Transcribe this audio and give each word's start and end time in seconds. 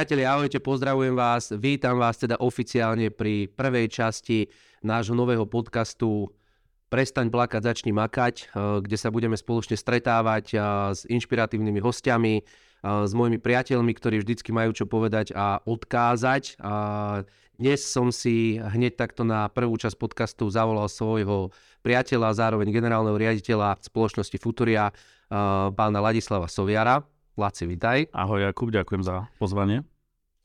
Priatelia, 0.00 0.32
ahojte, 0.32 0.64
pozdravujem 0.64 1.12
vás, 1.12 1.52
vítam 1.60 2.00
vás 2.00 2.16
teda 2.16 2.40
oficiálne 2.40 3.12
pri 3.12 3.52
prvej 3.52 3.92
časti 3.92 4.48
nášho 4.80 5.12
nového 5.12 5.44
podcastu 5.44 6.32
Prestaň 6.88 7.28
plakať, 7.28 7.60
začni 7.60 7.92
makať, 7.92 8.48
eh, 8.48 8.80
kde 8.80 8.96
sa 8.96 9.12
budeme 9.12 9.36
spoločne 9.36 9.76
stretávať 9.76 10.56
eh, 10.56 10.60
s 10.96 11.04
inšpiratívnymi 11.04 11.84
hostiami, 11.84 12.34
eh, 12.40 12.44
s 12.80 13.12
mojimi 13.12 13.36
priateľmi, 13.44 13.92
ktorí 13.92 14.24
vždycky 14.24 14.56
majú 14.56 14.72
čo 14.72 14.88
povedať 14.88 15.36
a 15.36 15.60
odkázať. 15.68 16.56
Dnes 17.60 17.84
som 17.84 18.08
si 18.08 18.56
hneď 18.56 18.96
takto 18.96 19.20
na 19.20 19.52
prvú 19.52 19.76
časť 19.76 20.00
podcastu 20.00 20.48
zavolal 20.48 20.88
svojho 20.88 21.52
priateľa, 21.84 22.40
zároveň 22.40 22.72
generálneho 22.72 23.20
riaditeľa 23.20 23.84
spoločnosti 23.84 24.40
Futuria, 24.40 24.96
pána 25.76 26.00
Ladislava 26.00 26.48
Soviara. 26.48 27.19
Laci, 27.38 27.64
vitaj. 27.66 28.10
Ahoj 28.10 28.42
Jakub, 28.42 28.74
ďakujem 28.74 29.06
za 29.06 29.30
pozvanie. 29.38 29.86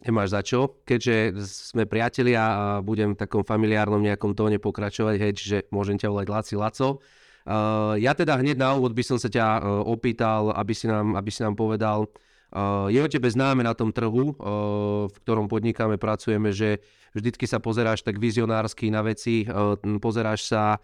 Nemáš 0.05 0.37
za 0.37 0.41
čo, 0.45 0.85
keďže 0.85 1.33
sme 1.41 1.89
priatelia 1.89 2.43
a 2.45 2.65
budem 2.85 3.17
v 3.17 3.21
takom 3.25 3.41
familiárnom 3.41 3.97
nejakom 4.03 4.37
tóne 4.37 4.61
pokračovať, 4.61 5.15
hej, 5.17 5.31
čiže 5.33 5.57
môžem 5.73 5.97
ťa 5.97 6.13
volať 6.13 6.27
Laci 6.29 6.55
Laco. 6.59 7.01
Uh, 7.45 7.97
ja 7.97 8.13
teda 8.13 8.37
hneď 8.37 8.57
na 8.57 8.77
úvod 8.77 8.93
by 8.93 9.01
som 9.01 9.17
sa 9.17 9.29
ťa 9.29 9.45
uh, 9.61 9.81
opýtal, 9.85 10.53
aby 10.53 10.73
si 10.77 10.85
nám, 10.85 11.17
aby 11.17 11.29
si 11.33 11.41
nám 11.41 11.57
povedal, 11.57 12.05
uh, 12.05 12.85
je 12.89 13.01
o 13.01 13.09
tebe 13.09 13.29
známe 13.29 13.65
na 13.65 13.73
tom 13.73 13.89
trhu, 13.89 14.33
uh, 14.33 15.05
v 15.09 15.15
ktorom 15.25 15.49
podnikáme, 15.49 15.97
pracujeme, 15.97 16.53
že 16.53 16.85
vždycky 17.17 17.49
sa 17.49 17.57
pozeráš 17.57 18.05
tak 18.05 18.21
vizionársky 18.21 18.93
na 18.93 19.01
veci, 19.01 19.45
uh, 19.45 19.73
pozeráš 19.97 20.49
sa 20.49 20.77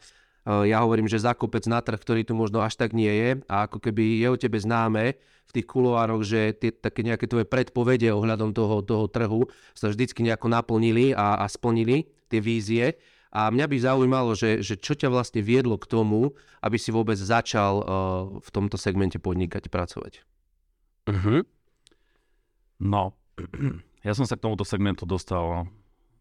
ja 0.45 0.81
hovorím, 0.81 1.05
že 1.05 1.21
zakopec 1.21 1.69
na 1.69 1.85
trh, 1.85 2.01
ktorý 2.01 2.21
tu 2.25 2.33
možno 2.33 2.65
až 2.65 2.73
tak 2.73 2.97
nie 2.97 3.09
je 3.09 3.29
a 3.45 3.69
ako 3.69 3.77
keby 3.77 4.25
je 4.25 4.27
o 4.29 4.37
tebe 4.37 4.57
známe 4.57 5.13
v 5.21 5.51
tých 5.53 5.69
kuloároch, 5.69 6.25
že 6.25 6.57
tie 6.57 6.71
také 6.73 7.05
nejaké 7.05 7.29
tvoje 7.29 7.45
predpovede 7.45 8.09
ohľadom 8.09 8.55
toho, 8.55 8.81
toho 8.81 9.05
trhu 9.05 9.45
sa 9.77 9.93
vždycky 9.93 10.25
nejako 10.25 10.49
naplnili 10.49 11.13
a, 11.13 11.43
a 11.43 11.45
splnili 11.45 12.09
tie 12.31 12.41
vízie. 12.41 12.97
A 13.31 13.47
mňa 13.47 13.65
by 13.67 13.77
zaujímalo, 13.79 14.31
že, 14.35 14.59
že 14.59 14.75
čo 14.75 14.91
ťa 14.91 15.07
vlastne 15.07 15.39
viedlo 15.39 15.79
k 15.79 15.87
tomu, 15.87 16.35
aby 16.59 16.75
si 16.75 16.91
vôbec 16.91 17.15
začal 17.15 17.73
uh, 17.79 17.85
v 18.43 18.49
tomto 18.51 18.75
segmente 18.75 19.19
podnikať, 19.23 19.71
pracovať. 19.71 20.23
Uh-huh. 21.07 21.43
No, 22.81 23.15
ja 24.07 24.11
som 24.17 24.27
sa 24.27 24.35
k 24.35 24.43
tomuto 24.43 24.67
segmentu 24.67 25.07
dostal 25.07 25.69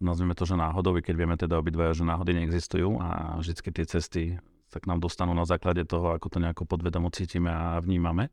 nazvime 0.01 0.35
to, 0.35 0.49
že 0.49 0.57
náhodou, 0.57 0.97
keď 0.99 1.15
vieme 1.15 1.37
teda 1.37 1.61
obidvaja, 1.61 1.97
že 1.97 2.09
náhody 2.09 2.33
neexistujú 2.37 2.99
a 2.99 3.37
vždy 3.39 3.53
tie 3.71 3.87
cesty 3.87 4.23
sa 4.71 4.79
k 4.81 4.89
nám 4.89 4.99
dostanú 5.03 5.37
na 5.37 5.45
základe 5.45 5.85
toho, 5.85 6.17
ako 6.17 6.27
to 6.33 6.39
nejako 6.41 6.65
podvedomo 6.65 7.13
cítime 7.13 7.53
a 7.53 7.79
vnímame 7.79 8.33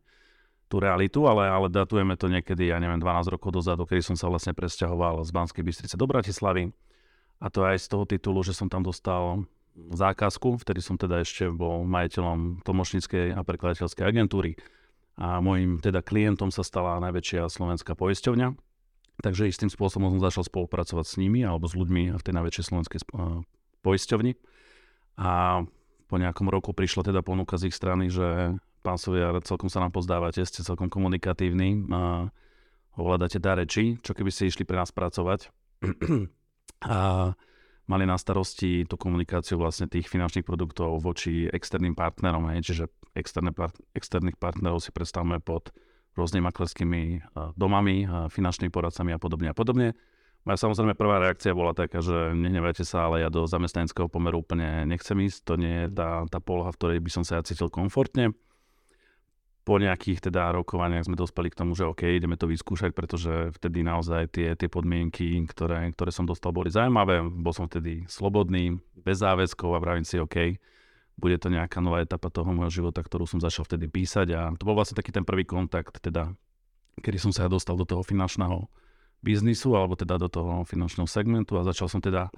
tú 0.68 0.84
realitu, 0.84 1.24
ale, 1.26 1.48
ale 1.48 1.72
datujeme 1.72 2.20
to 2.20 2.28
niekedy, 2.28 2.70
ja 2.70 2.78
neviem, 2.78 3.00
12 3.00 3.32
rokov 3.32 3.56
dozadu, 3.56 3.88
kedy 3.88 4.04
som 4.04 4.16
sa 4.20 4.28
vlastne 4.28 4.52
presťahoval 4.52 5.24
z 5.24 5.32
Banskej 5.32 5.64
Bystrice 5.64 5.96
do 5.96 6.04
Bratislavy. 6.04 6.76
A 7.40 7.48
to 7.48 7.64
aj 7.64 7.80
z 7.80 7.88
toho 7.88 8.04
titulu, 8.04 8.44
že 8.44 8.52
som 8.52 8.68
tam 8.68 8.84
dostal 8.84 9.48
zákazku, 9.78 10.60
vtedy 10.60 10.84
som 10.84 11.00
teda 11.00 11.24
ešte 11.24 11.48
bol 11.54 11.88
majiteľom 11.88 12.66
tlmočníckej 12.68 13.38
a 13.38 13.46
prekladateľskej 13.46 14.04
agentúry. 14.04 14.60
A 15.18 15.40
môjim 15.40 15.80
teda 15.80 16.04
klientom 16.04 16.52
sa 16.52 16.62
stala 16.62 17.00
najväčšia 17.00 17.48
slovenská 17.50 17.96
poisťovňa, 17.96 18.48
Takže 19.18 19.50
istým 19.50 19.74
spôsobom 19.74 20.14
som 20.14 20.22
začal 20.22 20.46
spolupracovať 20.46 21.06
s 21.10 21.16
nimi 21.18 21.42
alebo 21.42 21.66
s 21.66 21.74
ľuďmi 21.74 22.14
v 22.14 22.22
tej 22.22 22.34
najväčšej 22.38 22.66
slovenskej 22.70 23.00
poisťovni. 23.82 24.38
A 25.18 25.64
po 26.06 26.16
nejakom 26.22 26.48
roku 26.48 26.72
prišla 26.72 27.10
teda 27.10 27.26
ponuka 27.26 27.58
z 27.58 27.74
ich 27.74 27.76
strany, 27.76 28.14
že 28.14 28.54
pán 28.86 29.02
Soviar, 29.02 29.34
celkom 29.42 29.68
sa 29.68 29.82
nám 29.82 29.92
pozdávate, 29.92 30.46
ste 30.46 30.62
celkom 30.62 30.88
komunikatívni, 30.88 31.90
a 31.90 32.30
ovládate 32.96 33.42
dá 33.42 33.58
reči, 33.58 33.98
čo 34.06 34.14
keby 34.14 34.30
ste 34.30 34.48
išli 34.48 34.64
pre 34.64 34.78
nás 34.78 34.94
pracovať. 34.94 35.50
a 36.88 37.34
mali 37.88 38.04
na 38.06 38.20
starosti 38.20 38.86
tú 38.86 38.96
komunikáciu 39.00 39.58
vlastne 39.58 39.90
tých 39.90 40.12
finančných 40.12 40.46
produktov 40.46 41.00
voči 41.02 41.50
externým 41.50 41.98
partnerom, 41.98 42.52
hej, 42.54 42.62
čiže 42.64 42.86
externé, 43.18 43.52
externých 43.96 44.38
partnerov 44.38 44.84
si 44.84 44.94
predstavme 44.94 45.42
pod 45.42 45.74
rôznymi 46.18 46.44
maklerskými 46.50 47.02
domami, 47.54 48.10
finančnými 48.34 48.74
poradcami 48.74 49.14
a 49.14 49.22
podobne 49.22 49.54
a 49.54 49.56
podobne. 49.56 49.94
Moja 50.48 50.64
samozrejme 50.64 50.96
prvá 50.96 51.20
reakcia 51.20 51.52
bola 51.52 51.76
taká, 51.76 52.00
že 52.00 52.32
nehnevajte 52.32 52.88
sa, 52.88 53.12
ale 53.12 53.20
ja 53.20 53.28
do 53.28 53.44
zamestnaneckého 53.44 54.08
pomeru 54.08 54.40
úplne 54.42 54.88
nechcem 54.88 55.20
ísť. 55.20 55.40
To 55.44 55.54
nie 55.60 55.86
je 55.86 55.88
tá, 55.92 56.24
tá 56.32 56.40
poloha, 56.40 56.72
v 56.72 56.80
ktorej 56.80 57.00
by 57.04 57.12
som 57.12 57.24
sa 57.28 57.38
ja 57.38 57.44
cítil 57.44 57.68
komfortne. 57.68 58.32
Po 59.68 59.76
nejakých 59.76 60.32
teda 60.32 60.56
rokovaniach 60.56 61.12
sme 61.12 61.20
dospeli 61.20 61.52
k 61.52 61.60
tomu, 61.60 61.76
že 61.76 61.84
OK, 61.84 62.08
ideme 62.08 62.40
to 62.40 62.48
vyskúšať, 62.48 62.96
pretože 62.96 63.52
vtedy 63.60 63.84
naozaj 63.84 64.32
tie, 64.32 64.56
tie 64.56 64.72
podmienky, 64.72 65.44
ktoré, 65.52 65.92
ktoré 65.92 66.16
som 66.16 66.24
dostal, 66.24 66.56
boli 66.56 66.72
zaujímavé. 66.72 67.20
Bol 67.28 67.52
som 67.52 67.68
vtedy 67.68 68.08
slobodný, 68.08 68.80
bez 69.04 69.20
záväzkov 69.20 69.76
a 69.76 69.84
vravím 69.84 70.08
si 70.08 70.16
OK, 70.16 70.56
bude 71.18 71.38
to 71.42 71.50
nejaká 71.50 71.82
nová 71.82 72.06
etapa 72.06 72.30
toho 72.30 72.54
môjho 72.54 72.82
života, 72.82 73.02
ktorú 73.02 73.26
som 73.26 73.42
začal 73.42 73.66
vtedy 73.66 73.90
písať 73.90 74.28
a 74.38 74.42
to 74.54 74.64
bol 74.64 74.78
vlastne 74.78 74.94
taký 74.94 75.10
ten 75.10 75.26
prvý 75.26 75.44
kontakt, 75.50 75.98
teda, 75.98 76.32
kedy 77.02 77.18
som 77.18 77.32
sa 77.34 77.50
dostal 77.50 77.74
do 77.74 77.90
toho 77.90 78.06
finančného 78.06 78.70
biznisu 79.26 79.74
alebo 79.74 79.98
teda 79.98 80.22
do 80.22 80.30
toho 80.30 80.62
finančného 80.64 81.10
segmentu 81.10 81.58
a 81.58 81.66
začal 81.66 81.90
som 81.90 81.98
teda 81.98 82.30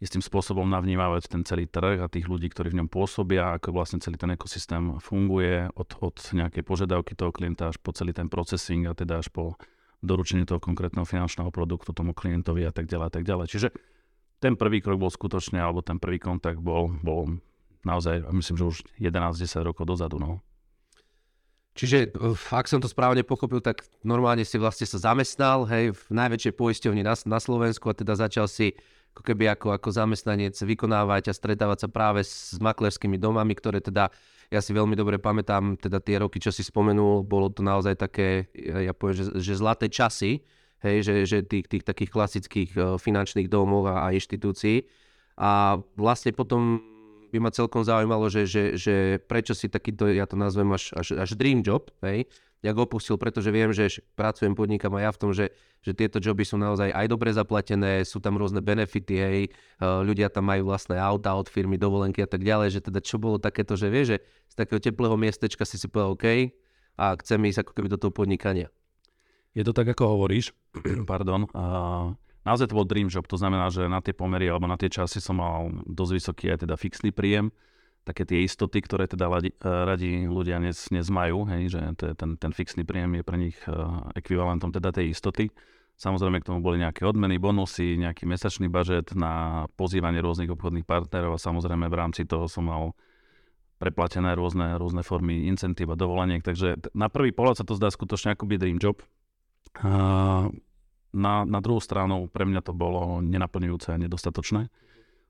istým 0.00 0.24
spôsobom 0.24 0.64
navnímavať 0.64 1.28
ten 1.28 1.44
celý 1.44 1.68
trh 1.68 2.00
a 2.00 2.08
tých 2.08 2.24
ľudí, 2.24 2.48
ktorí 2.48 2.72
v 2.72 2.80
ňom 2.80 2.88
pôsobia, 2.88 3.60
ako 3.60 3.76
vlastne 3.76 4.00
celý 4.00 4.16
ten 4.16 4.32
ekosystém 4.32 4.96
funguje 4.96 5.68
od, 5.76 5.88
od 6.00 6.16
nejakej 6.32 6.64
požiadavky 6.64 7.12
toho 7.12 7.28
klienta 7.36 7.68
až 7.68 7.76
po 7.76 7.92
celý 7.92 8.16
ten 8.16 8.32
procesing 8.32 8.88
a 8.88 8.96
teda 8.96 9.20
až 9.20 9.28
po 9.28 9.60
doručenie 10.00 10.48
toho 10.48 10.56
konkrétneho 10.56 11.04
finančného 11.04 11.52
produktu 11.52 11.92
tomu 11.92 12.16
klientovi 12.16 12.64
a 12.64 12.72
tak 12.72 12.88
ďalej 12.88 13.06
a 13.06 13.12
tak 13.12 13.24
ďalej. 13.28 13.46
Čiže 13.52 13.68
ten 14.40 14.56
prvý 14.56 14.80
krok 14.80 14.96
bol 14.96 15.12
skutočne, 15.12 15.60
alebo 15.60 15.84
ten 15.84 16.00
prvý 16.00 16.16
kontakt 16.16 16.64
bol, 16.64 16.88
bol 17.04 17.36
naozaj, 17.86 18.26
myslím, 18.32 18.56
že 18.56 18.64
už 18.64 18.76
11-10 19.00 19.64
rokov 19.64 19.88
dozadu. 19.88 20.20
No. 20.20 20.40
Čiže, 21.78 22.12
ak 22.50 22.66
som 22.66 22.82
to 22.82 22.90
správne 22.90 23.22
pochopil, 23.22 23.62
tak 23.62 23.86
normálne 24.02 24.44
si 24.44 24.58
vlastne 24.58 24.84
sa 24.84 25.00
zamestnal 25.00 25.64
hej, 25.70 25.94
v 25.94 26.02
najväčšej 26.12 26.52
poisťovni 26.58 27.06
na, 27.06 27.14
na 27.14 27.38
Slovensku 27.38 27.88
a 27.88 27.96
teda 27.96 28.18
začal 28.18 28.50
si 28.50 28.74
ako 29.14 29.22
keby 29.26 29.50
ako, 29.54 29.74
ako 29.74 29.88
zamestnanec 29.90 30.54
vykonávať 30.54 31.30
a 31.30 31.34
stretávať 31.34 31.86
sa 31.86 31.88
práve 31.90 32.22
s 32.22 32.58
maklerskými 32.62 33.18
domami, 33.18 33.58
ktoré 33.58 33.82
teda, 33.82 34.10
ja 34.50 34.60
si 34.62 34.70
veľmi 34.70 34.94
dobre 34.94 35.18
pamätám, 35.18 35.78
teda 35.78 35.98
tie 35.98 36.22
roky, 36.22 36.38
čo 36.38 36.54
si 36.54 36.62
spomenul, 36.62 37.26
bolo 37.26 37.50
to 37.50 37.62
naozaj 37.62 37.98
také, 37.98 38.50
ja 38.54 38.94
poviem, 38.94 39.18
že, 39.18 39.24
že 39.42 39.58
zlaté 39.58 39.90
časy, 39.90 40.46
hej, 40.82 41.06
že, 41.06 41.14
že 41.26 41.38
tých, 41.42 41.66
tých 41.66 41.84
takých 41.86 42.10
klasických 42.10 42.70
finančných 42.98 43.50
domov 43.50 43.90
a, 43.90 44.10
a 44.10 44.14
inštitúcií. 44.14 44.86
A 45.40 45.80
vlastne 45.96 46.36
potom 46.36 46.89
by 47.30 47.38
ma 47.38 47.50
celkom 47.54 47.86
zaujímalo, 47.86 48.26
že, 48.26 48.44
že, 48.44 48.62
že 48.74 49.22
prečo 49.22 49.54
si 49.54 49.70
takýto, 49.70 50.10
ja 50.10 50.26
to 50.26 50.34
nazvem 50.34 50.68
až, 50.74 50.90
až, 50.98 51.16
až 51.16 51.38
dream 51.38 51.62
job, 51.62 51.88
hej, 52.02 52.26
jak 52.60 52.76
opustil, 52.76 53.16
pretože 53.16 53.48
viem, 53.48 53.72
že 53.72 54.04
pracujem, 54.12 54.52
podnikam 54.52 54.92
aj 55.00 55.02
ja 55.02 55.10
v 55.10 55.18
tom, 55.18 55.30
že, 55.32 55.46
že 55.80 55.96
tieto 55.96 56.20
joby 56.20 56.44
sú 56.44 56.60
naozaj 56.60 56.92
aj 56.92 57.06
dobre 57.08 57.32
zaplatené, 57.32 58.04
sú 58.04 58.20
tam 58.20 58.36
rôzne 58.36 58.60
benefity, 58.60 59.14
hej, 59.16 59.40
ľudia 59.80 60.28
tam 60.28 60.52
majú 60.52 60.68
vlastné 60.68 61.00
auta 61.00 61.32
od 61.32 61.48
firmy, 61.48 61.80
dovolenky 61.80 62.20
a 62.20 62.28
tak 62.28 62.44
ďalej, 62.44 62.76
že 62.76 62.80
teda 62.84 63.00
čo 63.00 63.16
bolo 63.16 63.40
takéto, 63.40 63.80
že 63.80 63.88
vie, 63.88 64.04
že 64.04 64.16
z 64.50 64.54
takého 64.54 64.82
teplého 64.82 65.16
miestečka 65.16 65.64
si 65.64 65.80
si 65.80 65.88
povedal 65.88 66.12
OK 66.18 66.26
a 67.00 67.16
chcem 67.24 67.40
ísť 67.48 67.64
ako 67.64 67.72
keby 67.72 67.88
do 67.88 67.98
toho 67.98 68.12
podnikania. 68.12 68.68
Je 69.56 69.64
to 69.64 69.72
tak, 69.72 69.88
ako 69.88 70.20
hovoríš, 70.20 70.52
pardon, 71.10 71.48
a 71.56 71.64
naozaj 72.50 72.66
to 72.66 72.74
bol 72.74 72.82
dream 72.82 73.06
job, 73.06 73.30
to 73.30 73.38
znamená, 73.38 73.70
že 73.70 73.86
na 73.86 74.02
tie 74.02 74.10
pomery 74.10 74.50
alebo 74.50 74.66
na 74.66 74.74
tie 74.74 74.90
časy 74.90 75.22
som 75.22 75.38
mal 75.38 75.70
dosť 75.86 76.12
vysoký 76.18 76.44
aj 76.50 76.66
teda 76.66 76.74
fixný 76.74 77.14
príjem, 77.14 77.54
také 78.02 78.26
tie 78.26 78.42
istoty, 78.42 78.82
ktoré 78.82 79.06
teda 79.06 79.30
radi, 79.30 79.54
radi 79.62 80.26
ľudia 80.26 80.58
dnes, 80.58 80.90
dnes 80.90 81.06
majú, 81.06 81.46
hej, 81.46 81.70
že 81.70 81.80
to 81.94 82.02
je 82.10 82.14
ten, 82.18 82.34
ten 82.34 82.50
fixný 82.50 82.82
príjem 82.82 83.20
je 83.20 83.22
pre 83.22 83.38
nich 83.38 83.56
uh, 83.70 84.10
ekvivalentom 84.18 84.74
teda 84.74 84.90
tej 84.90 85.14
istoty. 85.14 85.54
Samozrejme 86.00 86.40
k 86.40 86.48
tomu 86.48 86.64
boli 86.64 86.80
nejaké 86.80 87.04
odmeny, 87.04 87.36
bonusy, 87.36 88.00
nejaký 88.00 88.24
mesačný 88.24 88.72
budget 88.72 89.12
na 89.12 89.68
pozývanie 89.76 90.24
rôznych 90.24 90.48
obchodných 90.48 90.88
partnerov 90.88 91.36
a 91.36 91.44
samozrejme 91.44 91.92
v 91.92 91.98
rámci 92.00 92.24
toho 92.24 92.48
som 92.48 92.72
mal 92.72 92.96
preplatené 93.76 94.32
rôzne, 94.32 94.80
rôzne 94.80 95.04
formy 95.04 95.44
incentív 95.48 95.92
a 95.92 96.00
dovoleniek. 96.00 96.40
Takže 96.40 96.96
na 96.96 97.12
prvý 97.12 97.36
pohľad 97.36 97.60
sa 97.60 97.68
to 97.68 97.76
zdá 97.76 97.92
skutočne 97.92 98.32
ako 98.32 98.48
by 98.48 98.56
dream 98.56 98.80
job. 98.80 99.04
Na, 101.10 101.42
na 101.42 101.58
druhú 101.58 101.82
stranu 101.82 102.30
pre 102.30 102.46
mňa 102.46 102.60
to 102.62 102.72
bolo 102.74 103.18
nenaplňujúce 103.22 103.94
a 103.94 104.00
nedostatočné. 104.00 104.70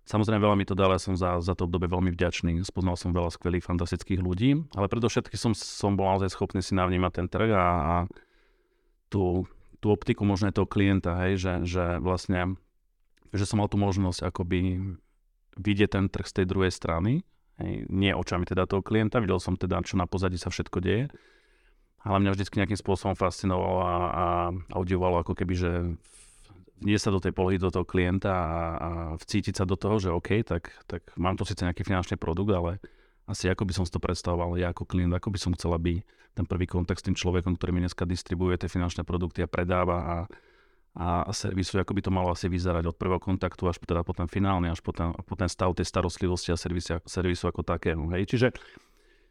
Samozrejme 0.09 0.43
veľa 0.43 0.57
mi 0.59 0.67
to 0.67 0.75
dalo, 0.75 0.97
ja 0.97 1.03
som 1.03 1.15
za, 1.15 1.39
za 1.39 1.55
to 1.55 1.69
obdobie 1.69 1.87
veľmi 1.87 2.11
vďačný. 2.11 2.59
Spoznal 2.67 2.99
som 2.99 3.15
veľa 3.15 3.31
skvelých, 3.31 3.63
fantastických 3.63 4.19
ľudí, 4.19 4.59
ale 4.75 4.91
predovšetkým 4.91 5.39
som, 5.39 5.53
som 5.55 5.95
bol 5.95 6.09
naozaj 6.11 6.35
schopný 6.35 6.65
si 6.65 6.75
navnímať 6.75 7.13
ten 7.15 7.27
trh 7.31 7.53
a, 7.55 7.69
a 7.79 7.97
tú, 9.13 9.47
tú 9.79 9.87
optiku 9.93 10.27
možno 10.27 10.51
toho 10.51 10.67
klienta, 10.67 11.15
hej, 11.27 11.39
že, 11.39 11.53
že 11.69 11.85
vlastne 12.03 12.59
že 13.31 13.47
som 13.47 13.63
mal 13.63 13.71
tú 13.71 13.79
možnosť 13.79 14.27
akoby 14.27 14.83
vidieť 15.55 15.95
ten 15.95 16.11
trh 16.11 16.27
z 16.27 16.43
tej 16.43 16.47
druhej 16.51 16.73
strany, 16.75 17.23
hej, 17.63 17.87
nie 17.87 18.11
očami 18.11 18.43
teda 18.43 18.67
toho 18.67 18.83
klienta, 18.83 19.23
videl 19.23 19.39
som 19.39 19.55
teda, 19.55 19.79
čo 19.87 19.95
na 19.95 20.11
pozadí 20.11 20.35
sa 20.41 20.51
všetko 20.51 20.79
deje 20.83 21.07
ale 22.01 22.17
mňa 22.21 22.33
vždy 22.33 22.45
nejakým 22.65 22.81
spôsobom 22.81 23.13
fascinovalo 23.13 23.81
a, 23.85 23.93
a, 23.93 24.27
a 24.53 24.77
udivovalo 24.81 25.21
ako 25.21 25.37
keby, 25.37 25.55
že 25.57 25.71
nie 26.81 26.97
sa 26.97 27.13
do 27.13 27.21
tej 27.21 27.37
polohy, 27.37 27.61
do 27.61 27.69
toho 27.69 27.85
klienta 27.85 28.33
a, 28.33 28.41
a 28.41 28.91
vcítiť 29.21 29.61
sa 29.61 29.65
do 29.69 29.77
toho, 29.77 30.01
že 30.01 30.09
OK, 30.09 30.41
tak, 30.49 30.73
tak 30.89 31.05
mám 31.21 31.37
tu 31.37 31.45
síce 31.45 31.61
nejaký 31.61 31.85
finančný 31.85 32.17
produkt, 32.17 32.57
ale 32.57 32.81
asi 33.29 33.53
ako 33.53 33.69
by 33.69 33.73
som 33.77 33.85
si 33.85 33.93
to 33.93 34.01
predstavoval 34.01 34.57
ja 34.57 34.73
ako 34.73 34.89
klient, 34.89 35.13
ako 35.13 35.29
by 35.29 35.39
som 35.39 35.53
chcel, 35.53 35.77
aby 35.77 36.01
ten 36.33 36.49
prvý 36.49 36.65
kontakt 36.65 37.05
s 37.05 37.07
tým 37.07 37.15
človekom, 37.19 37.61
ktorý 37.61 37.71
mi 37.77 37.85
dneska 37.85 38.09
distribuje 38.09 38.57
tie 38.57 38.71
finančné 38.73 39.05
produkty 39.05 39.45
a 39.45 39.51
predáva 39.51 39.99
a, 40.01 40.17
a 40.97 41.07
servisuje, 41.37 41.85
ako 41.85 41.95
by 41.95 42.03
to 42.03 42.11
malo 42.11 42.33
asi 42.33 42.49
vyzerať 42.49 42.89
od 42.89 42.97
prvého 42.97 43.21
kontaktu 43.21 43.63
až 43.69 43.77
teda 43.83 44.03
po 44.03 44.17
ten 44.17 44.27
finálny, 44.27 44.73
až 44.73 44.81
po 44.81 44.97
ten, 44.97 45.13
po 45.13 45.35
ten 45.37 45.53
stav 45.53 45.77
tej 45.77 45.87
starostlivosti 45.87 46.51
a 46.51 46.57
servisu, 46.57 47.03
servisu 47.05 47.45
ako 47.51 47.61
takého. 47.63 48.03
Hej. 48.17 48.31
Čiže 48.31 48.49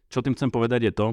čo 0.09 0.25
tým 0.25 0.33
chcem 0.33 0.49
povedať 0.49 0.89
je 0.89 0.93
to, 0.93 1.07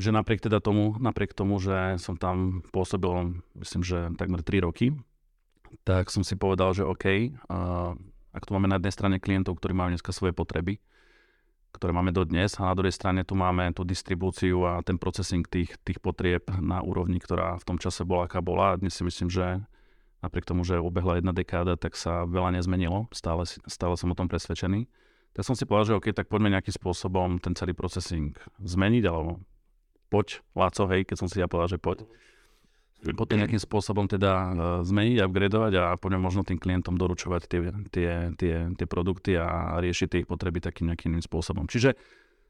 že 0.00 0.08
napriek 0.08 0.40
teda 0.40 0.64
tomu, 0.64 0.96
napriek 0.96 1.36
tomu, 1.36 1.60
že 1.60 2.00
som 2.00 2.16
tam 2.16 2.64
pôsobil, 2.72 3.44
myslím, 3.60 3.82
že 3.84 4.08
takmer 4.16 4.40
3 4.40 4.64
roky, 4.64 4.96
tak 5.84 6.08
som 6.08 6.24
si 6.24 6.36
povedal, 6.36 6.72
že 6.72 6.84
OK, 6.84 7.04
uh, 7.04 7.92
ak 8.32 8.42
tu 8.48 8.50
máme 8.56 8.72
na 8.72 8.80
jednej 8.80 8.92
strane 8.92 9.16
klientov, 9.20 9.60
ktorí 9.60 9.76
majú 9.76 9.92
dneska 9.92 10.16
svoje 10.16 10.32
potreby, 10.32 10.80
ktoré 11.76 11.92
máme 11.92 12.12
dodnes 12.12 12.56
a 12.56 12.68
na 12.68 12.76
druhej 12.76 12.92
strane 12.92 13.24
tu 13.24 13.36
máme 13.36 13.72
tú 13.72 13.84
distribúciu 13.84 14.64
a 14.64 14.80
ten 14.84 14.96
procesing 14.96 15.44
tých, 15.44 15.76
tých 15.84 16.00
potrieb 16.00 16.44
na 16.60 16.84
úrovni, 16.84 17.20
ktorá 17.20 17.56
v 17.60 17.64
tom 17.64 17.76
čase 17.80 18.04
bola, 18.04 18.28
aká 18.28 18.44
bola. 18.44 18.76
A 18.76 18.78
dnes 18.80 18.92
si 18.92 19.04
myslím, 19.04 19.32
že 19.32 19.60
napriek 20.20 20.44
tomu, 20.44 20.68
že 20.68 20.76
obehla 20.76 21.20
jedna 21.20 21.32
dekáda, 21.32 21.80
tak 21.80 21.96
sa 21.96 22.28
veľa 22.28 22.60
nezmenilo. 22.60 23.08
Stále, 23.16 23.48
stále 23.48 23.94
som 23.96 24.12
o 24.12 24.16
tom 24.16 24.28
presvedčený 24.28 24.84
tak 25.32 25.42
som 25.48 25.56
si 25.56 25.64
povedal, 25.64 25.96
že 25.96 25.96
OK, 25.96 26.06
tak 26.12 26.28
poďme 26.28 26.52
nejakým 26.52 26.76
spôsobom 26.76 27.40
ten 27.40 27.56
celý 27.56 27.72
procesing 27.72 28.36
zmeniť, 28.60 29.04
alebo 29.08 29.40
poď, 30.12 30.44
Láco, 30.52 30.84
hej, 30.92 31.08
keď 31.08 31.16
som 31.16 31.28
si 31.28 31.40
ja 31.40 31.48
povedal, 31.48 31.72
že 31.72 31.80
poď. 31.80 32.04
Poďme 33.02 33.42
nejakým 33.42 33.58
spôsobom 33.58 34.06
teda 34.06 34.30
uh, 34.30 34.52
zmeniť, 34.86 35.26
upgradovať 35.26 35.72
a 35.74 35.84
poďme 35.98 36.22
možno 36.22 36.46
tým 36.46 36.60
klientom 36.60 36.94
doručovať 36.94 37.50
tie, 37.50 37.60
tie, 37.90 38.10
tie, 38.38 38.54
tie 38.78 38.86
produkty 38.86 39.34
a 39.34 39.74
riešiť 39.82 40.06
tie 40.06 40.18
ich 40.22 40.30
potreby 40.30 40.62
takým 40.62 40.86
nejakým 40.92 41.10
iným 41.10 41.24
spôsobom. 41.24 41.66
Čiže 41.66 41.98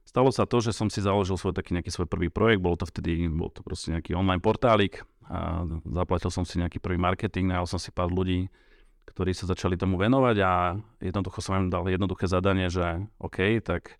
stalo 0.05 0.29
sa 0.29 0.44
to, 0.44 0.61
že 0.61 0.76
som 0.76 0.93
si 0.93 1.00
založil 1.00 1.40
svoj 1.40 1.56
taký 1.56 1.73
nejaký 1.73 1.88
svoj 1.88 2.05
prvý 2.05 2.29
projekt, 2.29 2.61
bol 2.61 2.76
to 2.76 2.84
vtedy, 2.84 3.32
bol 3.32 3.49
to 3.49 3.64
proste 3.64 3.96
nejaký 3.96 4.12
online 4.12 4.44
portálik 4.44 5.00
a 5.25 5.64
zaplatil 5.88 6.29
som 6.29 6.44
si 6.44 6.61
nejaký 6.61 6.84
prvý 6.84 7.00
marketing, 7.00 7.49
najal 7.49 7.64
som 7.64 7.81
si 7.81 7.88
pár 7.88 8.12
ľudí, 8.12 8.52
ktorí 9.06 9.34
sa 9.34 9.50
začali 9.50 9.75
tomu 9.75 9.99
venovať 9.99 10.37
a 10.43 10.52
jednoducho 11.02 11.43
som 11.43 11.58
im 11.58 11.72
dal 11.72 11.84
jednoduché 11.90 12.31
zadanie, 12.31 12.70
že 12.70 13.06
OK, 13.19 13.60
tak 13.60 13.99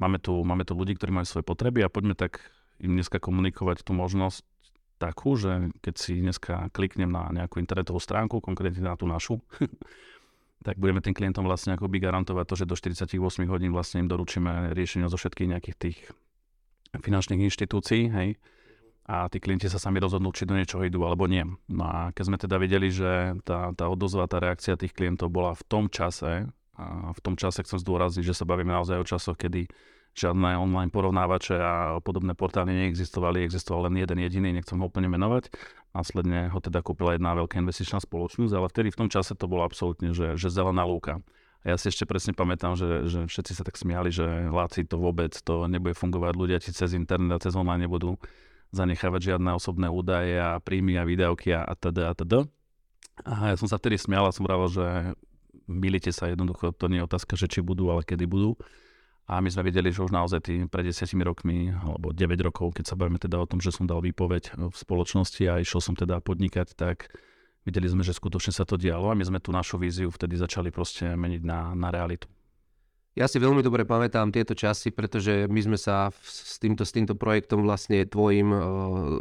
máme 0.00 0.18
tu, 0.18 0.40
máme 0.42 0.64
tu 0.64 0.72
ľudí, 0.74 0.96
ktorí 0.96 1.12
majú 1.12 1.26
svoje 1.28 1.44
potreby 1.46 1.84
a 1.84 1.92
poďme 1.92 2.16
tak 2.16 2.40
im 2.82 2.98
dneska 2.98 3.22
komunikovať 3.22 3.86
tú 3.86 3.94
možnosť 3.94 4.42
takú, 4.98 5.36
že 5.36 5.74
keď 5.84 5.94
si 5.94 6.22
dneska 6.22 6.72
kliknem 6.72 7.10
na 7.10 7.28
nejakú 7.30 7.60
internetovú 7.60 8.00
stránku, 8.00 8.40
konkrétne 8.40 8.82
na 8.82 8.96
tú 8.96 9.04
našu, 9.04 9.42
tak 10.66 10.80
budeme 10.80 11.04
tým 11.04 11.12
klientom 11.12 11.44
vlastne 11.44 11.76
akoby 11.76 12.00
garantovať 12.00 12.44
to, 12.48 12.54
že 12.64 12.70
do 12.70 12.74
48 12.74 13.20
hodín 13.50 13.70
vlastne 13.70 14.00
im 14.00 14.08
doručíme 14.08 14.72
riešenia 14.72 15.12
zo 15.12 15.20
všetkých 15.20 15.50
nejakých 15.52 15.76
tých 15.76 15.98
finančných 16.94 17.44
inštitúcií, 17.50 18.08
hej, 18.08 18.38
a 19.04 19.28
tí 19.28 19.36
klienti 19.36 19.68
sa 19.68 19.76
sami 19.76 20.00
rozhodnú, 20.00 20.32
či 20.32 20.48
do 20.48 20.56
niečoho 20.56 20.80
idú 20.84 21.04
alebo 21.04 21.28
nie. 21.28 21.44
No 21.68 21.84
a 21.84 22.10
keď 22.16 22.24
sme 22.24 22.36
teda 22.40 22.56
videli, 22.56 22.88
že 22.88 23.36
tá, 23.44 23.76
tá 23.76 23.92
odozva, 23.92 24.24
tá 24.24 24.40
reakcia 24.40 24.80
tých 24.80 24.96
klientov 24.96 25.28
bola 25.28 25.52
v 25.52 25.62
tom 25.68 25.84
čase, 25.92 26.48
a 26.74 27.14
v 27.14 27.20
tom 27.22 27.38
čase 27.38 27.62
chcem 27.62 27.78
zdôrazniť, 27.78 28.24
že 28.26 28.34
sa 28.34 28.48
bavíme 28.48 28.74
naozaj 28.74 28.98
o 28.98 29.06
časoch, 29.06 29.38
kedy 29.38 29.70
žiadne 30.14 30.58
online 30.58 30.90
porovnávače 30.94 31.54
a 31.58 31.74
podobné 31.98 32.38
portály 32.38 32.70
neexistovali, 32.70 33.42
existoval 33.42 33.90
len 33.90 33.98
jeden 33.98 34.18
jediný, 34.22 34.48
nechcem 34.54 34.78
ho 34.78 34.86
úplne 34.86 35.10
menovať. 35.10 35.50
Následne 35.94 36.50
ho 36.50 36.58
teda 36.58 36.82
kúpila 36.82 37.14
jedna 37.14 37.34
veľká 37.34 37.58
investičná 37.62 38.02
spoločnosť, 38.02 38.54
ale 38.54 38.70
vtedy 38.70 38.88
v 38.94 38.98
tom 39.06 39.08
čase 39.10 39.34
to 39.34 39.46
bolo 39.46 39.66
absolútne, 39.66 40.14
že, 40.14 40.38
že 40.38 40.50
zelená 40.50 40.86
lúka. 40.86 41.18
A 41.66 41.74
ja 41.74 41.76
si 41.78 41.90
ešte 41.90 42.06
presne 42.06 42.36
pamätám, 42.36 42.76
že, 42.78 43.08
že 43.08 43.20
všetci 43.26 43.52
sa 43.56 43.64
tak 43.66 43.78
smiali, 43.78 44.12
že 44.12 44.26
láci 44.52 44.86
to 44.86 45.00
vôbec, 45.00 45.34
to 45.34 45.64
nebude 45.66 45.98
fungovať, 45.98 46.32
ľudia 46.36 46.58
ti 46.62 46.70
cez 46.70 46.94
internet 46.94 47.38
a 47.38 47.42
cez 47.42 47.56
online 47.56 47.86
nebudú 47.88 48.18
zanechávať 48.74 49.34
žiadne 49.34 49.54
osobné 49.54 49.86
údaje 49.86 50.36
a 50.36 50.58
príjmy 50.58 50.98
a 50.98 51.06
výdavky 51.06 51.54
a, 51.54 51.72
teda 51.78 52.10
a 52.10 52.14
teda. 52.14 52.38
A 53.22 53.54
ja 53.54 53.56
som 53.56 53.70
sa 53.70 53.78
vtedy 53.78 53.94
smial 53.94 54.26
a 54.26 54.34
som 54.34 54.42
vravel, 54.42 54.66
že 54.66 55.14
milite 55.70 56.10
sa 56.10 56.28
jednoducho, 56.28 56.74
to 56.74 56.90
nie 56.90 56.98
je 57.00 57.06
otázka, 57.06 57.38
že 57.38 57.46
či 57.46 57.62
budú, 57.62 57.88
ale 57.88 58.02
kedy 58.02 58.26
budú. 58.26 58.58
A 59.24 59.40
my 59.40 59.48
sme 59.48 59.64
videli, 59.64 59.88
že 59.88 60.04
už 60.04 60.12
naozaj 60.12 60.52
tým 60.52 60.68
pred 60.68 60.84
10 60.84 61.08
rokmi, 61.24 61.72
alebo 61.72 62.12
9 62.12 62.28
rokov, 62.44 62.76
keď 62.76 62.92
sa 62.92 62.98
bavíme 62.98 63.16
teda 63.16 63.40
o 63.40 63.48
tom, 63.48 63.56
že 63.56 63.72
som 63.72 63.88
dal 63.88 64.04
výpoveď 64.04 64.52
v 64.52 64.76
spoločnosti 64.76 65.42
a 65.48 65.62
išiel 65.64 65.80
som 65.80 65.96
teda 65.96 66.20
podnikať, 66.20 66.76
tak 66.76 67.08
videli 67.64 67.88
sme, 67.88 68.04
že 68.04 68.12
skutočne 68.12 68.52
sa 68.52 68.68
to 68.68 68.76
dialo 68.76 69.08
a 69.08 69.16
my 69.16 69.24
sme 69.24 69.40
tú 69.40 69.48
našu 69.48 69.80
víziu 69.80 70.12
vtedy 70.12 70.36
začali 70.36 70.68
proste 70.68 71.16
meniť 71.16 71.40
na, 71.40 71.72
na 71.72 71.88
realitu. 71.88 72.28
Ja 73.14 73.30
si 73.30 73.38
veľmi 73.38 73.62
dobre 73.62 73.86
pamätám 73.86 74.34
tieto 74.34 74.58
časy, 74.58 74.90
pretože 74.90 75.46
my 75.46 75.60
sme 75.62 75.78
sa 75.78 76.10
s 76.18 76.58
týmto, 76.58 76.82
s 76.82 76.90
týmto 76.90 77.14
projektom 77.14 77.62
vlastne 77.62 78.02
tvojim 78.02 78.50
uh, 78.50 78.60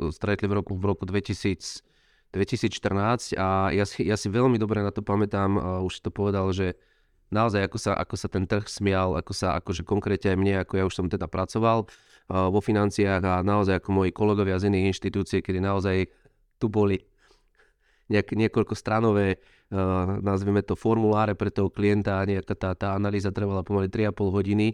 stretli 0.09 0.49
v 0.49 0.53
roku, 0.57 0.73
v 0.73 0.85
roku 0.89 1.05
2000, 1.05 1.85
2014 2.33 3.37
a 3.37 3.69
ja 3.69 3.85
si, 3.85 4.01
ja 4.01 4.17
si 4.17 4.33
veľmi 4.33 4.57
dobre 4.57 4.81
na 4.81 4.89
to 4.89 5.05
pamätám, 5.05 5.53
uh, 5.53 5.85
už 5.85 6.01
to 6.01 6.09
povedal, 6.09 6.49
že 6.49 6.73
naozaj 7.29 7.69
ako 7.69 7.77
sa, 7.77 7.91
ako 7.93 8.15
sa 8.17 8.27
ten 8.33 8.49
trh 8.49 8.65
smial, 8.65 9.13
ako 9.13 9.29
sa 9.29 9.61
akože 9.61 9.85
konkrétne 9.85 10.33
aj 10.33 10.37
mne, 10.41 10.55
ako 10.65 10.73
ja 10.73 10.83
už 10.89 10.97
som 10.97 11.05
teda 11.05 11.29
pracoval 11.29 11.85
uh, 11.85 12.49
vo 12.49 12.65
financiách 12.65 13.21
a 13.21 13.45
naozaj 13.45 13.77
ako 13.77 13.93
moji 13.93 14.09
kolegovia 14.09 14.57
z 14.57 14.73
iných 14.73 14.97
inštitúcií, 14.97 15.45
kedy 15.45 15.61
naozaj 15.61 16.09
tu 16.57 16.65
boli 16.65 16.97
nejak, 18.13 18.37
niekoľko 18.37 18.77
stranové 18.77 19.41
uh, 19.73 20.21
nazvime 20.21 20.61
to 20.61 20.77
formuláre 20.77 21.33
pre 21.33 21.49
toho 21.49 21.73
klienta 21.73 22.21
a 22.21 22.27
nejaká 22.29 22.53
tá, 22.53 22.69
tá 22.77 22.93
analýza 22.93 23.33
trvala 23.33 23.65
pomaly 23.65 23.89
3,5 23.89 24.29
hodiny, 24.29 24.67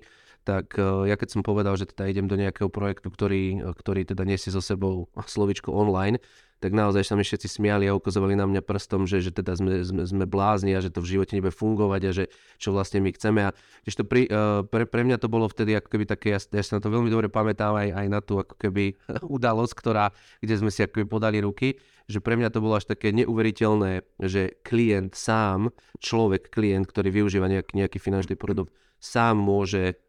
tak 0.50 0.74
uh, 0.82 1.06
ja 1.06 1.14
keď 1.14 1.30
som 1.38 1.42
povedal, 1.46 1.78
že 1.78 1.86
teda 1.86 2.10
idem 2.10 2.26
do 2.26 2.34
nejakého 2.34 2.74
projektu, 2.74 3.14
ktorý, 3.14 3.62
ktorý 3.62 4.02
teda 4.10 4.26
nesie 4.26 4.50
so 4.50 4.66
sebou 4.66 5.06
slovičko 5.14 5.70
online, 5.70 6.18
tak 6.60 6.76
naozaj 6.76 7.08
sa 7.08 7.16
mi 7.16 7.24
všetci 7.24 7.48
smiali 7.48 7.88
a 7.88 7.96
ukazovali 7.96 8.36
na 8.36 8.44
mňa 8.44 8.66
prstom, 8.66 9.08
že, 9.08 9.24
že 9.24 9.32
teda 9.32 9.56
sme, 9.56 9.80
sme, 9.80 10.04
sme 10.04 10.26
blázni 10.28 10.76
a 10.76 10.84
že 10.84 10.92
to 10.92 11.00
v 11.00 11.16
živote 11.16 11.32
nebude 11.38 11.56
fungovať 11.56 12.02
a 12.04 12.12
že 12.12 12.24
čo 12.60 12.76
vlastne 12.76 13.00
my 13.00 13.16
chceme. 13.16 13.48
A 13.48 13.56
to 13.88 14.04
pri, 14.04 14.28
uh, 14.28 14.66
pre, 14.68 14.84
pre 14.90 15.06
mňa 15.06 15.22
to 15.22 15.32
bolo 15.32 15.48
vtedy 15.48 15.78
ako 15.78 15.88
keby 15.96 16.10
také, 16.10 16.36
ja, 16.36 16.40
ja 16.42 16.64
sa 16.66 16.78
na 16.78 16.84
to 16.84 16.92
veľmi 16.92 17.08
dobre 17.08 17.32
pamätám 17.32 17.78
aj, 17.80 17.90
aj 17.96 18.08
na 18.12 18.20
tú 18.20 18.42
ako 18.42 18.58
keby 18.60 18.98
udalosť, 19.38 19.74
ktorá, 19.78 20.12
kde 20.44 20.56
sme 20.60 20.74
si 20.74 20.82
ako 20.84 21.00
keby 21.00 21.08
podali 21.08 21.38
ruky, 21.40 21.80
že 22.10 22.20
pre 22.20 22.36
mňa 22.36 22.50
to 22.52 22.60
bolo 22.60 22.76
až 22.76 22.90
také 22.90 23.14
neuveriteľné, 23.16 24.18
že 24.20 24.60
klient 24.66 25.14
sám, 25.14 25.70
človek, 26.02 26.50
klient, 26.52 26.90
ktorý 26.90 27.14
využíva 27.14 27.46
nejaký, 27.48 27.86
nejaký 27.86 28.02
finančný 28.02 28.34
produkt, 28.36 28.74
sám 29.00 29.40
môže 29.40 30.09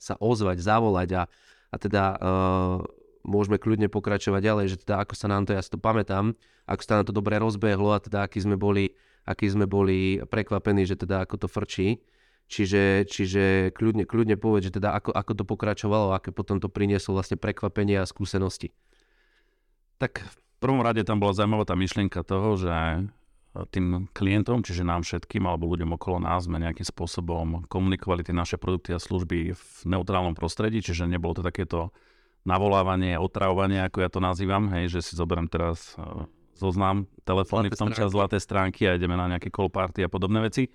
sa 0.00 0.16
ozvať, 0.16 0.64
zavolať 0.64 1.08
a, 1.12 1.22
a 1.68 1.76
teda 1.76 2.04
uh, 2.16 2.80
môžeme 3.22 3.60
kľudne 3.60 3.92
pokračovať 3.92 4.40
ďalej, 4.40 4.66
že 4.72 4.76
teda 4.80 5.04
ako 5.04 5.14
sa 5.14 5.28
nám 5.28 5.44
to, 5.44 5.52
ja 5.52 5.60
si 5.60 5.68
to 5.68 5.76
pamätám, 5.76 6.32
ako 6.64 6.82
sa 6.82 6.92
nám 6.98 7.04
to 7.04 7.12
dobre 7.12 7.36
rozbehlo 7.36 7.92
a 7.92 8.00
teda 8.00 8.24
aký 8.24 8.40
sme 8.40 8.56
boli, 8.56 8.96
aký 9.28 9.52
sme 9.52 9.68
boli 9.68 10.24
prekvapení, 10.24 10.88
že 10.88 10.96
teda 10.96 11.28
ako 11.28 11.44
to 11.44 11.48
frčí. 11.52 12.00
Čiže, 12.50 13.06
čiže 13.06 13.70
kľudne, 13.78 14.10
kľudne 14.10 14.34
povedz, 14.34 14.74
že 14.74 14.82
teda 14.82 14.90
ako, 14.98 15.14
ako 15.14 15.32
to 15.38 15.44
pokračovalo, 15.46 16.10
aké 16.10 16.34
potom 16.34 16.58
to 16.58 16.66
prinieslo 16.66 17.14
vlastne 17.14 17.38
prekvapenie 17.38 18.02
a 18.02 18.10
skúsenosti. 18.10 18.74
Tak 20.02 20.26
v 20.26 20.34
prvom 20.58 20.82
rade 20.82 21.06
tam 21.06 21.22
bola 21.22 21.30
zaujímavá 21.30 21.62
tá 21.62 21.78
myšlienka 21.78 22.26
toho, 22.26 22.58
že 22.58 23.06
tým 23.50 24.06
klientom, 24.14 24.62
čiže 24.62 24.86
nám 24.86 25.02
všetkým 25.02 25.42
alebo 25.42 25.66
ľuďom 25.74 25.98
okolo 25.98 26.22
nás 26.22 26.46
sme 26.46 26.62
nejakým 26.62 26.86
spôsobom 26.86 27.66
komunikovali 27.66 28.22
tie 28.22 28.30
naše 28.30 28.54
produkty 28.62 28.94
a 28.94 29.02
služby 29.02 29.58
v 29.58 29.66
neutrálnom 29.90 30.38
prostredí, 30.38 30.78
čiže 30.78 31.10
nebolo 31.10 31.34
to 31.34 31.42
takéto 31.42 31.90
navolávanie, 32.46 33.18
otravovanie, 33.18 33.82
ako 33.82 33.98
ja 34.00 34.08
to 34.08 34.22
nazývam, 34.22 34.70
hej, 34.72 34.88
že 34.88 35.00
si 35.02 35.12
zoberiem 35.18 35.50
teraz 35.50 35.98
uh, 35.98 36.24
zoznam 36.54 37.10
telefóny 37.26 37.74
v 37.74 37.78
tom 37.80 37.90
čas 37.90 38.14
zlaté 38.14 38.38
stránky 38.38 38.86
a 38.86 38.94
ideme 38.94 39.18
na 39.18 39.26
nejaké 39.26 39.50
call 39.50 39.68
party 39.68 40.06
a 40.06 40.08
podobné 40.08 40.40
veci, 40.46 40.70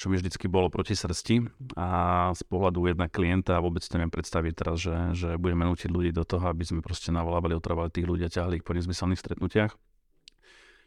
čo 0.00 0.08
mi 0.08 0.16
vždycky 0.16 0.48
bolo 0.48 0.72
proti 0.72 0.96
srsti 0.96 1.68
a 1.76 1.88
z 2.32 2.42
pohľadu 2.48 2.90
jedna 2.90 3.12
klienta 3.12 3.60
vôbec 3.60 3.84
to 3.84 3.92
neviem 4.00 4.12
predstaviť 4.12 4.52
teraz, 4.56 4.76
že, 4.80 4.96
že 5.12 5.28
budeme 5.36 5.68
nutiť 5.68 5.92
ľudí 5.92 6.16
do 6.16 6.24
toho, 6.24 6.48
aby 6.48 6.64
sme 6.64 6.80
proste 6.80 7.12
navolávali, 7.12 7.52
otravovali 7.54 7.92
tých 7.92 8.08
ľudí 8.08 8.24
a 8.24 8.32
ťahli 8.32 8.60
ich 8.60 8.66
po 8.66 8.72
nezmyselných 8.72 9.20
stretnutiach. 9.20 9.72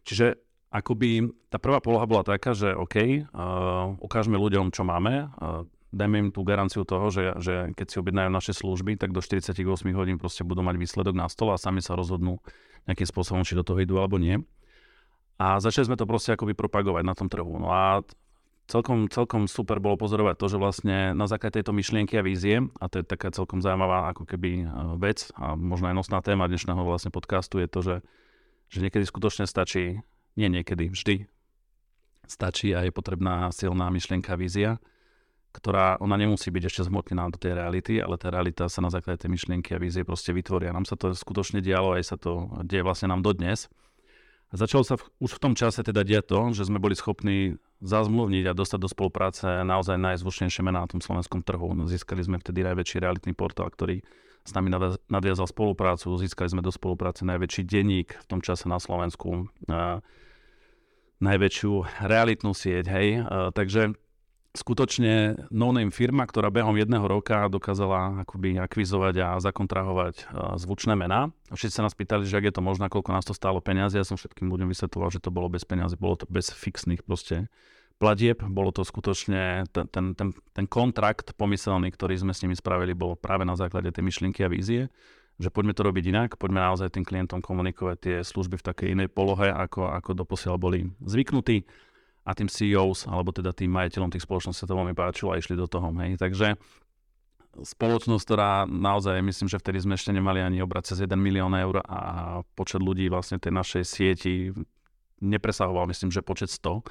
Čiže 0.10 0.49
akoby 0.70 1.34
tá 1.50 1.58
prvá 1.58 1.82
poloha 1.82 2.06
bola 2.06 2.24
taká, 2.26 2.54
že 2.54 2.74
OK, 2.74 2.96
uh, 2.96 3.98
ukážeme 4.02 4.38
ľuďom, 4.38 4.70
čo 4.70 4.86
máme, 4.86 5.34
uh, 5.38 5.66
dajme 5.90 6.30
im 6.30 6.30
tú 6.30 6.46
garanciu 6.46 6.86
toho, 6.86 7.10
že, 7.10 7.34
že 7.42 7.74
keď 7.74 7.88
si 7.90 7.98
objednajú 7.98 8.30
naše 8.30 8.54
služby, 8.54 9.02
tak 9.02 9.10
do 9.10 9.22
48 9.22 9.58
hodín 9.98 10.22
proste 10.22 10.46
budú 10.46 10.62
mať 10.62 10.78
výsledok 10.78 11.18
na 11.18 11.26
stole 11.26 11.58
a 11.58 11.62
sami 11.62 11.82
sa 11.82 11.98
rozhodnú 11.98 12.38
nejakým 12.86 13.10
spôsobom, 13.10 13.42
či 13.42 13.58
do 13.58 13.66
toho 13.66 13.82
idú 13.82 13.98
alebo 13.98 14.22
nie. 14.22 14.38
A 15.42 15.58
začali 15.58 15.90
sme 15.90 15.98
to 15.98 16.06
proste 16.06 16.36
akoby 16.36 16.54
propagovať 16.54 17.04
na 17.06 17.16
tom 17.18 17.32
trhu. 17.32 17.58
No 17.58 17.74
a 17.74 18.04
celkom, 18.70 19.10
celkom 19.10 19.50
super 19.50 19.82
bolo 19.82 19.98
pozorovať 19.98 20.36
to, 20.38 20.46
že 20.52 20.62
vlastne 20.62 20.98
na 21.18 21.26
základe 21.26 21.58
tejto 21.60 21.74
myšlienky 21.74 22.20
a 22.20 22.26
vízie, 22.26 22.62
a 22.78 22.86
to 22.86 23.02
je 23.02 23.08
taká 23.08 23.34
celkom 23.34 23.64
zaujímavá 23.64 24.14
ako 24.14 24.30
keby 24.30 24.62
e, 24.62 24.66
vec 25.02 25.32
a 25.34 25.58
možno 25.58 25.90
aj 25.90 25.96
nosná 25.98 26.20
téma 26.22 26.46
dnešného 26.46 26.86
vlastne 26.86 27.10
podcastu 27.10 27.58
je 27.64 27.68
to, 27.72 27.80
že, 27.82 27.96
že 28.70 28.78
niekedy 28.86 29.08
skutočne 29.08 29.50
stačí, 29.50 30.04
nie 30.40 30.48
niekedy, 30.48 30.88
vždy 30.88 31.16
stačí 32.30 32.72
a 32.72 32.86
je 32.88 32.96
potrebná 32.96 33.52
silná 33.52 33.92
myšlienka, 33.92 34.38
vízia, 34.40 34.80
ktorá, 35.50 35.98
ona 35.98 36.14
nemusí 36.14 36.54
byť 36.54 36.64
ešte 36.70 36.86
zhmotnená 36.86 37.34
do 37.34 37.42
tej 37.42 37.58
reality, 37.58 37.98
ale 37.98 38.22
tá 38.22 38.30
realita 38.30 38.70
sa 38.70 38.86
na 38.86 38.94
základe 38.94 39.26
tej 39.26 39.34
myšlienky 39.34 39.74
a 39.74 39.82
vízie 39.82 40.06
proste 40.06 40.30
vytvoria. 40.30 40.70
Nám 40.70 40.86
sa 40.86 40.94
to 40.94 41.10
skutočne 41.12 41.60
dialo, 41.60 41.98
aj 41.98 42.06
sa 42.06 42.18
to 42.22 42.54
deje 42.62 42.86
vlastne 42.86 43.10
nám 43.10 43.26
dodnes. 43.26 43.66
A 44.50 44.58
začalo 44.58 44.82
sa 44.86 44.98
v, 44.98 45.06
už 45.22 45.38
v 45.38 45.42
tom 45.42 45.54
čase 45.54 45.82
teda 45.82 46.02
diať 46.06 46.30
to, 46.30 46.40
že 46.54 46.70
sme 46.70 46.82
boli 46.82 46.98
schopní 46.98 47.58
zazmluvniť 47.82 48.50
a 48.50 48.58
dostať 48.58 48.80
do 48.82 48.90
spolupráce 48.90 49.46
naozaj 49.66 49.98
najzvučnejšie 49.98 50.62
mená 50.66 50.86
na 50.86 50.90
tom 50.90 51.02
slovenskom 51.02 51.46
trhu. 51.46 51.70
Získali 51.86 52.22
sme 52.26 52.42
vtedy 52.42 52.66
najväčší 52.66 53.02
realitný 53.02 53.34
portál, 53.38 53.70
ktorý 53.70 54.02
s 54.46 54.52
nami 54.54 54.74
nadviazal 55.10 55.46
spoluprácu. 55.46 56.14
Získali 56.18 56.50
sme 56.50 56.62
do 56.66 56.74
spolupráce 56.74 57.26
najväčší 57.26 57.62
denník 57.66 58.18
v 58.18 58.26
tom 58.26 58.42
čase 58.42 58.66
na 58.66 58.82
Slovensku. 58.82 59.50
A 59.70 60.02
najväčšiu 61.20 61.72
realitnú 62.04 62.52
sieť, 62.56 62.86
hej. 62.92 63.24
A, 63.24 63.52
takže 63.56 63.96
skutočne 64.50 65.46
no-name 65.54 65.94
firma, 65.94 66.26
ktorá 66.26 66.50
behom 66.50 66.74
jedného 66.74 67.06
roka 67.06 67.46
dokázala 67.54 68.26
akoby 68.26 68.58
akvizovať 68.58 69.16
a 69.22 69.30
zakontrahovať 69.38 70.26
zvučné 70.58 70.98
mená. 70.98 71.30
Všetci 71.54 71.76
sa 71.80 71.86
nás 71.86 71.94
pýtali, 71.94 72.26
že 72.26 72.34
ak 72.34 72.50
je 72.50 72.56
to 72.58 72.66
možné, 72.66 72.90
koľko 72.90 73.14
nás 73.14 73.30
to 73.30 73.38
stálo 73.38 73.62
peniazy. 73.62 74.02
Ja 74.02 74.06
som 74.10 74.18
všetkým 74.18 74.50
ľuďom 74.50 74.74
vysvetloval, 74.74 75.14
že 75.14 75.22
to 75.22 75.30
bolo 75.30 75.54
bez 75.54 75.70
peniazy, 75.70 75.94
bolo 76.02 76.18
to 76.18 76.26
bez 76.26 76.50
fixných 76.50 77.06
proste 77.06 77.46
platieb. 78.02 78.42
Bolo 78.42 78.74
to 78.74 78.82
skutočne, 78.82 79.70
ten, 79.70 79.86
ten, 79.86 80.18
ten, 80.18 80.34
ten 80.34 80.66
kontrakt 80.66 81.38
pomyselný, 81.38 81.94
ktorý 81.94 82.18
sme 82.18 82.34
s 82.34 82.42
nimi 82.42 82.58
spravili, 82.58 82.98
bol 82.98 83.14
práve 83.14 83.46
na 83.46 83.54
základe 83.54 83.94
tej 83.94 84.02
myšlienky 84.02 84.42
a 84.42 84.50
vízie 84.50 84.90
že 85.40 85.48
poďme 85.48 85.72
to 85.72 85.88
robiť 85.88 86.06
inak, 86.12 86.30
poďme 86.36 86.60
naozaj 86.60 86.92
tým 86.92 87.08
klientom 87.08 87.40
komunikovať 87.40 87.98
tie 87.98 88.16
služby 88.28 88.60
v 88.60 88.68
takej 88.68 88.88
inej 88.92 89.10
polohe, 89.10 89.48
ako, 89.48 89.88
ako 89.88 90.12
doposiaľ 90.12 90.60
boli 90.60 90.92
zvyknutí 91.00 91.64
a 92.28 92.36
tým 92.36 92.52
CEOs, 92.52 93.08
alebo 93.08 93.32
teda 93.32 93.56
tým 93.56 93.72
majiteľom 93.72 94.12
tých 94.12 94.28
spoločností 94.28 94.62
sa 94.62 94.70
to 94.70 94.76
veľmi 94.76 94.92
páčilo 94.92 95.32
a 95.32 95.40
išli 95.40 95.56
do 95.56 95.66
toho. 95.66 95.90
Hej. 96.04 96.20
Takže 96.20 96.60
spoločnosť, 97.56 98.24
ktorá 98.28 98.68
naozaj, 98.68 99.24
myslím, 99.24 99.48
že 99.48 99.58
vtedy 99.58 99.80
sme 99.82 99.96
ešte 99.96 100.12
nemali 100.12 100.44
ani 100.44 100.60
obrad 100.60 100.86
cez 100.86 101.00
1 101.02 101.10
milión 101.16 101.56
eur 101.56 101.82
a 101.88 102.00
počet 102.54 102.84
ľudí 102.84 103.08
vlastne 103.08 103.40
tej 103.40 103.56
našej 103.56 103.84
sieti 103.88 104.52
nepresahoval, 105.24 105.88
myslím, 105.88 106.12
že 106.12 106.20
počet 106.20 106.52
100. 106.52 106.84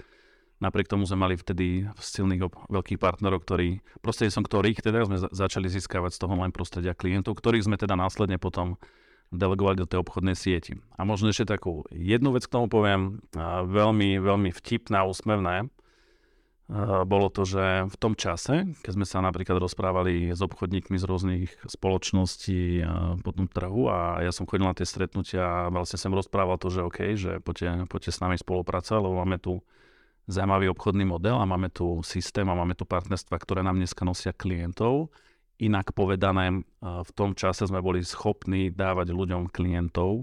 Napriek 0.59 0.91
tomu 0.91 1.07
sme 1.07 1.23
mali 1.23 1.35
vtedy 1.39 1.87
silných 1.95 2.67
veľkých 2.67 2.99
partnerov, 2.99 3.47
ktorí, 3.47 3.79
prostredníctvom 4.03 4.47
ktorých 4.47 4.79
teda 4.83 5.07
sme 5.07 5.19
začali 5.31 5.71
získavať 5.71 6.11
z 6.15 6.19
toho 6.19 6.35
len 6.35 6.51
prostredia 6.51 6.99
klientov, 6.99 7.39
ktorých 7.39 7.71
sme 7.71 7.79
teda 7.79 7.95
následne 7.95 8.43
potom 8.43 8.75
delegovali 9.31 9.79
do 9.79 9.87
tej 9.87 10.03
obchodnej 10.03 10.35
sieti. 10.35 10.75
A 10.99 11.07
možno 11.07 11.31
ešte 11.31 11.47
takú 11.47 11.87
jednu 11.95 12.35
vec 12.35 12.49
k 12.49 12.55
tomu 12.59 12.67
poviem, 12.67 13.23
veľmi, 13.71 14.19
veľmi 14.19 14.51
vtipná, 14.51 15.07
úsmevné. 15.07 15.71
Bolo 17.09 17.33
to, 17.33 17.49
že 17.49 17.89
v 17.89 17.97
tom 17.97 18.13
čase, 18.13 18.77
keď 18.85 18.93
sme 18.93 19.07
sa 19.09 19.25
napríklad 19.25 19.57
rozprávali 19.57 20.37
s 20.37 20.41
obchodníkmi 20.45 21.01
z 21.01 21.05
rôznych 21.09 21.49
spoločností 21.65 22.85
po 23.25 23.31
tom 23.33 23.49
trhu 23.49 23.89
a 23.89 24.21
ja 24.21 24.33
som 24.37 24.45
chodil 24.45 24.69
na 24.69 24.77
tie 24.77 24.85
stretnutia 24.85 25.45
a 25.45 25.73
vlastne 25.73 25.97
som 25.97 26.13
rozprával 26.13 26.61
to, 26.61 26.69
že 26.69 26.85
OK, 26.85 26.99
že 27.17 27.41
poďte, 27.41 27.89
poďte 27.89 28.13
s 28.13 28.21
nami 28.21 28.37
spolupracovať, 28.37 29.01
lebo 29.01 29.17
máme 29.17 29.41
tu 29.41 29.65
zaujímavý 30.29 30.69
obchodný 30.71 31.09
model 31.09 31.41
a 31.41 31.49
máme 31.49 31.73
tu 31.73 32.05
systém 32.05 32.45
a 32.47 32.55
máme 32.55 32.77
tu 32.77 32.85
partnerstva, 32.85 33.35
ktoré 33.41 33.65
nám 33.65 33.81
dneska 33.81 34.05
nosia 34.05 34.37
klientov 34.37 35.09
Inak 35.59 35.91
povedané, 35.91 36.63
v 36.79 37.11
tom 37.19 37.35
čase 37.35 37.67
sme 37.67 37.83
boli 37.83 38.07
schopní 38.07 38.71
dávať 38.71 39.11
ľuďom 39.11 39.51
klientov, 39.51 40.23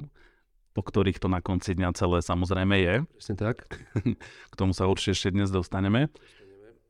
po 0.71 0.81
ktorých 0.81 1.19
to 1.19 1.27
na 1.27 1.43
konci 1.43 1.75
dňa 1.75 1.91
celé 1.91 2.23
samozrejme 2.23 2.75
je. 2.79 2.95
Presne 3.03 3.35
tak. 3.35 3.67
K 4.51 4.55
tomu 4.55 4.71
sa 4.71 4.87
určite 4.87 5.11
ešte 5.11 5.35
dnes 5.35 5.51
dostaneme. 5.51 6.07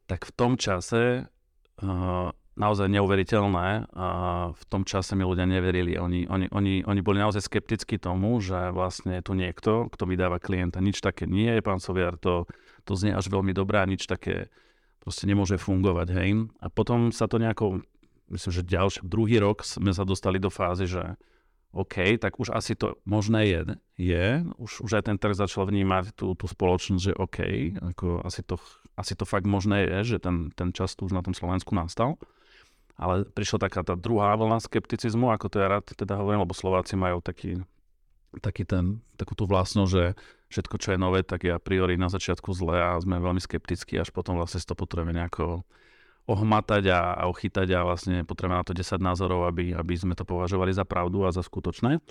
Tak 0.05 0.29
v 0.29 0.31
tom 0.37 0.61
čase 0.61 1.25
naozaj 2.53 2.87
neuveriteľné. 2.87 3.89
v 4.53 4.63
tom 4.69 4.85
čase 4.85 5.17
mi 5.17 5.25
ľudia 5.25 5.49
neverili. 5.49 5.97
Oni, 5.97 6.29
oni, 6.29 6.45
oni, 6.53 6.85
oni 6.85 7.01
boli 7.01 7.17
naozaj 7.17 7.49
skeptickí 7.49 7.97
tomu, 7.97 8.37
že 8.45 8.69
vlastne 8.69 9.17
je 9.17 9.25
tu 9.25 9.33
niekto, 9.33 9.89
kto 9.89 10.05
vydáva 10.05 10.37
klienta. 10.37 10.85
Nič 10.85 11.01
také 11.01 11.25
nie 11.25 11.49
je, 11.49 11.65
pán 11.65 11.81
Soviar, 11.81 12.21
to, 12.21 12.45
to 12.85 12.93
znie 12.93 13.11
až 13.11 13.27
veľmi 13.27 13.51
dobré 13.51 13.81
a 13.81 13.89
nič 13.89 14.05
také 14.05 14.53
proste 15.01 15.25
nemôže 15.25 15.57
fungovať. 15.57 16.07
Hej. 16.13 16.29
A 16.61 16.69
potom 16.69 17.09
sa 17.09 17.25
to 17.29 17.41
nejako 17.41 17.85
myslím, 18.29 18.51
že 18.53 18.63
ďalší, 18.65 18.99
druhý 19.05 19.37
rok 19.37 19.61
sme 19.61 19.93
sa 19.93 20.01
dostali 20.01 20.41
do 20.41 20.49
fázy, 20.49 20.89
že 20.89 21.17
OK, 21.75 22.15
tak 22.23 22.39
už 22.39 22.55
asi 22.55 22.71
to 22.71 22.95
možné 23.03 23.51
je, 23.51 23.61
je. 23.99 24.25
Už, 24.55 24.87
už 24.87 24.91
aj 24.95 25.11
ten 25.11 25.17
trh 25.19 25.35
začal 25.35 25.67
vnímať 25.67 26.15
tú, 26.15 26.31
tú 26.31 26.47
spoločnosť, 26.47 27.03
že 27.03 27.13
OK, 27.19 27.39
ako 27.83 28.23
asi, 28.23 28.41
to, 28.47 28.55
asi 28.95 29.11
to 29.11 29.27
fakt 29.27 29.43
možné 29.43 29.83
je, 29.83 30.15
že 30.15 30.17
ten, 30.23 30.55
ten 30.55 30.71
čas 30.71 30.95
tu 30.95 31.03
už 31.03 31.11
na 31.11 31.19
tom 31.19 31.35
Slovensku 31.35 31.75
nastal. 31.75 32.15
Ale 32.95 33.27
prišla 33.27 33.67
taká 33.67 33.83
tá 33.83 33.99
druhá 33.99 34.31
vlna 34.39 34.63
skepticizmu, 34.63 35.27
ako 35.35 35.51
to 35.51 35.59
ja 35.59 35.67
rád 35.67 35.91
teda 35.91 36.15
hovorím, 36.15 36.47
lebo 36.47 36.55
Slováci 36.55 36.95
majú 36.95 37.19
taký, 37.19 37.59
taký 38.39 38.63
ten, 38.63 39.03
takú 39.19 39.35
tú 39.35 39.43
vlastnosť, 39.43 39.91
že 39.91 40.03
všetko, 40.55 40.75
čo 40.79 40.95
je 40.95 40.99
nové, 40.99 41.19
tak 41.27 41.43
je 41.43 41.51
a 41.51 41.59
priori 41.59 41.99
na 41.99 42.07
začiatku 42.07 42.55
zle 42.55 42.79
a 42.79 42.95
sme 43.03 43.19
veľmi 43.19 43.43
skeptickí, 43.43 43.99
až 43.99 44.15
potom 44.15 44.39
vlastne 44.39 44.63
si 44.63 44.67
to 44.67 44.79
potrebujeme 44.79 45.11
nejako 45.11 45.67
ohmatať 46.25 46.89
a, 46.89 46.99
a 47.19 47.23
ochytať 47.29 47.67
a 47.75 47.85
vlastne 47.85 48.23
potrebujeme 48.23 48.57
na 48.57 48.65
to 48.65 48.73
10 48.73 48.97
názorov, 48.97 49.45
aby, 49.51 49.75
aby 49.75 49.93
sme 49.93 50.17
to 50.17 50.23
považovali 50.23 50.71
za 50.73 50.87
pravdu 50.87 51.27
a 51.27 51.35
za 51.35 51.43
skutočné. 51.43 52.01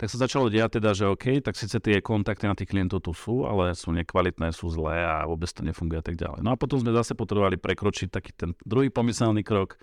Tak 0.00 0.08
sa 0.08 0.16
začalo 0.16 0.48
diať 0.48 0.80
teda, 0.80 0.96
že 0.96 1.12
OK, 1.12 1.44
tak 1.44 1.60
síce 1.60 1.76
tie 1.76 2.00
kontakty 2.00 2.48
na 2.48 2.56
tých 2.56 2.72
klientov 2.72 3.04
tu 3.04 3.12
sú, 3.12 3.44
ale 3.44 3.76
sú 3.76 3.92
nekvalitné, 3.92 4.48
sú 4.56 4.72
zlé 4.72 5.04
a 5.04 5.28
vôbec 5.28 5.52
to 5.52 5.60
nefunguje 5.60 6.00
a 6.00 6.04
tak 6.04 6.16
ďalej. 6.16 6.40
No 6.40 6.56
a 6.56 6.58
potom 6.58 6.80
sme 6.80 6.88
zase 6.96 7.12
potrebovali 7.12 7.60
prekročiť 7.60 8.08
taký 8.08 8.32
ten 8.32 8.56
druhý 8.64 8.88
pomyselný 8.88 9.44
krok. 9.44 9.76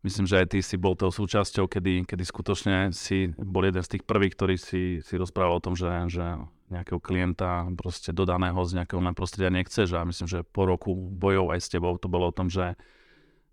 Myslím, 0.00 0.24
že 0.24 0.40
aj 0.40 0.46
ty 0.56 0.58
si 0.64 0.80
bol 0.80 0.96
tou 0.96 1.12
súčasťou, 1.12 1.68
kedy, 1.68 2.08
kedy 2.08 2.24
skutočne 2.24 2.76
si 2.96 3.36
bol 3.36 3.68
jeden 3.68 3.84
z 3.84 3.96
tých 3.96 4.04
prvých, 4.08 4.32
ktorý 4.32 4.56
si, 4.56 5.04
si 5.04 5.14
rozprával 5.20 5.60
o 5.60 5.64
tom, 5.64 5.76
že, 5.76 5.92
že 6.08 6.40
nejakého 6.72 6.96
klienta 7.04 7.68
proste 7.76 8.08
dodaného 8.16 8.56
z 8.64 8.80
nejakého 8.80 9.02
prostredia 9.12 9.52
nechceš 9.52 9.92
a 9.92 10.08
myslím, 10.08 10.24
že 10.24 10.40
po 10.40 10.64
roku 10.64 10.96
bojov 10.96 11.52
aj 11.52 11.60
s 11.60 11.68
tebou 11.68 12.00
to 12.00 12.08
bolo 12.08 12.32
o 12.32 12.36
tom, 12.36 12.48
že 12.48 12.80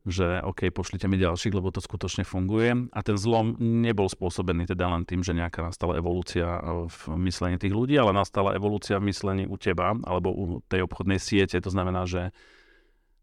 že 0.08 0.40
OK, 0.40 0.72
pošlite 0.72 1.04
mi 1.12 1.20
ďalších, 1.20 1.52
lebo 1.52 1.68
to 1.68 1.84
skutočne 1.84 2.24
funguje. 2.24 2.88
A 2.96 3.00
ten 3.04 3.20
zlom 3.20 3.60
nebol 3.60 4.08
spôsobený 4.08 4.64
teda 4.72 4.88
len 4.88 5.04
tým, 5.04 5.20
že 5.20 5.36
nejaká 5.36 5.68
nastala 5.68 6.00
evolúcia 6.00 6.64
v 6.88 7.00
myslení 7.28 7.60
tých 7.60 7.76
ľudí, 7.76 8.00
ale 8.00 8.16
nastala 8.16 8.56
evolúcia 8.56 9.04
v 9.04 9.12
myslení 9.12 9.44
u 9.44 9.60
teba 9.60 9.92
alebo 10.08 10.32
u 10.32 10.44
tej 10.72 10.88
obchodnej 10.88 11.20
siete. 11.20 11.60
To 11.60 11.68
znamená, 11.68 12.08
že 12.08 12.32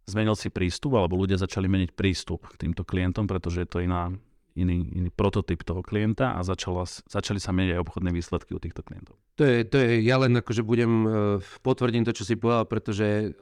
zmenil 0.05 0.37
si 0.37 0.53
prístup 0.53 0.97
alebo 0.97 1.17
ľudia 1.21 1.41
začali 1.41 1.69
meniť 1.69 1.91
prístup 1.97 2.49
k 2.51 2.67
týmto 2.67 2.85
klientom, 2.85 3.25
pretože 3.25 3.65
je 3.65 3.69
to 3.69 3.79
iná, 3.81 4.13
iný, 4.57 4.85
iný 4.93 5.11
prototyp 5.13 5.65
toho 5.65 5.81
klienta 5.81 6.37
a 6.37 6.41
začala, 6.45 6.85
začali 6.87 7.41
sa 7.41 7.53
meniť 7.57 7.77
aj 7.77 7.83
obchodné 7.83 8.11
výsledky 8.13 8.53
u 8.53 8.61
týchto 8.61 8.85
klientov. 8.85 9.17
To 9.41 9.43
je, 9.43 9.65
to 9.65 9.77
je 9.81 10.05
ja 10.05 10.21
len 10.21 10.37
akože 10.37 10.63
budem 10.63 10.93
uh, 11.05 11.13
potvrdím 11.65 12.05
to, 12.05 12.13
čo 12.13 12.29
si 12.29 12.37
povedal, 12.37 12.69
pretože 12.69 13.07
uh, 13.07 13.35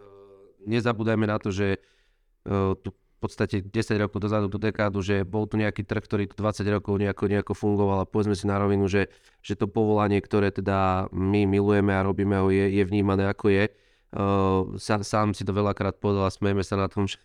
nezabúdajme 0.66 1.26
na 1.26 1.36
to, 1.42 1.50
že 1.50 1.82
uh, 2.46 2.78
tu 2.78 2.94
podstate 3.22 3.62
10 3.62 4.02
rokov 4.02 4.18
dozadu, 4.18 4.50
tú 4.50 4.58
dekádu, 4.58 4.98
že 4.98 5.22
bol 5.22 5.46
tu 5.46 5.54
nejaký 5.54 5.86
trh, 5.86 6.02
ktorý 6.02 6.26
tu 6.26 6.34
20 6.42 6.66
rokov 6.66 6.98
nejako, 6.98 7.30
nejako 7.30 7.54
fungoval 7.54 8.02
a 8.02 8.10
povedzme 8.10 8.34
si 8.34 8.50
na 8.50 8.58
rovinu, 8.58 8.90
že, 8.90 9.14
že 9.46 9.54
to 9.54 9.70
povolanie, 9.70 10.18
ktoré 10.18 10.50
teda 10.50 11.06
my 11.14 11.46
milujeme 11.46 11.94
a 11.94 12.02
robíme 12.02 12.34
ho, 12.42 12.50
je, 12.50 12.66
je 12.66 12.82
vnímané 12.82 13.30
ako 13.30 13.54
je. 13.54 13.70
Uh, 14.12 14.76
sám, 14.76 15.00
sám 15.00 15.28
si 15.32 15.40
to 15.40 15.56
veľakrát 15.56 15.96
povedal 15.96 16.28
a 16.28 16.32
smejeme 16.32 16.60
sa 16.60 16.76
na 16.76 16.84
tom, 16.84 17.08
že, 17.12 17.16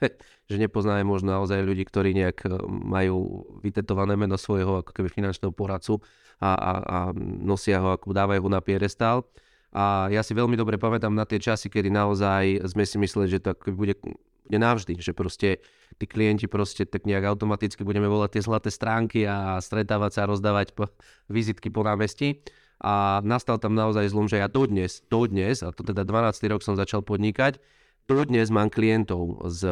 že 0.48 0.56
nepoznáme 0.56 1.04
možno 1.04 1.36
naozaj 1.36 1.60
ľudí, 1.60 1.84
ktorí 1.84 2.16
nejak 2.16 2.48
uh, 2.48 2.64
majú 2.68 3.44
vytetované 3.60 4.16
meno 4.16 4.40
svojho 4.40 4.80
ako 4.80 4.92
keby 4.96 5.12
finančného 5.12 5.52
poradcu 5.52 6.00
a, 6.40 6.56
a, 6.56 6.74
a 6.80 6.98
nosia 7.20 7.84
ho, 7.84 7.92
ako 7.92 8.16
dávajú 8.16 8.40
ho 8.40 8.50
na 8.52 8.64
piedestál. 8.64 9.28
A 9.76 10.08
ja 10.10 10.24
si 10.24 10.32
veľmi 10.32 10.56
dobre 10.56 10.80
pamätám 10.80 11.12
na 11.12 11.28
tie 11.28 11.44
časy, 11.44 11.68
kedy 11.68 11.92
naozaj 11.92 12.72
sme 12.72 12.88
si 12.88 12.96
mysleli, 12.96 13.28
že 13.36 13.44
to 13.44 13.52
bude 13.76 14.00
bude 14.48 14.64
navždy, 14.64 14.96
že 15.04 15.12
proste 15.12 15.60
tí 16.00 16.08
klienti 16.08 16.48
proste 16.48 16.88
tak 16.88 17.04
nejak 17.04 17.36
automaticky 17.36 17.84
budeme 17.84 18.08
volať 18.08 18.40
tie 18.40 18.46
zlaté 18.48 18.70
stránky 18.72 19.28
a 19.28 19.60
stretávať 19.60 20.12
sa 20.16 20.20
a 20.24 20.30
rozdávať 20.32 20.72
po, 20.72 20.88
vizitky 21.28 21.68
po 21.68 21.84
námestí. 21.84 22.40
A 22.78 23.26
nastal 23.26 23.58
tam 23.58 23.74
naozaj 23.74 24.14
zlom, 24.14 24.30
že 24.30 24.38
ja 24.38 24.46
dodnes, 24.46 25.02
dodnes, 25.10 25.66
a 25.66 25.74
to 25.74 25.82
teda 25.82 26.06
12. 26.06 26.52
rok 26.54 26.62
som 26.62 26.78
začal 26.78 27.02
podnikať, 27.02 27.58
dodnes 28.06 28.48
mám 28.54 28.72
klientov 28.72 29.50
z, 29.52 29.68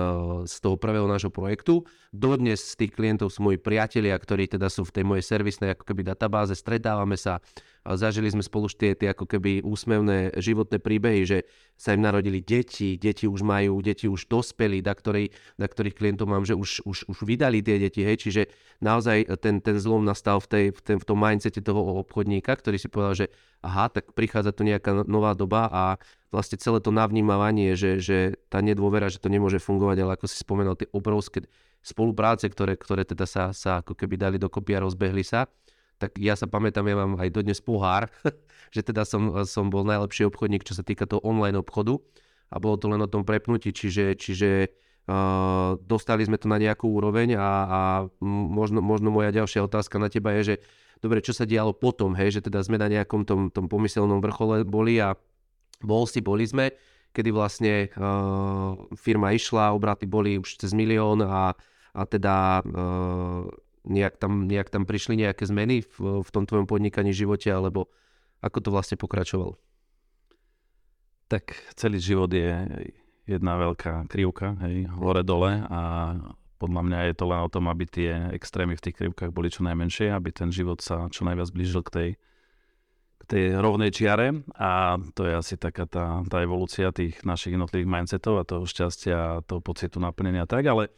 z 0.50 0.56
toho 0.60 0.76
prvého 0.76 1.08
nášho 1.08 1.32
projektu. 1.32 1.88
Dodnes 2.12 2.60
z 2.60 2.74
tých 2.86 2.92
klientov 2.98 3.32
sú 3.32 3.46
moji 3.46 3.62
priatelia, 3.62 4.18
ktorí 4.18 4.52
teda 4.52 4.68
sú 4.68 4.84
v 4.84 4.94
tej 5.02 5.04
mojej 5.08 5.24
servisnej 5.24 5.78
ako 5.78 5.88
keby 5.88 6.02
databáze, 6.04 6.58
stretávame 6.58 7.16
sa, 7.16 7.40
zažili 7.94 8.34
sme 8.34 8.42
spolu 8.42 8.65
tie, 8.65 8.98
tie 8.98 9.13
ako 9.13 9.30
keby 9.30 9.62
úsmevné 9.62 10.34
životné 10.42 10.82
príbehy, 10.82 11.22
že 11.30 11.38
sa 11.77 11.94
im 11.94 12.01
narodili 12.01 12.42
deti, 12.42 12.98
deti 12.98 13.30
už 13.30 13.46
majú, 13.46 13.77
deti 13.86 14.10
už 14.10 14.25
dospeli, 14.25 14.82
na, 14.82 14.98
ktorý, 14.98 15.30
na 15.62 15.70
ktorých 15.70 15.94
klientov 15.94 16.25
mám, 16.25 16.42
že 16.42 16.58
už, 16.58 16.82
už, 16.82 17.06
už 17.06 17.18
vydali 17.22 17.62
tie 17.62 17.77
deti, 17.77 18.01
hej, 18.01 18.25
čiže 18.25 18.42
naozaj 18.82 19.30
ten, 19.38 19.62
ten 19.62 19.77
zlom 19.77 20.01
nastal 20.01 20.42
v, 20.42 20.48
tej, 20.50 20.65
v, 20.74 20.80
ten, 20.82 20.98
v 20.98 21.06
tom 21.06 21.22
mindsete 21.22 21.62
toho 21.62 22.01
obchodníka, 22.01 22.58
ktorý 22.58 22.82
si 22.82 22.89
povedal, 22.89 23.13
že 23.13 23.25
aha, 23.62 23.94
tak 23.94 24.18
prichádza 24.18 24.50
tu 24.50 24.65
nejaká 24.65 25.06
nová 25.06 25.38
doba 25.38 25.70
a 25.70 25.84
vlastne 26.34 26.58
celé 26.58 26.82
to 26.82 26.89
navnímavanie, 26.89 27.77
že, 27.77 28.01
že 28.01 28.18
tá 28.50 28.65
nedôvera, 28.65 29.13
že 29.13 29.22
to 29.22 29.30
nemôže 29.30 29.62
fungovať, 29.62 29.98
ale 30.01 30.12
ako 30.18 30.25
si 30.25 30.42
spomenul, 30.42 30.74
tie 30.74 30.89
obrovské 30.89 31.46
spolupráce, 31.86 32.50
ktoré, 32.50 32.74
ktoré 32.82 33.06
teda 33.06 33.30
sa, 33.30 33.54
sa 33.54 33.86
ako 33.86 33.94
keby 33.94 34.18
dali 34.18 34.38
dokopy 34.42 34.74
a 34.74 34.82
rozbehli 34.82 35.22
sa, 35.22 35.46
tak 35.96 36.20
ja 36.20 36.36
sa 36.36 36.46
pamätám, 36.46 36.86
ja 36.88 36.96
mám 37.00 37.16
aj 37.16 37.32
dodnes 37.32 37.60
pohár, 37.64 38.12
že 38.75 38.84
teda 38.84 39.08
som, 39.08 39.32
som 39.48 39.72
bol 39.72 39.88
najlepší 39.88 40.28
obchodník, 40.28 40.68
čo 40.68 40.75
sa 40.75 40.84
týka 40.84 41.08
toho 41.08 41.24
online 41.24 41.60
obchodu. 41.60 42.00
A 42.54 42.62
bolo 42.62 42.78
to 42.78 42.92
len 42.92 43.02
o 43.02 43.10
tom 43.10 43.25
prepnutí, 43.25 43.74
čiže, 43.74 44.14
čiže 44.16 44.70
uh, 45.10 45.75
dostali 45.82 46.22
sme 46.28 46.38
to 46.38 46.46
na 46.46 46.62
nejakú 46.62 46.86
úroveň 46.86 47.36
a, 47.36 47.50
a 47.66 47.82
možno, 48.22 48.86
možno 48.86 49.10
moja 49.10 49.34
ďalšia 49.34 49.66
otázka 49.66 49.98
na 49.98 50.14
teba 50.14 50.36
je, 50.40 50.54
že 50.54 50.56
dobre, 51.02 51.25
čo 51.25 51.34
sa 51.34 51.50
dialo 51.50 51.74
potom, 51.74 52.14
hej, 52.14 52.40
že 52.40 52.46
teda 52.46 52.62
sme 52.62 52.78
na 52.78 52.86
nejakom 52.86 53.25
tom, 53.25 53.50
tom 53.50 53.66
pomyselnom 53.66 54.22
vrchole 54.22 54.62
boli 54.62 55.02
a 55.02 55.18
bol 55.82 56.06
si, 56.06 56.22
boli 56.22 56.46
sme, 56.46 56.70
kedy 57.18 57.30
vlastne 57.34 57.90
uh, 57.98 58.78
firma 58.94 59.34
išla, 59.34 59.74
obraty 59.74 60.06
boli 60.06 60.38
už 60.38 60.62
cez 60.62 60.72
milión 60.75 61.24
a, 61.25 61.56
a 61.96 62.02
teda 62.06 62.62
nejak 63.86 64.18
tam, 64.18 64.50
nejak 64.50 64.70
tam 64.74 64.84
prišli 64.84 65.18
nejaké 65.22 65.46
zmeny 65.46 65.86
v, 65.86 66.22
v 66.25 66.30
tom 66.30 66.44
tvojom 66.50 66.65
podnikaní 66.65 67.13
živote, 67.13 67.50
alebo 67.50 67.88
ako 68.42 68.58
to 68.62 68.70
vlastne 68.74 68.98
pokračovalo? 68.98 69.58
Tak 71.25 71.58
celý 71.74 71.98
život 71.98 72.30
je 72.30 72.54
jedna 73.25 73.58
veľká 73.58 74.06
krivka, 74.06 74.54
hej, 74.62 74.86
hore-dole 74.94 75.65
a 75.65 75.82
podľa 76.62 76.82
mňa 76.86 77.00
je 77.12 77.15
to 77.18 77.25
len 77.27 77.42
o 77.42 77.50
tom, 77.51 77.65
aby 77.68 77.84
tie 77.89 78.12
extrémy 78.32 78.77
v 78.77 78.84
tých 78.89 78.96
krivkách 79.01 79.34
boli 79.34 79.51
čo 79.51 79.65
najmenšie, 79.65 80.13
aby 80.13 80.30
ten 80.32 80.54
život 80.54 80.80
sa 80.80 81.10
čo 81.12 81.27
najviac 81.27 81.50
blížil 81.51 81.82
k 81.84 81.92
tej, 81.92 82.10
k 83.18 83.24
tej 83.27 83.44
rovnej 83.58 83.89
čiare 83.92 84.46
a 84.56 85.01
to 85.18 85.25
je 85.25 85.34
asi 85.34 85.56
taká 85.58 85.89
tá, 85.89 86.22
tá 86.30 86.38
evolúcia 86.46 86.94
tých 86.96 87.20
našich 87.25 87.58
jednotlivých 87.58 87.89
mindsetov 87.89 88.39
a 88.39 88.48
toho 88.48 88.63
šťastia 88.63 89.18
a 89.18 89.44
toho 89.44 89.60
pocitu 89.60 89.98
naplnenia 89.98 90.46
tak, 90.46 90.63
ale 90.70 90.94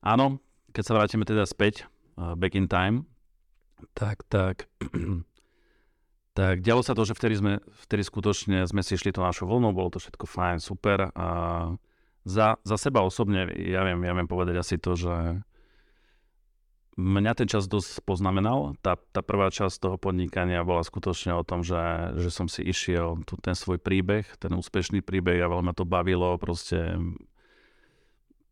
áno, 0.00 0.38
keď 0.72 0.82
sa 0.86 0.96
vrátime 0.96 1.26
teda 1.28 1.44
späť 1.44 1.84
back 2.16 2.54
in 2.54 2.68
time, 2.68 3.08
tak, 3.94 4.22
tak, 4.28 4.70
tak 6.38 6.62
dialo 6.62 6.86
sa 6.86 6.94
to, 6.94 7.02
že 7.02 7.18
vtedy, 7.18 7.34
sme, 7.38 7.52
vtedy 7.86 8.02
skutočne 8.06 8.62
sme 8.68 8.82
si 8.84 8.94
šli 8.94 9.10
to 9.10 9.24
našou 9.24 9.50
vlnou, 9.50 9.74
bolo 9.74 9.90
to 9.90 9.98
všetko 9.98 10.24
fajn, 10.26 10.58
super 10.62 11.10
a 11.12 11.28
za, 12.22 12.54
za 12.62 12.76
seba 12.78 13.02
osobne, 13.02 13.50
ja 13.50 13.82
viem, 13.82 13.98
ja 14.06 14.14
viem 14.14 14.30
povedať 14.30 14.54
asi 14.62 14.76
to, 14.78 14.94
že 14.94 15.42
mňa 16.94 17.32
ten 17.34 17.48
čas 17.48 17.66
dosť 17.66 18.04
poznamenal. 18.04 18.76
Tá, 18.84 19.00
tá 19.10 19.24
prvá 19.24 19.48
časť 19.48 19.80
toho 19.80 19.96
podnikania 19.98 20.62
bola 20.62 20.84
skutočne 20.84 21.34
o 21.34 21.42
tom, 21.42 21.64
že, 21.64 22.14
že 22.20 22.30
som 22.30 22.46
si 22.46 22.62
išiel 22.62 23.24
tu 23.24 23.34
ten 23.40 23.56
svoj 23.56 23.80
príbeh, 23.80 24.28
ten 24.38 24.52
úspešný 24.54 25.00
príbeh 25.02 25.40
a 25.42 25.50
veľmi 25.50 25.72
ma 25.72 25.74
to 25.74 25.88
bavilo, 25.88 26.36
proste 26.36 26.94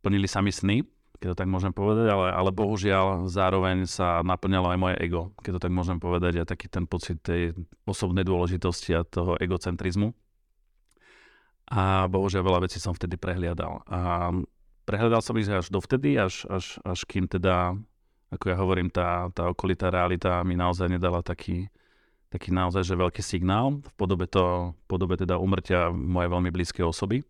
plnili 0.01 0.27
sa 0.27 0.41
mi 0.41 0.51
sny 0.51 0.83
keď 1.21 1.37
to 1.37 1.41
tak 1.45 1.53
môžem 1.53 1.69
povedať, 1.77 2.09
ale, 2.09 2.33
ale 2.33 2.49
bohužiaľ 2.49 3.29
zároveň 3.29 3.85
sa 3.85 4.25
naplňalo 4.25 4.73
aj 4.73 4.79
moje 4.81 4.97
ego, 5.05 5.37
keď 5.45 5.61
to 5.61 5.63
tak 5.69 5.73
môžem 5.77 6.01
povedať, 6.01 6.41
a 6.41 6.49
taký 6.49 6.73
ten 6.73 6.89
pocit 6.89 7.21
tej 7.21 7.53
osobnej 7.85 8.25
dôležitosti 8.25 8.97
a 8.97 9.05
toho 9.05 9.37
egocentrizmu. 9.37 10.17
A 11.71 12.09
bohužiaľ 12.09 12.43
veľa 12.43 12.61
vecí 12.65 12.81
som 12.81 12.97
vtedy 12.97 13.21
prehliadal. 13.21 13.85
A 13.85 14.33
prehliadal 14.89 15.21
som 15.21 15.37
ich 15.37 15.47
až 15.47 15.69
dovtedy, 15.69 16.17
až, 16.17 16.49
až, 16.49 16.81
až 16.89 17.05
kým 17.05 17.29
teda, 17.29 17.77
ako 18.33 18.45
ja 18.49 18.57
hovorím, 18.57 18.89
tá, 18.89 19.29
tá 19.37 19.53
okolitá 19.53 19.93
realita 19.93 20.41
mi 20.41 20.57
naozaj 20.57 20.89
nedala 20.89 21.21
taký, 21.21 21.69
taký 22.33 22.49
naozaj 22.49 22.81
že 22.81 22.97
veľký 22.97 23.21
signál 23.21 23.77
v 23.77 23.91
podobe, 24.01 24.25
to, 24.25 24.73
v 24.73 24.85
podobe 24.89 25.21
teda 25.21 25.37
umrtia 25.37 25.93
mojej 25.93 26.33
veľmi 26.33 26.49
blízkej 26.49 26.89
osoby 26.89 27.21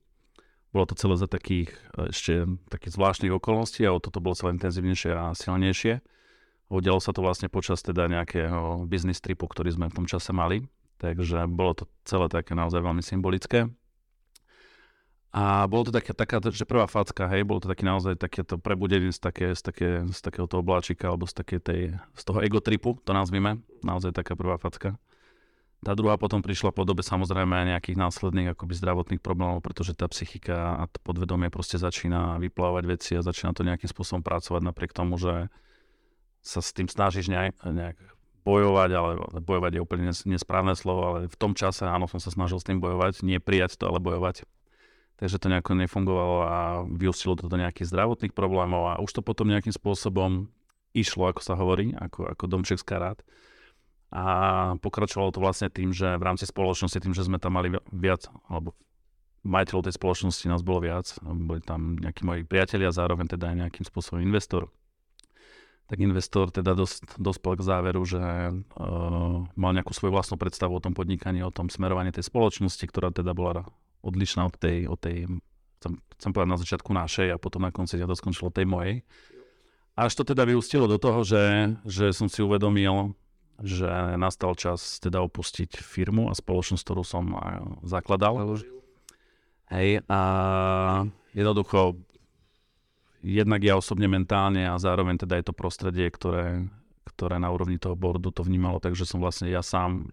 bolo 0.70 0.86
to 0.86 0.94
celé 0.94 1.18
za 1.18 1.26
takých 1.26 1.74
e, 1.98 2.10
ešte 2.14 2.46
takých 2.70 2.94
zvláštnych 2.94 3.34
okolností 3.34 3.82
a 3.86 3.94
o 3.94 4.02
toto 4.02 4.22
bolo 4.22 4.38
celé 4.38 4.54
intenzívnejšie 4.54 5.10
a 5.14 5.34
silnejšie. 5.34 6.02
Udialo 6.70 7.02
sa 7.02 7.10
to 7.10 7.26
vlastne 7.26 7.50
počas 7.50 7.82
teda 7.82 8.06
nejakého 8.06 8.86
business 8.86 9.18
tripu, 9.18 9.50
ktorý 9.50 9.74
sme 9.74 9.90
v 9.90 9.96
tom 10.02 10.06
čase 10.06 10.30
mali. 10.30 10.70
Takže 11.02 11.50
bolo 11.50 11.74
to 11.74 11.84
celé 12.06 12.30
také 12.30 12.54
naozaj 12.54 12.78
veľmi 12.78 13.02
symbolické. 13.02 13.66
A 15.30 15.70
bolo 15.70 15.86
to 15.86 15.94
také, 15.94 16.10
taká, 16.10 16.42
že 16.50 16.66
prvá 16.66 16.90
facka, 16.90 17.30
hej, 17.30 17.46
bolo 17.46 17.62
to 17.62 17.70
taký 17.70 17.86
naozaj 17.86 18.18
takéto 18.18 18.58
prebudenie 18.58 19.14
z, 19.14 19.20
také, 19.22 19.54
z, 19.54 19.62
také, 19.62 19.88
z 20.10 20.18
takého 20.18 20.50
toho 20.50 20.58
obláčika 20.58 21.06
alebo 21.06 21.22
z, 21.30 21.34
také 21.38 21.62
tej, 21.62 21.94
z 22.18 22.22
toho 22.26 22.42
ego 22.42 22.58
tripu, 22.58 22.98
to 23.06 23.14
nazvime, 23.14 23.62
naozaj 23.86 24.10
taká 24.10 24.34
prvá 24.34 24.58
facka. 24.58 24.98
Tá 25.80 25.96
druhá 25.96 26.20
potom 26.20 26.44
prišla 26.44 26.76
po 26.76 26.84
dobe 26.84 27.00
samozrejme 27.00 27.72
nejakých 27.72 27.96
následných 27.96 28.52
akoby 28.52 28.76
zdravotných 28.76 29.24
problémov, 29.24 29.64
pretože 29.64 29.96
tá 29.96 30.04
psychika 30.12 30.76
a 30.76 30.84
to 30.84 31.00
podvedomie 31.00 31.48
proste 31.48 31.80
začína 31.80 32.36
vyplávať 32.36 32.84
veci 32.84 33.10
a 33.16 33.24
začína 33.24 33.56
to 33.56 33.64
nejakým 33.64 33.88
spôsobom 33.88 34.20
pracovať 34.20 34.60
napriek 34.60 34.92
tomu, 34.92 35.16
že 35.16 35.48
sa 36.44 36.60
s 36.60 36.76
tým 36.76 36.84
snažíš 36.84 37.32
nejak 37.32 37.96
bojovať, 38.44 38.90
ale 38.92 39.10
bojovať 39.40 39.72
je 39.76 39.80
úplne 39.80 40.12
nesprávne 40.28 40.76
slovo, 40.76 41.00
ale 41.00 41.18
v 41.32 41.36
tom 41.40 41.56
čase 41.56 41.88
áno, 41.88 42.04
som 42.12 42.20
sa 42.20 42.28
snažil 42.28 42.60
s 42.60 42.68
tým 42.68 42.76
bojovať, 42.76 43.24
nie 43.24 43.40
prijať 43.40 43.80
to, 43.80 43.88
ale 43.88 44.04
bojovať. 44.04 44.44
Takže 45.16 45.36
to 45.40 45.48
nejako 45.48 45.80
nefungovalo 45.80 46.38
a 46.44 46.58
vyústilo 46.92 47.40
to 47.40 47.48
do 47.48 47.56
nejakých 47.56 47.88
zdravotných 47.88 48.36
problémov 48.36 48.84
a 48.84 49.00
už 49.00 49.16
to 49.16 49.24
potom 49.24 49.48
nejakým 49.48 49.72
spôsobom 49.72 50.48
išlo, 50.92 51.28
ako 51.32 51.40
sa 51.40 51.56
hovorí, 51.56 51.96
ako, 51.96 52.36
ako 52.36 52.44
domček 52.48 52.80
z 52.80 52.84
karát 52.84 53.20
a 54.10 54.24
pokračovalo 54.82 55.30
to 55.30 55.38
vlastne 55.38 55.70
tým, 55.70 55.94
že 55.94 56.18
v 56.18 56.26
rámci 56.26 56.42
spoločnosti, 56.42 56.98
tým, 56.98 57.14
že 57.14 57.26
sme 57.26 57.38
tam 57.38 57.54
mali 57.54 57.70
viac, 57.94 58.26
alebo 58.50 58.74
majiteľov 59.46 59.86
tej 59.86 59.94
spoločnosti 59.96 60.46
nás 60.50 60.66
bolo 60.66 60.84
viac, 60.84 61.14
boli 61.22 61.62
tam 61.62 61.96
nejakí 61.96 62.26
moji 62.26 62.42
priatelia, 62.44 62.90
zároveň 62.92 63.30
teda 63.30 63.54
aj 63.54 63.56
nejakým 63.66 63.84
spôsobom 63.86 64.20
investor. 64.20 64.68
Tak 65.86 65.98
investor 65.98 66.54
teda 66.54 66.74
dosť, 66.74 67.18
dospel 67.18 67.58
k 67.58 67.66
záveru, 67.66 68.02
že 68.06 68.22
uh, 68.22 69.42
mal 69.58 69.72
nejakú 69.74 69.90
svoju 69.90 70.14
vlastnú 70.14 70.38
predstavu 70.38 70.78
o 70.78 70.82
tom 70.82 70.94
podnikaní, 70.94 71.42
o 71.42 71.50
tom 71.50 71.66
smerovaní 71.66 72.14
tej 72.14 72.30
spoločnosti, 72.30 72.84
ktorá 72.86 73.10
teda 73.10 73.34
bola 73.34 73.66
odlišná 74.06 74.46
od 74.46 74.54
tej, 74.54 74.86
od 74.86 74.98
tej 75.02 75.26
chcem, 75.80 75.98
chcem 76.20 76.30
povedať 76.30 76.50
na 76.52 76.60
začiatku 76.60 76.90
našej 76.92 77.28
a 77.34 77.40
potom 77.42 77.64
na 77.64 77.72
konci 77.72 77.98
to 77.98 78.14
skončilo 78.14 78.52
tej 78.52 78.68
mojej. 78.68 78.94
Až 79.98 80.14
to 80.14 80.22
teda 80.22 80.46
vyústilo 80.46 80.86
do 80.86 81.00
toho, 81.00 81.26
že, 81.26 81.74
že 81.82 82.14
som 82.14 82.30
si 82.30 82.40
uvedomil, 82.40 83.16
že 83.60 83.88
nastal 84.16 84.56
čas 84.56 84.98
teda 85.00 85.20
opustiť 85.24 85.80
firmu 85.80 86.28
a 86.28 86.34
spoločnosť, 86.34 86.82
ktorú 86.82 87.04
som 87.04 87.36
zakladal. 87.84 88.58
Hej, 89.70 90.02
a 90.10 90.20
jednoducho 91.30 92.00
jednak 93.20 93.60
ja 93.60 93.76
osobne 93.76 94.08
mentálne 94.08 94.64
a 94.66 94.80
zároveň 94.80 95.20
teda 95.20 95.38
je 95.38 95.44
to 95.46 95.54
prostredie, 95.54 96.08
ktoré, 96.08 96.66
ktoré 97.04 97.36
na 97.36 97.52
úrovni 97.52 97.76
toho 97.76 97.94
boardu 97.94 98.32
to 98.32 98.42
vnímalo, 98.42 98.80
takže 98.80 99.04
som 99.04 99.20
vlastne 99.20 99.52
ja 99.52 99.60
sám 99.60 100.10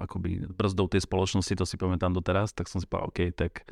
akoby 0.00 0.50
brzdou 0.50 0.88
tej 0.88 1.04
spoločnosti, 1.04 1.54
to 1.54 1.68
si 1.68 1.76
pamätám 1.76 2.10
doteraz, 2.10 2.56
tak 2.56 2.66
som 2.66 2.80
si 2.80 2.88
povedal, 2.88 3.12
OK, 3.12 3.20
tak, 3.36 3.68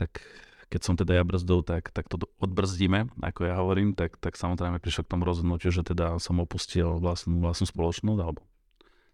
tak 0.00 0.24
keď 0.72 0.80
som 0.80 0.94
teda 0.96 1.20
ja 1.20 1.24
brzdou, 1.28 1.60
tak, 1.60 1.92
tak 1.92 2.08
to 2.08 2.16
odbrzdíme, 2.40 3.12
ako 3.20 3.40
ja 3.44 3.60
hovorím, 3.60 3.92
tak, 3.92 4.16
tak 4.16 4.40
samozrejme 4.40 4.80
prišiel 4.80 5.04
k 5.04 5.12
tomu 5.12 5.28
rozhodnutiu, 5.28 5.68
že 5.68 5.84
teda 5.84 6.16
som 6.16 6.40
opustil 6.40 6.96
vlastnú, 6.96 7.44
vlastnú 7.44 7.68
spoločnosť, 7.68 8.20
alebo 8.24 8.40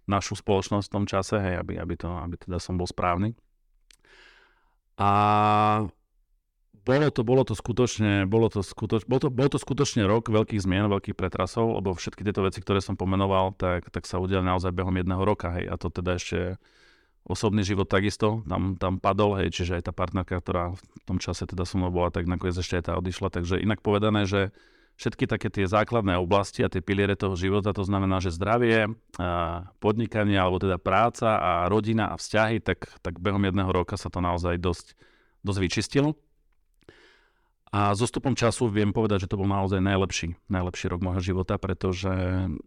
našu 0.06 0.38
spoločnosť 0.38 0.86
v 0.86 0.94
tom 0.94 1.04
čase, 1.10 1.42
hej, 1.42 1.58
aby, 1.58 1.74
aby, 1.82 1.94
to, 1.98 2.06
aby 2.06 2.38
teda 2.38 2.62
som 2.62 2.78
bol 2.78 2.86
správny. 2.86 3.34
A 5.02 5.10
bolo 6.86 7.08
to, 7.12 7.20
bolo 7.20 7.42
to 7.44 7.52
skutočne, 7.52 8.24
bolo 8.24 8.48
to, 8.48 8.64
skutoč, 8.64 9.04
bol 9.04 9.20
to, 9.20 9.28
bol 9.28 9.50
to 9.50 9.60
skutočne 9.60 10.08
rok 10.08 10.32
veľkých 10.32 10.64
zmien, 10.64 10.88
veľkých 10.88 11.18
pretrasov, 11.18 11.76
lebo 11.76 11.92
všetky 11.92 12.24
tieto 12.24 12.40
veci, 12.40 12.64
ktoré 12.64 12.80
som 12.80 12.96
pomenoval, 12.96 13.52
tak, 13.58 13.92
tak 13.92 14.08
sa 14.08 14.16
udiali 14.16 14.46
naozaj 14.46 14.72
behom 14.72 14.96
jedného 14.96 15.20
roka, 15.20 15.52
hej, 15.58 15.68
a 15.68 15.76
to 15.76 15.92
teda 15.92 16.16
ešte 16.16 16.56
osobný 17.28 17.60
život 17.62 17.86
takisto 17.86 18.40
tam, 18.48 18.80
tam 18.80 18.96
padol, 18.96 19.36
hej, 19.36 19.52
čiže 19.52 19.78
aj 19.78 19.82
tá 19.86 19.92
partnerka, 19.92 20.40
ktorá 20.40 20.72
v 20.72 20.80
tom 21.04 21.20
čase 21.20 21.44
teda 21.44 21.68
so 21.68 21.76
mnou 21.76 21.92
bola, 21.92 22.08
tak 22.08 22.24
nakoniec 22.24 22.56
ešte 22.56 22.80
aj 22.80 22.84
tá 22.88 22.92
odišla. 22.96 23.28
Takže 23.28 23.60
inak 23.60 23.84
povedané, 23.84 24.24
že 24.24 24.50
všetky 24.98 25.30
také 25.30 25.46
tie 25.52 25.68
základné 25.68 26.18
oblasti 26.18 26.66
a 26.66 26.72
tie 26.72 26.82
piliere 26.82 27.14
toho 27.14 27.38
života, 27.38 27.70
to 27.70 27.86
znamená, 27.86 28.18
že 28.18 28.34
zdravie, 28.34 28.90
a 29.20 29.70
podnikanie, 29.78 30.34
alebo 30.34 30.58
teda 30.58 30.80
práca 30.80 31.38
a 31.38 31.50
rodina 31.70 32.10
a 32.10 32.18
vzťahy, 32.18 32.58
tak, 32.58 32.90
tak 33.04 33.22
behom 33.22 33.44
jedného 33.46 33.70
roka 33.70 33.94
sa 33.94 34.10
to 34.10 34.18
naozaj 34.18 34.58
dosť, 34.58 34.98
dosť 35.46 35.58
vyčistilo. 35.62 36.18
A 37.68 37.92
s 37.92 38.00
stupom 38.00 38.32
času 38.32 38.72
viem 38.72 38.96
povedať, 38.96 39.28
že 39.28 39.30
to 39.30 39.36
bol 39.36 39.44
naozaj 39.44 39.84
najlepší, 39.84 40.40
najlepší 40.48 40.88
rok 40.88 41.04
môjho 41.04 41.20
života, 41.20 41.60
pretože 41.60 42.08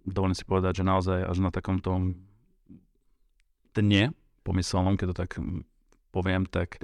dovolím 0.06 0.38
si 0.38 0.46
povedať, 0.46 0.82
že 0.82 0.84
naozaj 0.86 1.20
až 1.26 1.38
na 1.42 1.50
takomto 1.50 2.14
dne 3.74 4.14
pomyselnom, 4.42 4.98
keď 4.98 5.08
to 5.14 5.16
tak 5.26 5.32
mm, 5.38 5.64
poviem, 6.12 6.46
tak 6.46 6.84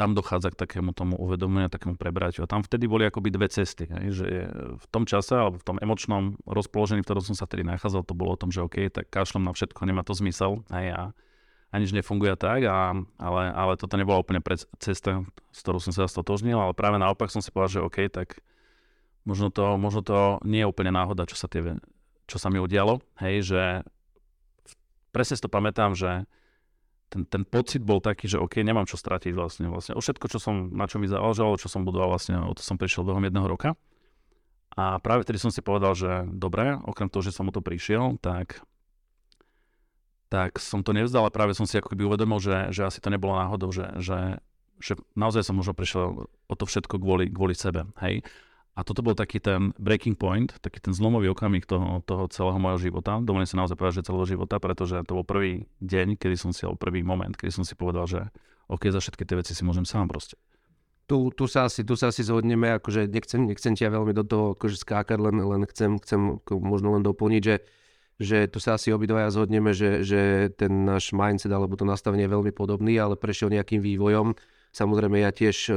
tam 0.00 0.16
dochádza 0.16 0.56
k 0.56 0.60
takému 0.64 0.96
tomu 0.96 1.12
uvedomeniu, 1.20 1.68
takému 1.68 2.00
prebratiu. 2.00 2.40
A 2.40 2.48
tam 2.48 2.64
vtedy 2.64 2.88
boli 2.88 3.04
akoby 3.04 3.28
dve 3.28 3.52
cesty. 3.52 3.84
Hej, 3.84 4.24
že 4.24 4.26
v 4.80 4.86
tom 4.88 5.04
čase, 5.04 5.36
alebo 5.36 5.60
v 5.60 5.66
tom 5.66 5.76
emočnom 5.76 6.40
rozpoložení, 6.48 7.04
v 7.04 7.06
ktorom 7.12 7.20
som 7.20 7.36
sa 7.36 7.44
tedy 7.44 7.68
nachádzal, 7.68 8.08
to 8.08 8.16
bolo 8.16 8.32
o 8.32 8.40
tom, 8.40 8.48
že 8.48 8.64
OK, 8.64 8.88
tak 8.88 9.12
kašlom 9.12 9.44
na 9.44 9.52
všetko, 9.52 9.84
nemá 9.84 10.00
to 10.00 10.16
zmysel. 10.16 10.64
Hej, 10.72 10.96
a, 10.96 11.02
a 11.68 11.74
nič 11.76 11.92
nefunguje 11.92 12.32
tak, 12.40 12.64
a, 12.64 12.96
ale, 13.20 13.42
ale 13.52 13.72
toto 13.76 14.00
nebola 14.00 14.24
úplne 14.24 14.40
pred 14.40 14.64
cesta, 14.80 15.20
s 15.52 15.60
ktorou 15.60 15.84
som 15.84 15.92
sa 15.92 16.08
stotožnil, 16.08 16.56
ale 16.56 16.72
práve 16.72 16.96
naopak 16.96 17.28
som 17.28 17.44
si 17.44 17.52
povedal, 17.52 17.84
že 17.84 17.84
OK, 17.84 18.08
tak 18.08 18.40
možno 19.28 19.52
to, 19.52 19.76
možno 19.76 20.00
to 20.00 20.40
nie 20.48 20.64
je 20.64 20.70
úplne 20.70 20.96
náhoda, 20.96 21.28
čo 21.28 21.36
sa, 21.36 21.44
tie, 21.44 21.76
čo 22.24 22.40
sa 22.40 22.48
mi 22.48 22.56
udialo. 22.56 23.04
Hej, 23.20 23.52
že 23.52 23.62
presne 25.12 25.36
si 25.36 25.44
to 25.44 25.52
pamätám, 25.52 25.92
že 25.92 26.24
ten, 27.10 27.26
ten 27.26 27.42
pocit 27.42 27.82
bol 27.82 27.98
taký, 27.98 28.30
že 28.30 28.38
OK, 28.38 28.62
nemám 28.62 28.86
čo 28.86 28.94
stratiť 28.94 29.34
vlastne. 29.34 29.66
vlastne. 29.66 29.98
O 29.98 30.00
všetko, 30.00 30.30
čo 30.30 30.38
som, 30.38 30.70
na 30.70 30.86
čo 30.86 31.02
mi 31.02 31.10
záležalo, 31.10 31.58
čo 31.58 31.66
som 31.66 31.82
budoval 31.82 32.14
vlastne, 32.14 32.38
o 32.38 32.54
to 32.54 32.62
som 32.62 32.78
prišiel 32.78 33.02
behom 33.02 33.26
jedného 33.26 33.50
roka. 33.50 33.74
A 34.78 35.02
práve 35.02 35.26
vtedy 35.26 35.42
som 35.42 35.50
si 35.50 35.58
povedal, 35.58 35.98
že 35.98 36.30
dobre, 36.30 36.78
okrem 36.86 37.10
toho, 37.10 37.26
že 37.26 37.34
som 37.34 37.50
o 37.50 37.52
to 37.52 37.58
prišiel, 37.58 38.14
tak, 38.22 38.62
tak 40.30 40.62
som 40.62 40.86
to 40.86 40.94
nevzdal, 40.94 41.26
ale 41.26 41.34
práve 41.34 41.58
som 41.58 41.66
si 41.66 41.74
ako 41.74 41.90
keby 41.90 42.06
uvedomil, 42.06 42.38
že, 42.38 42.70
že 42.70 42.86
asi 42.86 43.02
to 43.02 43.10
nebolo 43.10 43.34
náhodou, 43.34 43.74
že, 43.74 43.90
že, 43.98 44.38
že 44.78 44.94
naozaj 45.18 45.42
som 45.42 45.58
možno 45.58 45.74
prišiel 45.74 46.30
o 46.30 46.54
to 46.54 46.64
všetko 46.70 47.02
kvôli, 47.02 47.26
kvôli 47.26 47.58
sebe. 47.58 47.90
Hej. 47.98 48.22
A 48.78 48.86
toto 48.86 49.02
bol 49.02 49.18
taký 49.18 49.42
ten 49.42 49.74
breaking 49.76 50.14
point, 50.14 50.54
taký 50.62 50.78
ten 50.78 50.94
zlomový 50.94 51.34
okamih 51.34 51.66
toho, 51.66 52.06
toho 52.06 52.30
celého 52.30 52.56
môjho 52.56 52.78
života. 52.78 53.18
Dovolím 53.18 53.50
sa 53.50 53.58
naozaj 53.58 53.76
povedať, 53.76 53.94
že 54.00 54.08
celého 54.08 54.26
života, 54.30 54.62
pretože 54.62 55.02
to 55.04 55.20
bol 55.20 55.26
prvý 55.26 55.66
deň, 55.82 56.14
kedy 56.16 56.36
som 56.38 56.50
si, 56.54 56.64
prvý 56.78 57.02
moment, 57.02 57.34
kedy 57.34 57.50
som 57.50 57.64
si 57.66 57.74
povedal, 57.74 58.06
že 58.06 58.20
OK, 58.70 58.86
za 58.88 59.02
všetky 59.02 59.26
tie 59.26 59.36
veci 59.36 59.52
si 59.58 59.66
môžem 59.66 59.82
sám 59.82 60.06
proste. 60.06 60.38
Tu, 61.10 61.18
tu, 61.34 61.50
sa 61.50 61.66
asi, 61.66 61.82
tu 61.82 61.98
sa 61.98 62.14
asi 62.14 62.22
zhodneme, 62.22 62.78
akože 62.78 63.10
nechcem, 63.10 63.50
nechcem 63.50 63.74
ťa 63.74 63.90
veľmi 63.90 64.14
do 64.14 64.22
toho 64.22 64.44
akože 64.54 64.78
skákať, 64.78 65.18
len, 65.18 65.42
len 65.42 65.66
chcem, 65.66 65.98
chcem 65.98 66.38
možno 66.46 66.94
len 66.94 67.02
doplniť, 67.02 67.42
že, 67.42 67.56
že 68.22 68.38
tu 68.46 68.62
sa 68.62 68.78
asi 68.78 68.94
obidvaja 68.94 69.34
zhodneme, 69.34 69.74
že, 69.74 70.06
že 70.06 70.54
ten 70.54 70.86
náš 70.86 71.10
mindset 71.10 71.50
alebo 71.50 71.74
to 71.74 71.82
nastavenie 71.82 72.30
je 72.30 72.34
veľmi 72.38 72.54
podobný, 72.54 72.94
ale 72.94 73.18
prešiel 73.18 73.50
nejakým 73.50 73.82
vývojom 73.82 74.38
Samozrejme, 74.70 75.18
ja 75.18 75.34
tiež 75.34 75.74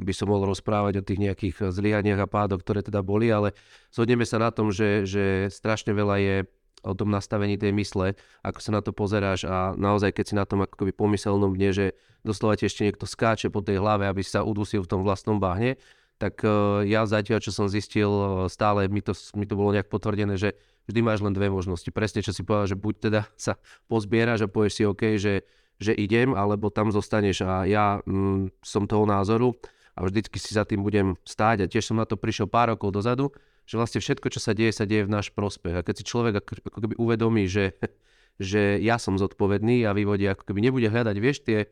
by 0.00 0.12
som 0.16 0.32
mohol 0.32 0.48
rozprávať 0.48 1.00
o 1.00 1.06
tých 1.06 1.20
nejakých 1.20 1.56
zlyhaniach 1.76 2.24
a 2.24 2.30
pádoch, 2.30 2.64
ktoré 2.64 2.80
teda 2.80 3.04
boli, 3.04 3.28
ale 3.28 3.52
zhodneme 3.92 4.24
sa 4.24 4.40
na 4.40 4.48
tom, 4.48 4.72
že, 4.72 5.04
že 5.04 5.52
strašne 5.52 5.92
veľa 5.92 6.16
je 6.24 6.36
o 6.80 6.96
tom 6.96 7.12
nastavení 7.12 7.60
tej 7.60 7.76
mysle, 7.76 8.16
ako 8.40 8.58
sa 8.64 8.70
na 8.72 8.80
to 8.80 8.96
pozeráš 8.96 9.44
a 9.44 9.76
naozaj 9.76 10.16
keď 10.16 10.24
si 10.24 10.34
na 10.36 10.48
tom 10.48 10.64
akoby 10.64 10.96
pomyselnom 10.96 11.52
dne, 11.52 11.70
že 11.76 11.86
doslova 12.24 12.56
ti 12.56 12.64
ešte 12.64 12.88
niekto 12.88 13.04
skáče 13.04 13.52
po 13.52 13.60
tej 13.60 13.80
hlave, 13.80 14.08
aby 14.08 14.24
sa 14.24 14.40
udusil 14.40 14.88
v 14.88 14.90
tom 14.90 15.04
vlastnom 15.04 15.36
bahne, 15.36 15.76
tak 16.20 16.44
ja 16.84 17.08
zatiaľ, 17.08 17.40
čo 17.40 17.48
som 17.48 17.68
zistil, 17.68 18.08
stále 18.52 18.88
mi 18.92 19.00
to, 19.00 19.16
mi 19.36 19.48
to 19.48 19.56
bolo 19.56 19.72
nejak 19.72 19.88
potvrdené, 19.88 20.36
že 20.36 20.52
vždy 20.84 21.00
máš 21.00 21.24
len 21.24 21.32
dve 21.32 21.48
možnosti. 21.48 21.88
Presne, 21.88 22.20
čo 22.20 22.36
si 22.36 22.44
povedal, 22.44 22.72
že 22.72 22.76
buď 22.76 22.94
teda 23.08 23.20
sa 23.40 23.56
pozbieraš 23.88 24.44
a 24.44 24.52
povieš 24.52 24.72
si 24.76 24.82
OK, 24.84 25.16
že 25.16 25.48
že 25.80 25.96
idem, 25.96 26.36
alebo 26.36 26.68
tam 26.68 26.92
zostaneš 26.92 27.42
a 27.42 27.64
ja 27.64 28.04
mm, 28.04 28.52
som 28.60 28.84
toho 28.84 29.08
názoru 29.08 29.56
a 29.96 30.04
vždycky 30.04 30.36
si 30.36 30.52
za 30.52 30.68
tým 30.68 30.84
budem 30.84 31.16
stáť 31.24 31.64
a 31.64 31.70
tiež 31.72 31.90
som 31.90 31.96
na 31.96 32.04
to 32.04 32.20
prišiel 32.20 32.46
pár 32.46 32.76
rokov 32.76 32.92
dozadu, 32.92 33.32
že 33.64 33.80
vlastne 33.80 34.04
všetko, 34.04 34.28
čo 34.28 34.40
sa 34.44 34.52
deje, 34.52 34.76
sa 34.76 34.84
deje 34.84 35.08
v 35.08 35.12
náš 35.12 35.32
prospech. 35.32 35.80
A 35.80 35.84
keď 35.84 35.94
si 35.96 36.04
človek 36.04 36.44
ako, 36.44 36.84
keby 36.84 36.94
uvedomí, 37.00 37.48
že, 37.48 37.72
že 38.38 38.76
ja 38.84 39.00
som 39.00 39.16
zodpovedný 39.16 39.88
a 39.88 39.96
vyvodí 39.96 40.28
ako 40.28 40.52
keby 40.52 40.60
nebude 40.68 40.86
hľadať, 40.92 41.16
vieš, 41.16 41.48
tie 41.48 41.64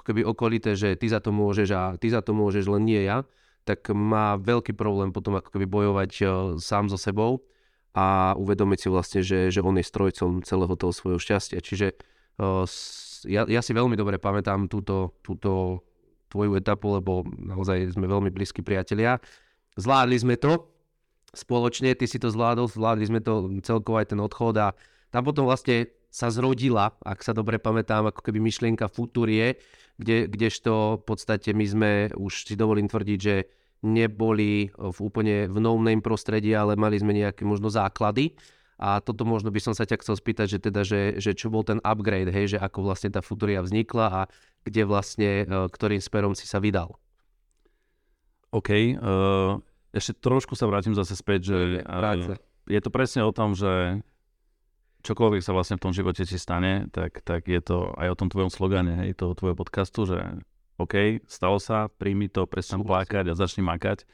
ako 0.00 0.02
keby 0.08 0.20
okolité, 0.24 0.72
že 0.72 0.96
ty 0.96 1.12
za 1.12 1.20
to 1.20 1.28
môžeš 1.28 1.68
a 1.76 1.82
ty 2.00 2.08
za 2.08 2.24
to 2.24 2.32
môžeš, 2.32 2.64
len 2.64 2.88
nie 2.88 3.04
ja, 3.04 3.28
tak 3.68 3.92
má 3.92 4.40
veľký 4.40 4.72
problém 4.72 5.12
potom 5.12 5.36
ako 5.36 5.52
keby 5.52 5.68
bojovať 5.68 6.10
sám 6.56 6.88
so 6.88 6.96
sebou 6.96 7.44
a 7.92 8.32
uvedomiť 8.40 8.78
si 8.80 8.88
vlastne, 8.88 9.20
že, 9.20 9.52
že 9.52 9.60
on 9.60 9.76
je 9.76 9.84
strojcom 9.84 10.40
celého 10.40 10.74
toho 10.80 10.92
svojho 10.96 11.20
šťastia. 11.20 11.60
Čiže 11.60 12.00
ja, 13.26 13.44
ja 13.48 13.60
si 13.60 13.72
veľmi 13.72 13.96
dobre 13.98 14.20
pamätám 14.20 14.70
túto, 14.70 15.18
túto 15.20 15.82
tvoju 16.30 16.56
etapu, 16.56 16.94
lebo 16.94 17.26
naozaj 17.26 17.98
sme 17.98 18.06
veľmi 18.06 18.30
blízki 18.30 18.62
priatelia. 18.62 19.18
Zvládli 19.74 20.16
sme 20.16 20.34
to 20.38 20.70
spoločne, 21.34 21.94
ty 21.94 22.06
si 22.06 22.18
to 22.18 22.30
zvládol, 22.30 22.70
zvládli 22.70 23.06
sme 23.06 23.20
to 23.22 23.50
celkovo 23.62 23.98
aj 23.98 24.14
ten 24.14 24.20
odchod 24.22 24.54
a 24.58 24.74
tam 25.10 25.26
potom 25.26 25.46
vlastne 25.46 25.90
sa 26.10 26.26
zrodila, 26.30 26.90
ak 27.06 27.22
sa 27.22 27.30
dobre 27.30 27.62
pamätám, 27.62 28.10
ako 28.10 28.26
keby 28.26 28.42
myšlienka 28.42 28.90
Futurie, 28.90 29.62
kde, 29.94 30.26
kdežto 30.26 30.98
v 30.98 31.04
podstate 31.06 31.54
my 31.54 31.66
sme, 31.66 31.90
už 32.18 32.50
si 32.50 32.54
dovolím 32.58 32.90
tvrdiť, 32.90 33.18
že 33.18 33.46
neboli 33.86 34.74
v 34.74 34.98
úplne 34.98 35.46
v 35.46 35.58
no 35.62 35.78
prostredí, 36.02 36.52
ale 36.52 36.74
mali 36.74 36.98
sme 36.98 37.14
nejaké 37.14 37.46
možno 37.46 37.70
základy 37.70 38.34
a 38.80 39.04
toto 39.04 39.28
možno 39.28 39.52
by 39.52 39.60
som 39.60 39.76
sa 39.76 39.84
ťa 39.84 40.00
chcel 40.00 40.16
spýtať, 40.16 40.56
že 40.56 40.58
teda, 40.58 40.80
že, 40.88 41.20
že 41.20 41.36
čo 41.36 41.52
bol 41.52 41.60
ten 41.60 41.84
upgrade, 41.84 42.32
hej, 42.32 42.56
že 42.56 42.58
ako 42.58 42.88
vlastne 42.88 43.12
tá 43.12 43.20
Futuria 43.20 43.60
vznikla 43.60 44.06
a 44.08 44.20
kde 44.64 44.88
vlastne, 44.88 45.44
e, 45.44 45.68
ktorým 45.68 46.00
smerom 46.00 46.32
si 46.32 46.48
sa 46.48 46.64
vydal. 46.64 46.96
OK, 48.50 48.98
uh, 48.98 49.62
ešte 49.94 50.16
trošku 50.18 50.58
sa 50.58 50.66
vrátim 50.66 50.90
zase 50.90 51.14
späť, 51.14 51.54
že 51.54 51.86
uh, 51.86 52.34
je 52.66 52.80
to 52.82 52.90
presne 52.90 53.22
o 53.22 53.30
tom, 53.30 53.54
že 53.54 54.02
čokoľvek 55.06 55.38
sa 55.38 55.54
vlastne 55.54 55.78
v 55.78 55.84
tom 55.86 55.92
živote 55.94 56.26
ti 56.26 56.34
stane, 56.34 56.90
tak, 56.90 57.22
tak 57.22 57.46
je 57.46 57.62
to 57.62 57.94
aj 57.94 58.10
o 58.10 58.18
tom 58.18 58.26
tvojom 58.26 58.50
slogane, 58.50 59.06
hej, 59.06 59.14
toho 59.14 59.38
tvojho 59.38 59.54
podcastu, 59.54 60.02
že 60.02 60.18
OK, 60.82 61.22
stalo 61.28 61.60
sa, 61.60 61.92
príjmi 61.92 62.32
to, 62.32 62.48
prestan 62.48 62.80
plakať 62.80 63.30
a 63.30 63.38
začni 63.38 63.60
makať. 63.62 64.08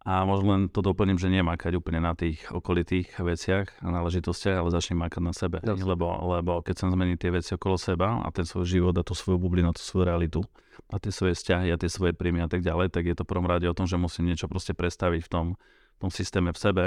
A 0.00 0.24
možno 0.24 0.56
len 0.56 0.62
to 0.72 0.80
doplním, 0.80 1.20
že 1.20 1.28
nemakať 1.28 1.76
úplne 1.76 2.00
na 2.00 2.16
tých 2.16 2.48
okolitých 2.48 3.20
veciach 3.20 3.84
a 3.84 3.88
náležitostiach, 3.92 4.56
ale 4.56 4.72
začnem 4.72 4.96
makať 4.96 5.20
na 5.20 5.34
sebe. 5.36 5.60
Yes. 5.60 5.84
Lebo, 5.84 6.08
lebo 6.40 6.64
keď 6.64 6.72
chcem 6.80 6.90
zmeniť 6.96 7.18
tie 7.20 7.30
veci 7.36 7.50
okolo 7.52 7.76
seba 7.76 8.24
a 8.24 8.28
ten 8.32 8.48
svoj 8.48 8.64
život 8.64 8.96
a 8.96 9.04
tú 9.04 9.12
svoju 9.12 9.36
bublinu, 9.36 9.76
tú 9.76 9.84
svoju 9.84 10.08
realitu 10.08 10.40
a 10.88 10.96
tie 10.96 11.12
svoje 11.12 11.36
vzťahy 11.36 11.68
a 11.68 11.76
tie 11.76 11.92
svoje 11.92 12.16
príjmy 12.16 12.40
a 12.40 12.48
tak 12.48 12.64
ďalej, 12.64 12.88
tak 12.88 13.12
je 13.12 13.14
to 13.14 13.28
prvom 13.28 13.44
rade 13.44 13.68
o 13.68 13.76
tom, 13.76 13.84
že 13.84 14.00
musím 14.00 14.32
niečo 14.32 14.48
proste 14.48 14.72
predstaviť 14.72 15.20
v 15.20 15.28
tom, 15.28 15.46
v 15.60 15.98
tom 16.00 16.08
systéme 16.08 16.56
v 16.56 16.58
sebe. 16.58 16.84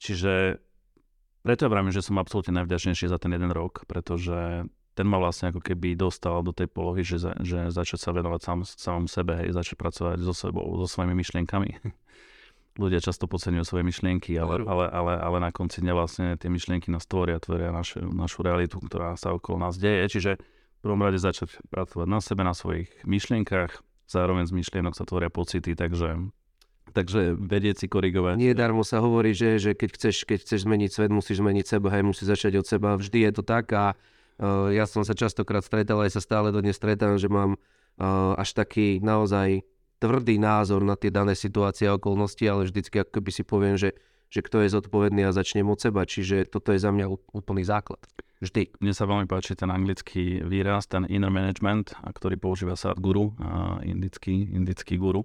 Čiže 0.00 0.56
preto 1.44 1.68
ja 1.68 1.70
vravím, 1.70 1.92
že 1.92 2.00
som 2.00 2.16
absolútne 2.16 2.56
najvďačnejší 2.64 3.12
za 3.12 3.20
ten 3.20 3.36
jeden 3.36 3.52
rok, 3.52 3.84
pretože 3.84 4.64
ten 4.92 5.08
ma 5.08 5.16
vlastne 5.16 5.50
ako 5.52 5.64
keby 5.64 5.96
dostal 5.96 6.44
do 6.44 6.52
tej 6.52 6.68
polohy, 6.68 7.00
že, 7.00 7.20
za, 7.20 7.32
že 7.40 7.72
začať 7.72 7.98
sa 7.98 8.10
venovať 8.12 8.40
sám, 8.44 8.58
samom 8.64 9.06
sebe, 9.08 9.40
hej, 9.40 9.56
začať 9.56 9.76
pracovať 9.80 10.20
so 10.20 10.36
sebou, 10.36 10.68
so 10.80 10.86
svojimi 10.86 11.16
myšlienkami 11.16 11.70
ľudia 12.80 13.04
často 13.04 13.28
podceňujú 13.28 13.64
svoje 13.68 13.84
myšlienky, 13.84 14.32
ale, 14.40 14.64
ale, 14.64 14.86
ale, 14.88 15.12
ale 15.20 15.36
na 15.40 15.50
konci 15.52 15.84
dňa 15.84 15.92
vlastne 15.92 16.26
tie 16.40 16.48
myšlienky 16.48 16.88
nás 16.88 17.04
tvoria, 17.04 17.36
tvoria 17.36 17.68
našu, 17.68 18.00
našu 18.08 18.40
realitu, 18.40 18.80
ktorá 18.80 19.12
sa 19.20 19.36
okolo 19.36 19.60
nás 19.60 19.76
deje. 19.76 20.08
Čiže 20.08 20.40
v 20.40 20.80
prvom 20.80 21.00
rade 21.04 21.20
začať 21.20 21.60
pracovať 21.68 22.08
na 22.08 22.20
sebe, 22.24 22.42
na 22.42 22.56
svojich 22.56 22.88
myšlienkach, 23.04 23.84
zároveň 24.08 24.48
z 24.48 24.56
myšlienok 24.56 24.96
sa 24.96 25.04
tvoria 25.04 25.28
pocity, 25.28 25.76
takže 25.76 26.32
Takže 26.92 27.40
vedieť 27.40 27.76
si 27.80 27.86
korigovať. 27.88 28.36
Nie 28.36 28.52
darmo 28.52 28.84
sa 28.84 29.00
hovorí, 29.00 29.32
že, 29.32 29.56
že 29.56 29.72
keď, 29.72 29.96
chceš, 29.96 30.28
keď 30.28 30.44
chceš 30.44 30.68
zmeniť 30.68 30.90
svet, 30.92 31.08
musíš 31.08 31.40
zmeniť 31.40 31.64
seba, 31.64 31.88
aj 31.88 32.04
musíš 32.04 32.36
začať 32.36 32.60
od 32.60 32.66
seba. 32.68 33.00
Vždy 33.00 33.18
je 33.24 33.32
to 33.32 33.40
tak 33.40 33.72
a 33.72 33.96
ja 34.74 34.84
som 34.90 35.06
sa 35.06 35.14
častokrát 35.14 35.62
stretal, 35.62 36.02
aj 36.02 36.18
sa 36.18 36.22
stále 36.22 36.50
dodnes 36.50 36.74
stretám, 36.74 37.14
že 37.14 37.30
mám 37.30 37.54
uh, 37.54 38.34
až 38.34 38.58
taký 38.58 38.98
naozaj 38.98 39.62
tvrdý 40.02 40.42
názor 40.42 40.82
na 40.82 40.98
tie 40.98 41.14
dané 41.14 41.38
situácie 41.38 41.86
a 41.86 41.94
okolnosti, 41.94 42.42
ale 42.42 42.66
vždycky 42.66 43.06
ako 43.06 43.22
keby 43.22 43.30
si 43.30 43.42
poviem, 43.46 43.78
že, 43.78 43.94
že 44.34 44.42
kto 44.42 44.66
je 44.66 44.74
zodpovedný 44.74 45.22
a 45.22 45.30
začnem 45.30 45.70
od 45.70 45.78
seba. 45.78 46.02
Čiže 46.02 46.50
toto 46.50 46.74
je 46.74 46.82
za 46.82 46.90
mňa 46.90 47.06
úplný 47.30 47.62
základ. 47.62 48.02
Vždy. 48.42 48.74
Mne 48.82 48.90
sa 48.90 49.06
veľmi 49.06 49.30
páči 49.30 49.54
ten 49.54 49.70
anglický 49.70 50.42
výraz, 50.42 50.90
ten 50.90 51.06
inner 51.06 51.30
management, 51.30 51.94
ktorý 52.02 52.34
používa 52.34 52.74
Sadhguru, 52.74 53.38
indický, 53.86 54.50
indický 54.50 54.98
guru. 54.98 55.22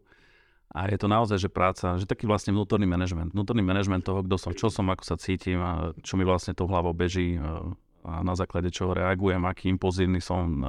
A 0.69 0.85
je 0.85 1.01
to 1.01 1.09
naozaj, 1.09 1.41
že 1.41 1.49
práca, 1.49 1.97
že 1.97 2.05
taký 2.05 2.29
vlastne 2.29 2.53
vnútorný 2.53 2.85
manažment. 2.85 3.33
Vnútorný 3.33 3.65
manažment 3.65 4.05
toho, 4.05 4.21
kto 4.21 4.37
som, 4.37 4.53
čo 4.53 4.69
som, 4.69 4.85
ako 4.93 5.01
sa 5.01 5.17
cítim 5.17 5.57
a 5.57 5.97
čo 6.05 6.13
mi 6.13 6.21
vlastne 6.21 6.53
tou 6.53 6.69
hlavou 6.69 6.93
beží 6.93 7.41
a 7.41 7.65
na 8.07 8.33
základe 8.33 8.71
čoho 8.71 8.95
reagujem, 8.95 9.43
aký 9.43 9.67
impozívny 9.69 10.23
som 10.23 10.63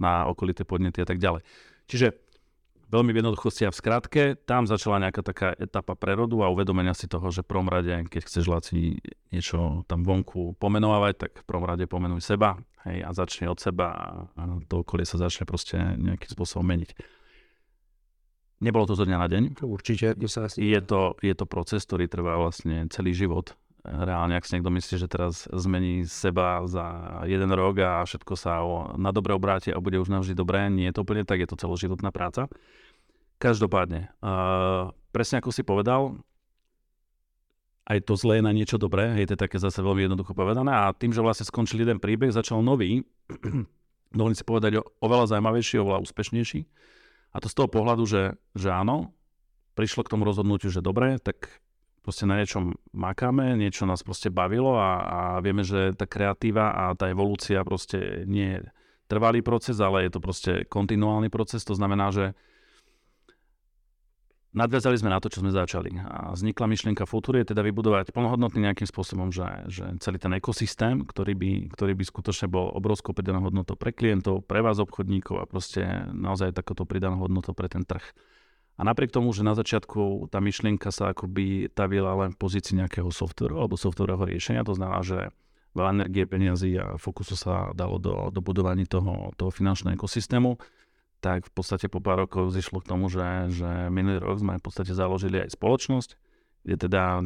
na 0.00 0.12
okolité 0.30 0.64
podnety 0.64 1.02
a 1.02 1.06
tak 1.06 1.20
ďalej. 1.20 1.44
Čiže 1.90 2.16
veľmi 2.90 3.14
v 3.14 3.18
jednoduchosti 3.22 3.68
a 3.68 3.70
v 3.70 3.78
skratke, 3.78 4.22
tam 4.46 4.66
začala 4.66 4.98
nejaká 4.98 5.22
taká 5.22 5.48
etapa 5.54 5.94
prerodu 5.94 6.42
a 6.42 6.50
uvedomenia 6.50 6.94
si 6.94 7.06
toho, 7.06 7.30
že 7.30 7.46
v 7.46 7.50
prvom 7.54 7.70
rade, 7.70 7.94
keď 8.10 8.22
chceš 8.26 8.44
Laci 8.50 8.98
niečo 9.30 9.86
tam 9.86 10.02
vonku 10.02 10.58
pomenovať, 10.58 11.14
tak 11.14 11.32
v 11.42 11.46
prvom 11.46 11.70
rade 11.70 11.86
pomenuj 11.86 12.18
seba 12.18 12.58
hej, 12.90 13.06
a 13.06 13.10
začne 13.14 13.46
od 13.46 13.62
seba 13.62 13.94
a, 13.94 14.06
a 14.34 14.42
to 14.66 14.82
okolie 14.82 15.06
sa 15.06 15.22
začne 15.22 15.46
proste 15.46 15.78
nejakým 15.78 16.30
spôsobom 16.34 16.66
meniť. 16.66 16.90
Nebolo 18.60 18.84
to 18.84 18.98
zo 18.98 19.08
dňa 19.08 19.16
na 19.16 19.28
deň. 19.30 19.42
Určite. 19.64 20.12
Je 20.60 20.80
to, 20.84 21.16
je 21.24 21.32
to 21.32 21.44
proces, 21.48 21.80
ktorý 21.88 22.12
trvá 22.12 22.36
vlastne 22.36 22.92
celý 22.92 23.16
život 23.16 23.56
reálne, 23.84 24.36
ak 24.36 24.44
si 24.44 24.56
niekto 24.56 24.68
myslí, 24.72 24.94
že 25.00 25.08
teraz 25.08 25.48
zmení 25.48 26.04
seba 26.04 26.60
za 26.68 27.20
jeden 27.24 27.50
rok 27.52 27.80
a 27.80 28.04
všetko 28.04 28.34
sa 28.36 28.60
o, 28.60 28.92
na 29.00 29.10
dobre 29.10 29.32
obráti 29.32 29.72
a 29.72 29.80
bude 29.80 29.96
už 29.96 30.12
navždy 30.12 30.36
dobré, 30.36 30.68
nie 30.68 30.88
je 30.92 31.00
to 31.00 31.02
úplne 31.04 31.24
tak, 31.24 31.40
je 31.40 31.48
to 31.48 31.56
celoživotná 31.56 32.12
práca. 32.12 32.46
Každopádne, 33.40 34.12
uh, 34.20 34.92
presne 35.16 35.40
ako 35.40 35.48
si 35.48 35.64
povedal, 35.64 36.20
aj 37.88 38.04
to 38.04 38.14
zlé 38.14 38.38
je 38.38 38.44
na 38.44 38.52
niečo 38.52 38.76
dobré, 38.76 39.16
hej, 39.16 39.32
to 39.32 39.34
je 39.34 39.44
také 39.48 39.56
zase 39.56 39.80
veľmi 39.80 40.04
jednoducho 40.04 40.36
povedané 40.36 40.70
a 40.70 40.92
tým, 40.92 41.16
že 41.16 41.24
vlastne 41.24 41.48
skončil 41.48 41.80
jeden 41.80 41.98
príbeh, 41.98 42.30
začal 42.30 42.60
nový, 42.60 43.00
dovolím 44.16 44.36
si 44.36 44.44
povedať 44.44 44.84
oveľa 45.00 45.34
zaujímavejší, 45.34 45.80
oveľa 45.80 46.04
úspešnejší 46.04 46.60
a 47.32 47.36
to 47.40 47.48
z 47.48 47.56
toho 47.56 47.68
pohľadu, 47.72 48.04
že, 48.04 48.36
že 48.52 48.68
áno, 48.68 49.16
prišlo 49.72 50.04
k 50.04 50.12
tomu 50.12 50.28
rozhodnutiu, 50.28 50.68
že 50.68 50.84
dobre, 50.84 51.16
tak 51.16 51.48
proste 52.10 52.26
na 52.26 52.42
niečom 52.42 52.74
makáme, 52.90 53.54
niečo 53.54 53.86
nás 53.86 54.02
proste 54.02 54.34
bavilo 54.34 54.74
a, 54.74 54.90
a 54.98 55.18
vieme, 55.38 55.62
že 55.62 55.94
tá 55.94 56.10
kreatíva 56.10 56.74
a 56.74 56.90
tá 56.98 57.06
evolúcia 57.06 57.62
proste 57.62 58.26
nie 58.26 58.58
je 58.58 58.60
trvalý 59.06 59.46
proces, 59.46 59.78
ale 59.78 60.10
je 60.10 60.18
to 60.18 60.18
proste 60.18 60.66
kontinuálny 60.66 61.30
proces. 61.30 61.62
To 61.70 61.78
znamená, 61.78 62.10
že 62.10 62.34
nadviazali 64.50 64.98
sme 64.98 65.14
na 65.14 65.22
to, 65.22 65.30
čo 65.30 65.38
sme 65.38 65.54
začali. 65.54 66.02
A 66.02 66.34
vznikla 66.34 66.66
myšlienka 66.66 67.06
Futury, 67.06 67.46
teda 67.46 67.62
vybudovať 67.62 68.10
plnohodnotný 68.10 68.66
nejakým 68.66 68.90
spôsobom, 68.90 69.30
že, 69.30 69.46
že 69.70 69.86
celý 70.02 70.18
ten 70.18 70.34
ekosystém, 70.34 71.06
ktorý 71.06 71.38
by, 71.38 71.50
ktorý 71.70 71.94
by 71.94 72.04
skutočne 72.10 72.50
bol 72.50 72.74
obrovskou 72.74 73.14
pridanou 73.14 73.46
hodnotou 73.46 73.78
pre 73.78 73.94
klientov, 73.94 74.42
pre 74.50 74.66
vás 74.66 74.82
obchodníkov 74.82 75.38
a 75.38 75.46
proste 75.46 75.86
naozaj 76.10 76.58
takoto 76.58 76.82
pridanou 76.82 77.22
hodnotou 77.22 77.54
pre 77.54 77.70
ten 77.70 77.86
trh. 77.86 78.02
A 78.80 78.82
napriek 78.82 79.12
tomu, 79.12 79.28
že 79.36 79.44
na 79.44 79.52
začiatku 79.52 80.32
tá 80.32 80.40
myšlienka 80.40 80.88
sa 80.88 81.12
akoby 81.12 81.68
tavila 81.68 82.16
len 82.16 82.32
v 82.32 82.40
pozícii 82.40 82.80
nejakého 82.80 83.12
softveru 83.12 83.60
alebo 83.60 83.76
softverového 83.76 84.32
riešenia, 84.32 84.64
to 84.64 84.72
znamená, 84.72 85.04
že 85.04 85.28
veľa 85.76 86.00
energie, 86.00 86.24
peniazy 86.24 86.80
a 86.80 86.96
fokusu 86.96 87.36
sa 87.36 87.76
dalo 87.76 88.00
do, 88.00 88.32
do 88.32 88.40
budovania 88.40 88.88
toho, 88.88 89.36
toho 89.36 89.52
finančného 89.52 90.00
ekosystému, 90.00 90.56
tak 91.20 91.44
v 91.44 91.52
podstate 91.52 91.92
po 91.92 92.00
pár 92.00 92.24
rokov 92.24 92.56
zišlo 92.56 92.80
k 92.80 92.88
tomu, 92.88 93.12
že, 93.12 93.52
že 93.52 93.92
minulý 93.92 94.24
rok 94.24 94.40
sme 94.40 94.56
v 94.56 94.64
podstate 94.64 94.96
založili 94.96 95.44
aj 95.44 95.52
spoločnosť, 95.60 96.10
kde 96.64 96.76
teda 96.80 97.20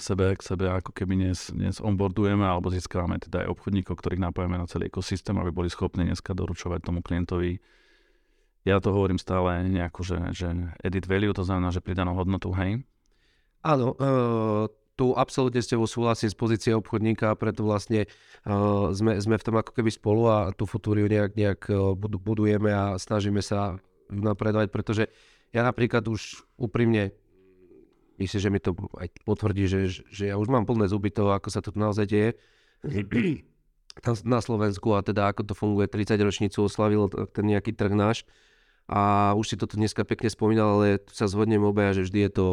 sebe 0.00 0.32
k 0.32 0.40
sebe 0.40 0.72
ako 0.72 0.96
keby 0.96 1.28
dnes, 1.28 1.52
dnes 1.52 1.76
onboardujeme 1.84 2.48
alebo 2.48 2.72
získavame 2.72 3.20
teda 3.20 3.44
aj 3.44 3.52
obchodníkov, 3.52 4.00
ktorých 4.00 4.24
napojíme 4.24 4.56
na 4.56 4.64
celý 4.64 4.88
ekosystém, 4.88 5.36
aby 5.36 5.52
boli 5.52 5.68
schopní 5.68 6.08
dneska 6.08 6.32
doručovať 6.32 6.88
tomu 6.88 7.04
klientovi 7.04 7.60
ja 8.68 8.76
to 8.84 8.92
hovorím 8.92 9.16
stále 9.16 9.64
nejako, 9.64 10.04
že, 10.04 10.18
že 10.36 10.48
edit 10.84 11.08
value, 11.08 11.32
to 11.32 11.40
znamená, 11.40 11.72
že 11.72 11.80
pridanú 11.80 12.12
hodnotu, 12.12 12.52
hej? 12.52 12.84
Áno, 13.64 13.96
uh, 13.96 14.68
tu 14.92 15.16
absolútne 15.16 15.64
s 15.64 15.70
tebou 15.72 15.88
súhlasím 15.88 16.28
z 16.28 16.36
pozície 16.36 16.72
obchodníka, 16.76 17.32
preto 17.40 17.64
vlastne 17.64 18.04
uh, 18.44 18.92
sme, 18.92 19.16
sme 19.16 19.40
v 19.40 19.46
tom 19.48 19.56
ako 19.56 19.72
keby 19.72 19.88
spolu 19.88 20.28
a 20.28 20.38
tú 20.52 20.68
futúriu 20.68 21.08
nejak, 21.08 21.32
nejak 21.32 21.60
uh, 21.72 21.96
budujeme 21.98 22.68
a 22.68 23.00
snažíme 23.00 23.40
sa 23.40 23.80
napredovať, 24.12 24.68
pretože 24.68 25.08
ja 25.48 25.64
napríklad 25.64 26.04
už 26.04 26.44
úprimne 26.60 27.16
myslím, 28.20 28.40
že 28.42 28.50
mi 28.52 28.60
to 28.60 28.74
aj 28.98 29.08
potvrdí, 29.24 29.64
že, 29.70 30.04
že 30.10 30.24
ja 30.28 30.36
už 30.36 30.50
mám 30.50 30.66
plné 30.68 30.90
zuby 30.90 31.08
toho, 31.08 31.32
ako 31.32 31.48
sa 31.48 31.62
to 31.64 31.72
naozaj 31.72 32.04
deje 32.04 32.34
na 34.26 34.38
Slovensku 34.42 34.92
a 34.94 35.00
teda 35.00 35.30
ako 35.30 35.42
to 35.46 35.54
funguje. 35.54 35.86
30 35.86 36.18
ročnicu 36.20 36.58
oslavil 36.66 37.08
ten 37.30 37.46
nejaký 37.46 37.72
trh 37.74 37.94
náš 37.94 38.26
a 38.88 39.32
už 39.36 39.52
si 39.52 39.56
toto 39.60 39.76
dneska 39.76 40.08
pekne 40.08 40.32
spomínal, 40.32 40.80
ale 40.80 41.04
sa 41.12 41.28
zhodnem 41.28 41.60
obaja, 41.60 42.00
že 42.00 42.08
vždy 42.08 42.20
je 42.24 42.32
to 42.32 42.46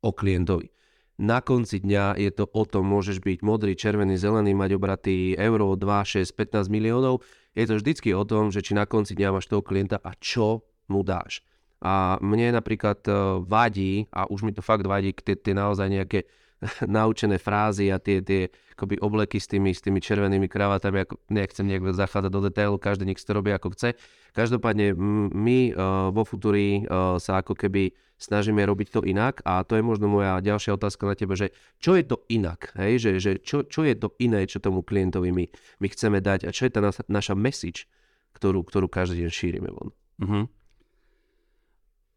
o 0.00 0.10
klientovi. 0.10 0.72
Na 1.14 1.38
konci 1.38 1.78
dňa 1.78 2.18
je 2.18 2.30
to 2.34 2.50
o 2.50 2.62
tom, 2.66 2.90
môžeš 2.90 3.22
byť 3.22 3.38
modrý, 3.46 3.78
červený, 3.78 4.18
zelený, 4.18 4.50
mať 4.50 4.70
obraty 4.74 5.38
euro, 5.38 5.78
2, 5.78 5.86
6, 6.24 6.26
15 6.26 6.66
miliónov. 6.66 7.22
Je 7.54 7.70
to 7.70 7.78
vždycky 7.78 8.10
o 8.10 8.26
tom, 8.26 8.50
že 8.50 8.66
či 8.66 8.74
na 8.74 8.82
konci 8.82 9.14
dňa 9.14 9.30
máš 9.30 9.46
toho 9.46 9.62
klienta 9.62 10.02
a 10.02 10.10
čo 10.18 10.66
mu 10.90 11.06
dáš. 11.06 11.46
A 11.84 12.18
mne 12.18 12.58
napríklad 12.58 13.04
e, 13.06 13.12
vadí, 13.46 14.10
a 14.10 14.26
už 14.26 14.42
mi 14.42 14.50
to 14.50 14.64
fakt 14.64 14.88
vadí, 14.88 15.14
tie, 15.14 15.38
tie 15.38 15.54
naozaj 15.54 15.86
nejaké 15.86 16.26
naučené 16.88 17.38
frázy 17.38 17.94
a 17.94 18.02
tie, 18.02 18.18
tie 18.18 18.50
akoby 18.74 18.98
obleky 18.98 19.38
s 19.38 19.46
tými, 19.46 19.70
s 19.70 19.80
tými 19.80 20.02
červenými 20.02 20.50
kravatami, 20.50 21.06
ako 21.06 21.14
nechcem 21.30 21.64
nejak 21.64 21.94
zachádzať 21.94 22.30
do 22.30 22.40
detailu, 22.42 22.76
každý 22.76 23.06
nech 23.06 23.22
to 23.22 23.30
robí 23.30 23.54
ako 23.54 23.72
chce. 23.72 23.94
Každopádne 24.34 24.98
my 25.30 25.58
uh, 25.70 26.10
vo 26.10 26.26
Futuri 26.26 26.82
uh, 26.82 27.16
sa 27.22 27.38
ako 27.40 27.54
keby 27.54 27.94
snažíme 28.18 28.58
robiť 28.66 28.98
to 28.98 29.00
inak 29.06 29.42
a 29.46 29.62
to 29.62 29.78
je 29.78 29.82
možno 29.86 30.10
moja 30.10 30.42
ďalšia 30.42 30.74
otázka 30.74 31.06
na 31.06 31.14
teba, 31.14 31.38
že 31.38 31.54
čo 31.78 31.94
je 31.94 32.02
to 32.02 32.26
inak, 32.30 32.74
hej? 32.74 32.98
Že, 32.98 33.10
že 33.22 33.30
čo, 33.42 33.62
čo 33.62 33.86
je 33.86 33.94
to 33.94 34.14
iné, 34.18 34.46
čo 34.50 34.58
tomu 34.58 34.82
klientovi 34.82 35.30
my, 35.30 35.44
my 35.78 35.86
chceme 35.90 36.18
dať 36.18 36.46
a 36.46 36.50
čo 36.50 36.66
je 36.66 36.72
tá 36.74 36.82
naša, 36.82 37.06
naša 37.06 37.34
message, 37.38 37.86
ktorú, 38.34 38.66
ktorú 38.66 38.90
každý 38.90 39.22
deň 39.26 39.30
šírime 39.30 39.70
von. 39.70 39.94
Uh-huh. 40.18 40.44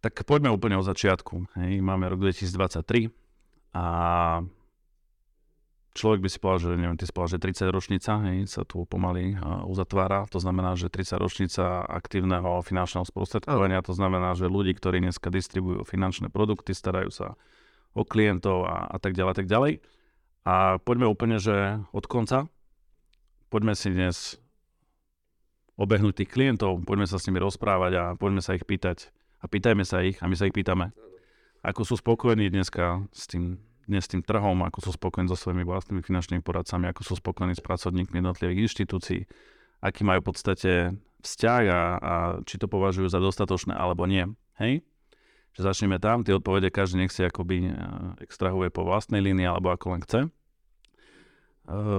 Tak 0.02 0.26
poďme 0.26 0.54
úplne 0.54 0.78
od 0.78 0.86
začiatku. 0.86 1.58
Hej. 1.58 1.82
Máme 1.82 2.06
rok 2.10 2.22
2023, 2.22 3.10
a 3.78 3.86
človek 5.98 6.22
by 6.22 6.30
si 6.30 6.38
povedal, 6.38 6.62
že 6.62 6.70
neviem, 6.78 6.94
ty 6.94 7.10
si 7.10 7.14
povedal, 7.14 7.42
že 7.42 7.66
30 7.66 7.74
ročnica 7.74 8.12
hej, 8.30 8.46
sa 8.46 8.62
tu 8.62 8.86
pomaly 8.86 9.34
uzatvára. 9.66 10.30
To 10.30 10.38
znamená, 10.38 10.78
že 10.78 10.94
30 10.94 11.18
ročnica 11.18 11.82
aktívneho 11.82 12.62
finančného 12.62 13.02
sprostredkovania, 13.10 13.82
to 13.82 13.98
znamená, 13.98 14.38
že 14.38 14.46
ľudí, 14.46 14.78
ktorí 14.78 15.02
dneska 15.02 15.34
distribujú 15.34 15.82
finančné 15.82 16.30
produkty, 16.30 16.78
starajú 16.78 17.10
sa 17.10 17.28
o 17.98 18.06
klientov 18.06 18.70
a, 18.70 18.86
a 18.94 18.98
tak 19.02 19.18
ďalej, 19.18 19.34
tak 19.34 19.50
ďalej. 19.50 19.82
A 20.46 20.78
poďme 20.78 21.10
úplne, 21.10 21.42
že 21.42 21.82
od 21.90 22.06
konca. 22.06 22.46
Poďme 23.50 23.74
si 23.74 23.90
dnes 23.90 24.38
obehnúť 25.76 26.24
tých 26.24 26.32
klientov, 26.32 26.86
poďme 26.86 27.10
sa 27.10 27.18
s 27.18 27.26
nimi 27.26 27.42
rozprávať 27.42 27.92
a 27.98 28.04
poďme 28.14 28.46
sa 28.46 28.54
ich 28.54 28.64
pýtať. 28.64 29.10
A 29.42 29.50
pýtajme 29.50 29.82
sa 29.82 30.06
ich 30.06 30.22
a 30.22 30.30
my 30.30 30.36
sa 30.38 30.46
ich 30.46 30.56
pýtame 30.56 30.94
ako 31.68 31.82
sú 31.84 31.96
spokojní 32.00 32.48
dneska 32.48 33.04
s 33.12 33.28
tým, 33.28 33.60
dnes 33.88 34.06
s 34.06 34.12
tým 34.12 34.22
trhom, 34.22 34.68
ako 34.68 34.84
sú 34.84 34.92
spokojní 34.94 35.32
so 35.32 35.40
svojimi 35.40 35.64
vlastnými 35.64 36.04
finančnými 36.04 36.44
poradcami, 36.44 36.92
ako 36.92 37.02
sú 37.08 37.14
spokojní 37.18 37.56
s 37.56 37.64
pracovníkmi 37.64 38.20
jednotlivých 38.20 38.68
inštitúcií, 38.68 39.24
aký 39.80 40.04
majú 40.04 40.20
v 40.22 40.28
podstate 40.28 40.72
vzťah 41.24 41.64
a, 41.72 41.82
a 41.98 42.14
či 42.44 42.60
to 42.60 42.68
považujú 42.70 43.08
za 43.10 43.24
dostatočné 43.24 43.74
alebo 43.74 44.06
nie. 44.06 44.28
Hej? 44.60 44.84
Že 45.58 45.62
začneme 45.74 45.98
tam, 45.98 46.22
tie 46.22 46.38
odpovede 46.38 46.70
každý 46.70 47.02
nech 47.02 47.16
si 47.16 47.26
akoby 47.26 47.68
e, 47.68 47.74
extrahuje 48.22 48.70
po 48.70 48.86
vlastnej 48.86 49.24
línii 49.24 49.50
alebo 49.50 49.74
ako 49.74 49.98
len 49.98 50.02
chce. 50.06 50.20
E, 50.28 50.30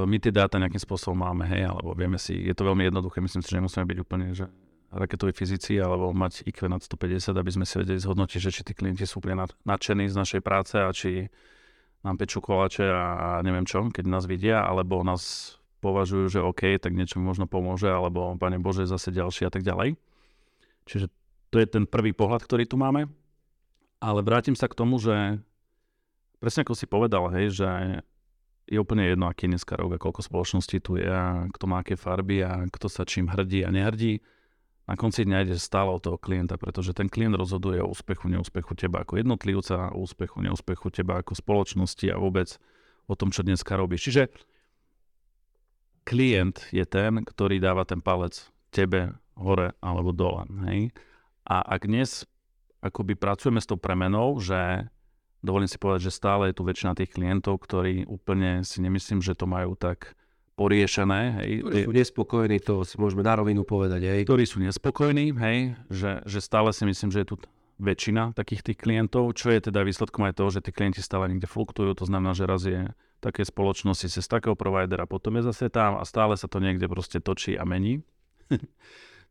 my 0.07 0.16
tie 0.22 0.31
dáta 0.31 0.62
nejakým 0.62 0.79
spôsobom 0.79 1.18
máme, 1.18 1.48
hej, 1.51 1.66
alebo 1.66 1.96
vieme 1.98 2.20
si, 2.20 2.38
je 2.38 2.55
to 2.55 2.62
veľmi 2.62 2.87
jednoduché, 2.87 3.18
myslím 3.18 3.42
si, 3.42 3.51
že 3.51 3.59
nemusíme 3.59 3.85
byť 3.88 3.98
úplne, 3.98 4.27
že 4.31 4.46
raketoví 4.88 5.37
fyzici 5.37 5.77
alebo 5.77 6.14
mať 6.16 6.48
IQ 6.48 6.70
nad 6.70 6.81
150, 6.81 7.37
aby 7.37 7.51
sme 7.53 7.64
si 7.68 7.74
vedeli 7.77 8.01
zhodnotiť, 8.01 8.40
že 8.40 8.51
či 8.55 8.62
tí 8.64 8.72
klienti 8.72 9.05
sú 9.05 9.20
úplne 9.20 9.44
nadšení 9.68 10.09
z 10.09 10.16
našej 10.16 10.40
práce 10.40 10.81
a 10.81 10.88
či 10.94 11.29
nám 12.03 12.17
pečú 12.19 12.39
koláče 12.39 12.87
a, 12.87 13.41
neviem 13.43 13.67
čo, 13.67 13.87
keď 13.91 14.05
nás 14.07 14.25
vidia, 14.29 14.63
alebo 14.63 15.03
nás 15.03 15.57
považujú, 15.79 16.27
že 16.31 16.41
OK, 16.43 16.79
tak 16.79 16.95
niečo 16.95 17.23
možno 17.23 17.47
pomôže, 17.47 17.91
alebo 17.91 18.35
Pane 18.35 18.59
Bože, 18.59 18.87
zase 18.87 19.15
ďalší 19.15 19.47
a 19.47 19.53
tak 19.53 19.63
ďalej. 19.63 19.95
Čiže 20.87 21.11
to 21.49 21.57
je 21.63 21.67
ten 21.67 21.85
prvý 21.87 22.11
pohľad, 22.13 22.43
ktorý 22.45 22.67
tu 22.67 22.77
máme. 22.79 23.07
Ale 23.99 24.23
vrátim 24.23 24.55
sa 24.55 24.71
k 24.71 24.79
tomu, 24.79 24.99
že 25.03 25.43
presne 26.39 26.63
ako 26.63 26.75
si 26.75 26.87
povedal, 26.87 27.31
hej, 27.35 27.63
že 27.63 27.69
je 28.69 28.79
úplne 28.79 29.09
jedno, 29.09 29.27
aký 29.27 29.49
dneska 29.49 29.75
rok 29.75 29.97
a 29.97 30.03
koľko 30.03 30.21
spoločností 30.23 30.79
tu 30.85 31.01
je 31.01 31.09
a 31.09 31.49
kto 31.51 31.65
má 31.67 31.81
aké 31.81 31.97
farby 31.97 32.45
a 32.45 32.69
kto 32.69 32.87
sa 32.87 33.09
čím 33.09 33.27
hrdí 33.27 33.65
a 33.65 33.73
nehrdí 33.73 34.21
na 34.88 34.96
konci 34.96 35.29
dňa 35.29 35.44
ide 35.44 35.61
stále 35.61 35.92
o 35.92 36.01
toho 36.01 36.16
klienta, 36.16 36.57
pretože 36.57 36.96
ten 36.96 37.12
klient 37.12 37.37
rozhoduje 37.37 37.85
o 37.85 37.92
úspechu, 37.92 38.33
neúspechu 38.33 38.72
teba 38.72 39.05
ako 39.05 39.20
jednotlivca, 39.20 39.92
o 39.92 40.01
úspechu, 40.01 40.40
neúspechu 40.40 40.88
teba 40.88 41.20
ako 41.20 41.37
spoločnosti 41.37 42.09
a 42.09 42.16
vôbec 42.16 42.57
o 43.05 43.12
tom, 43.12 43.29
čo 43.29 43.44
dneska 43.44 43.77
robíš. 43.77 44.09
Čiže 44.09 44.33
klient 46.09 46.72
je 46.72 46.88
ten, 46.88 47.20
ktorý 47.20 47.61
dáva 47.61 47.85
ten 47.85 48.01
palec 48.01 48.48
tebe 48.72 49.12
hore 49.37 49.77
alebo 49.85 50.16
dole. 50.16 50.48
Hej? 50.72 50.96
A 51.44 51.61
ak 51.61 51.85
dnes 51.85 52.24
akoby 52.81 53.12
pracujeme 53.12 53.61
s 53.61 53.68
tou 53.68 53.77
premenou, 53.77 54.40
že 54.40 54.88
dovolím 55.44 55.68
si 55.68 55.77
povedať, 55.77 56.09
že 56.09 56.16
stále 56.16 56.51
je 56.51 56.57
tu 56.57 56.64
väčšina 56.64 56.96
tých 56.96 57.12
klientov, 57.12 57.61
ktorí 57.61 58.09
úplne 58.09 58.64
si 58.64 58.81
nemyslím, 58.81 59.20
že 59.20 59.37
to 59.37 59.44
majú 59.44 59.77
tak 59.77 60.16
poriešené. 60.59 61.21
Hej. 61.38 61.51
Ktorí 61.62 61.79
sú 61.87 61.92
nespokojní, 61.94 62.59
to 62.59 62.83
si 62.83 62.99
môžeme 62.99 63.23
na 63.23 63.38
rovinu 63.38 63.62
povedať. 63.62 64.03
Hej. 64.03 64.27
Ktorí 64.27 64.44
sú 64.44 64.59
nespokojní, 64.59 65.31
hej, 65.38 65.79
že, 65.87 66.18
že 66.27 66.38
stále 66.42 66.75
si 66.75 66.83
myslím, 66.83 67.14
že 67.14 67.23
je 67.23 67.29
tu 67.31 67.37
väčšina 67.79 68.35
takých 68.35 68.66
tých 68.66 68.79
klientov, 68.83 69.38
čo 69.38 69.55
je 69.55 69.71
teda 69.71 69.87
výsledkom 69.87 70.27
aj 70.27 70.35
toho, 70.35 70.51
že 70.51 70.66
tí 70.66 70.75
klienti 70.75 70.99
stále 70.99 71.31
niekde 71.31 71.47
fluktujú, 71.47 71.94
to 71.94 72.05
znamená, 72.11 72.35
že 72.35 72.44
raz 72.51 72.66
je 72.66 72.90
také 73.23 73.47
spoločnosti 73.47 74.11
cez 74.11 74.27
takého 74.27 74.59
providera, 74.59 75.07
potom 75.07 75.38
je 75.38 75.47
zase 75.47 75.71
tam 75.71 75.99
a 75.99 76.03
stále 76.03 76.35
sa 76.35 76.51
to 76.51 76.59
niekde 76.59 76.90
proste 76.90 77.23
točí 77.23 77.55
a 77.55 77.62
mení, 77.62 78.03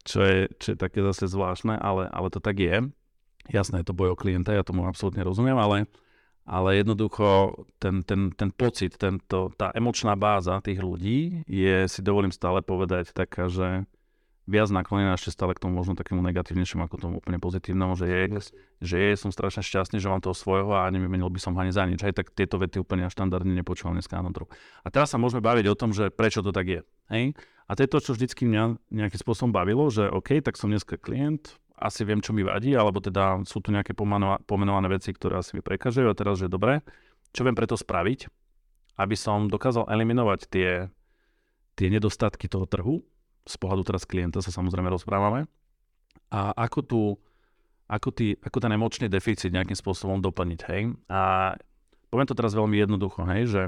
čo, 0.10 0.24
je, 0.24 0.48
čo 0.64 0.74
je 0.74 0.78
také 0.80 1.04
zase 1.04 1.28
zvláštne, 1.28 1.76
ale, 1.76 2.08
ale 2.08 2.28
to 2.32 2.40
tak 2.40 2.56
je. 2.56 2.88
Jasné, 3.52 3.84
je 3.84 3.88
to 3.92 3.96
boj 3.96 4.16
o 4.16 4.18
klienta, 4.20 4.56
ja 4.56 4.64
tomu 4.64 4.88
absolútne 4.88 5.24
rozumiem, 5.28 5.56
ale 5.60 5.92
ale 6.48 6.80
jednoducho 6.80 7.54
ten, 7.78 8.08
ten, 8.08 8.32
ten 8.32 8.50
pocit, 8.56 8.96
tento, 8.96 9.52
tá 9.60 9.76
emočná 9.76 10.16
báza 10.16 10.64
tých 10.64 10.80
ľudí 10.80 11.44
je, 11.44 11.86
si 11.92 12.00
dovolím 12.00 12.32
stále 12.32 12.64
povedať, 12.64 13.12
taká, 13.12 13.52
že 13.52 13.84
viac 14.48 14.72
naklonená 14.72 15.12
ešte 15.20 15.36
stále 15.36 15.52
k 15.52 15.60
tomu 15.60 15.76
možno 15.76 16.00
takému 16.00 16.24
negatívnejšiemu 16.24 16.88
ako 16.88 16.96
tomu 16.96 17.14
úplne 17.20 17.36
pozitívnemu, 17.36 18.00
že 18.00 18.08
je, 18.08 18.22
yes. 18.32 18.48
že 18.80 18.96
je, 18.96 19.10
som 19.20 19.30
strašne 19.36 19.60
šťastný, 19.60 20.00
že 20.00 20.08
mám 20.08 20.24
toho 20.24 20.32
svojho 20.32 20.72
a 20.72 20.88
nevymenil 20.88 21.28
by 21.28 21.40
som 21.44 21.52
ho 21.52 21.60
ani 21.60 21.76
za 21.76 21.84
nič. 21.84 22.00
Aj 22.00 22.16
tak 22.16 22.32
tieto 22.32 22.56
vety 22.56 22.80
úplne 22.80 23.12
štandardne 23.12 23.52
nepočúvam 23.52 24.00
dneska 24.00 24.24
na 24.24 24.32
trhu. 24.32 24.48
A 24.82 24.88
teraz 24.88 25.12
sa 25.12 25.20
môžeme 25.20 25.44
baviť 25.44 25.68
o 25.68 25.76
tom, 25.76 25.92
že 25.92 26.08
prečo 26.08 26.40
to 26.40 26.56
tak 26.56 26.64
je. 26.72 26.82
Hej? 27.12 27.36
A 27.68 27.76
to 27.76 27.84
je 27.84 27.92
to, 27.92 28.00
čo 28.00 28.12
vždycky 28.16 28.48
mňa 28.48 28.80
nejakým 28.88 29.20
spôsobom 29.20 29.52
bavilo, 29.52 29.92
že 29.92 30.08
OK, 30.08 30.40
tak 30.40 30.56
som 30.56 30.72
dneska 30.72 30.96
klient, 30.96 31.60
asi 31.78 32.02
viem, 32.02 32.18
čo 32.20 32.34
mi 32.34 32.42
vadí, 32.42 32.74
alebo 32.74 32.98
teda 32.98 33.46
sú 33.46 33.62
tu 33.62 33.70
nejaké 33.70 33.94
pomenované 33.94 34.88
veci, 34.90 35.14
ktoré 35.14 35.38
asi 35.38 35.54
mi 35.54 35.62
prekážajú 35.62 36.10
a 36.10 36.18
teraz, 36.18 36.42
že 36.42 36.50
dobre, 36.50 36.82
čo 37.32 37.46
viem 37.46 37.54
preto 37.54 37.78
spraviť, 37.78 38.26
aby 38.98 39.14
som 39.14 39.46
dokázal 39.46 39.86
eliminovať 39.94 40.40
tie, 40.50 40.90
tie 41.78 41.88
nedostatky 41.94 42.50
toho 42.50 42.66
trhu, 42.66 43.06
z 43.46 43.56
pohľadu 43.62 43.94
teraz 43.94 44.10
klienta 44.10 44.42
sa 44.42 44.50
samozrejme 44.50 44.90
rozprávame. 44.90 45.46
A 46.34 46.52
ako, 46.58 46.80
tu, 46.82 47.02
ako, 47.88 48.10
tý, 48.12 48.36
ako 48.42 48.58
ten 48.58 48.74
emočný 48.74 49.08
deficit 49.08 49.54
nejakým 49.54 49.78
spôsobom 49.78 50.20
doplniť, 50.20 50.60
hej. 50.74 50.98
A 51.08 51.54
poviem 52.10 52.28
to 52.28 52.36
teraz 52.36 52.58
veľmi 52.58 52.76
jednoducho, 52.76 53.24
hej, 53.30 53.44
že, 53.48 53.64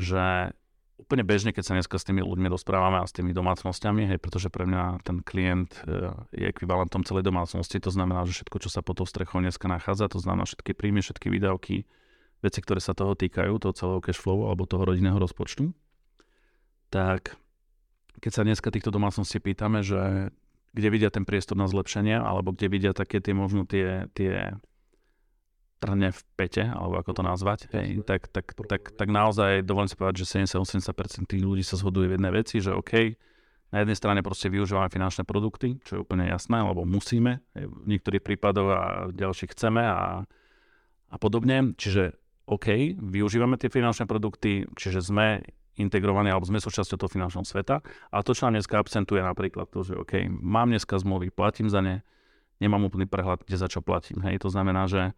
že 0.00 0.24
úplne 1.02 1.26
bežne, 1.26 1.50
keď 1.50 1.64
sa 1.66 1.74
dneska 1.74 1.98
s 1.98 2.06
tými 2.06 2.22
ľuďmi 2.22 2.46
rozprávame 2.46 3.02
a 3.02 3.06
s 3.06 3.12
tými 3.12 3.34
domácnosťami, 3.34 4.14
hej, 4.14 4.18
pretože 4.22 4.48
pre 4.48 4.64
mňa 4.64 5.02
ten 5.02 5.18
klient 5.20 5.74
e, 5.82 6.14
je 6.30 6.46
ekvivalentom 6.46 7.02
celej 7.02 7.26
domácnosti, 7.26 7.82
to 7.82 7.90
znamená, 7.90 8.22
že 8.24 8.38
všetko, 8.40 8.56
čo 8.62 8.70
sa 8.70 8.80
pod 8.80 9.02
tou 9.02 9.06
strechou 9.06 9.42
dneska 9.42 9.66
nachádza, 9.66 10.06
to 10.06 10.22
znamená 10.22 10.46
všetky 10.46 10.72
príjmy, 10.72 11.02
všetky 11.02 11.26
výdavky, 11.28 11.84
veci, 12.42 12.58
ktoré 12.62 12.78
sa 12.78 12.94
toho 12.94 13.18
týkajú, 13.18 13.58
toho 13.58 13.74
celého 13.74 14.00
cash 14.02 14.22
flow 14.22 14.46
alebo 14.46 14.66
toho 14.66 14.86
rodinného 14.86 15.18
rozpočtu, 15.18 15.74
tak 16.90 17.34
keď 18.22 18.32
sa 18.32 18.42
dneska 18.46 18.70
týchto 18.70 18.94
domácností 18.94 19.42
pýtame, 19.42 19.82
že 19.82 20.30
kde 20.72 20.88
vidia 20.88 21.10
ten 21.12 21.28
priestor 21.28 21.58
na 21.58 21.68
zlepšenie, 21.68 22.16
alebo 22.16 22.54
kde 22.56 22.66
vidia 22.70 22.92
také 22.96 23.20
tie 23.20 23.36
možno 23.36 23.68
tie, 23.68 24.08
tie 24.16 24.56
trne 25.82 26.14
v 26.14 26.20
pete, 26.38 26.62
alebo 26.62 27.02
ako 27.02 27.18
to 27.18 27.22
nazvať, 27.26 27.66
hej, 27.74 28.06
tak, 28.06 28.30
tak, 28.30 28.54
tak, 28.54 28.94
tak 28.94 29.08
naozaj 29.10 29.66
dovolím 29.66 29.90
si 29.90 29.98
povedať, 29.98 30.22
že 30.22 30.46
70-80% 30.46 31.26
tých 31.26 31.42
ľudí 31.42 31.66
sa 31.66 31.74
zhoduje 31.74 32.06
v 32.06 32.14
jednej 32.14 32.32
veci, 32.32 32.62
že 32.62 32.70
OK, 32.70 33.18
na 33.74 33.82
jednej 33.82 33.98
strane 33.98 34.20
proste 34.22 34.46
využívame 34.46 34.86
finančné 34.92 35.26
produkty, 35.26 35.82
čo 35.82 35.98
je 35.98 36.02
úplne 36.06 36.30
jasné, 36.30 36.62
alebo 36.62 36.86
musíme, 36.86 37.42
hej, 37.58 37.66
v 37.66 37.86
niektorých 37.90 38.22
prípadoch 38.22 38.68
a 38.70 38.80
v 39.10 39.12
ďalších 39.18 39.58
chceme 39.58 39.82
a, 39.82 40.22
a 41.10 41.16
podobne. 41.18 41.74
Čiže 41.74 42.14
OK, 42.46 43.00
využívame 43.00 43.58
tie 43.58 43.72
finančné 43.72 44.04
produkty, 44.04 44.68
čiže 44.76 45.02
sme 45.02 45.42
integrovaní 45.80 46.28
alebo 46.28 46.44
sme 46.44 46.60
súčasťou 46.60 47.00
toho 47.00 47.10
finančného 47.10 47.48
sveta. 47.48 47.80
A 48.12 48.20
to, 48.20 48.36
čo 48.36 48.44
nám 48.44 48.60
dneska 48.60 48.76
absentuje 48.76 49.24
napríklad 49.24 49.72
to, 49.72 49.80
že 49.80 49.96
OK, 49.96 50.28
mám 50.28 50.68
dneska 50.68 51.00
zmluvy, 51.00 51.32
platím 51.32 51.72
za 51.72 51.80
ne, 51.80 52.04
nemám 52.60 52.92
úplný 52.92 53.08
prehľad, 53.08 53.48
kde 53.48 53.56
za 53.56 53.72
čo 53.72 53.80
platím. 53.80 54.20
Hej, 54.20 54.44
to 54.44 54.52
znamená, 54.52 54.84
že 54.84 55.16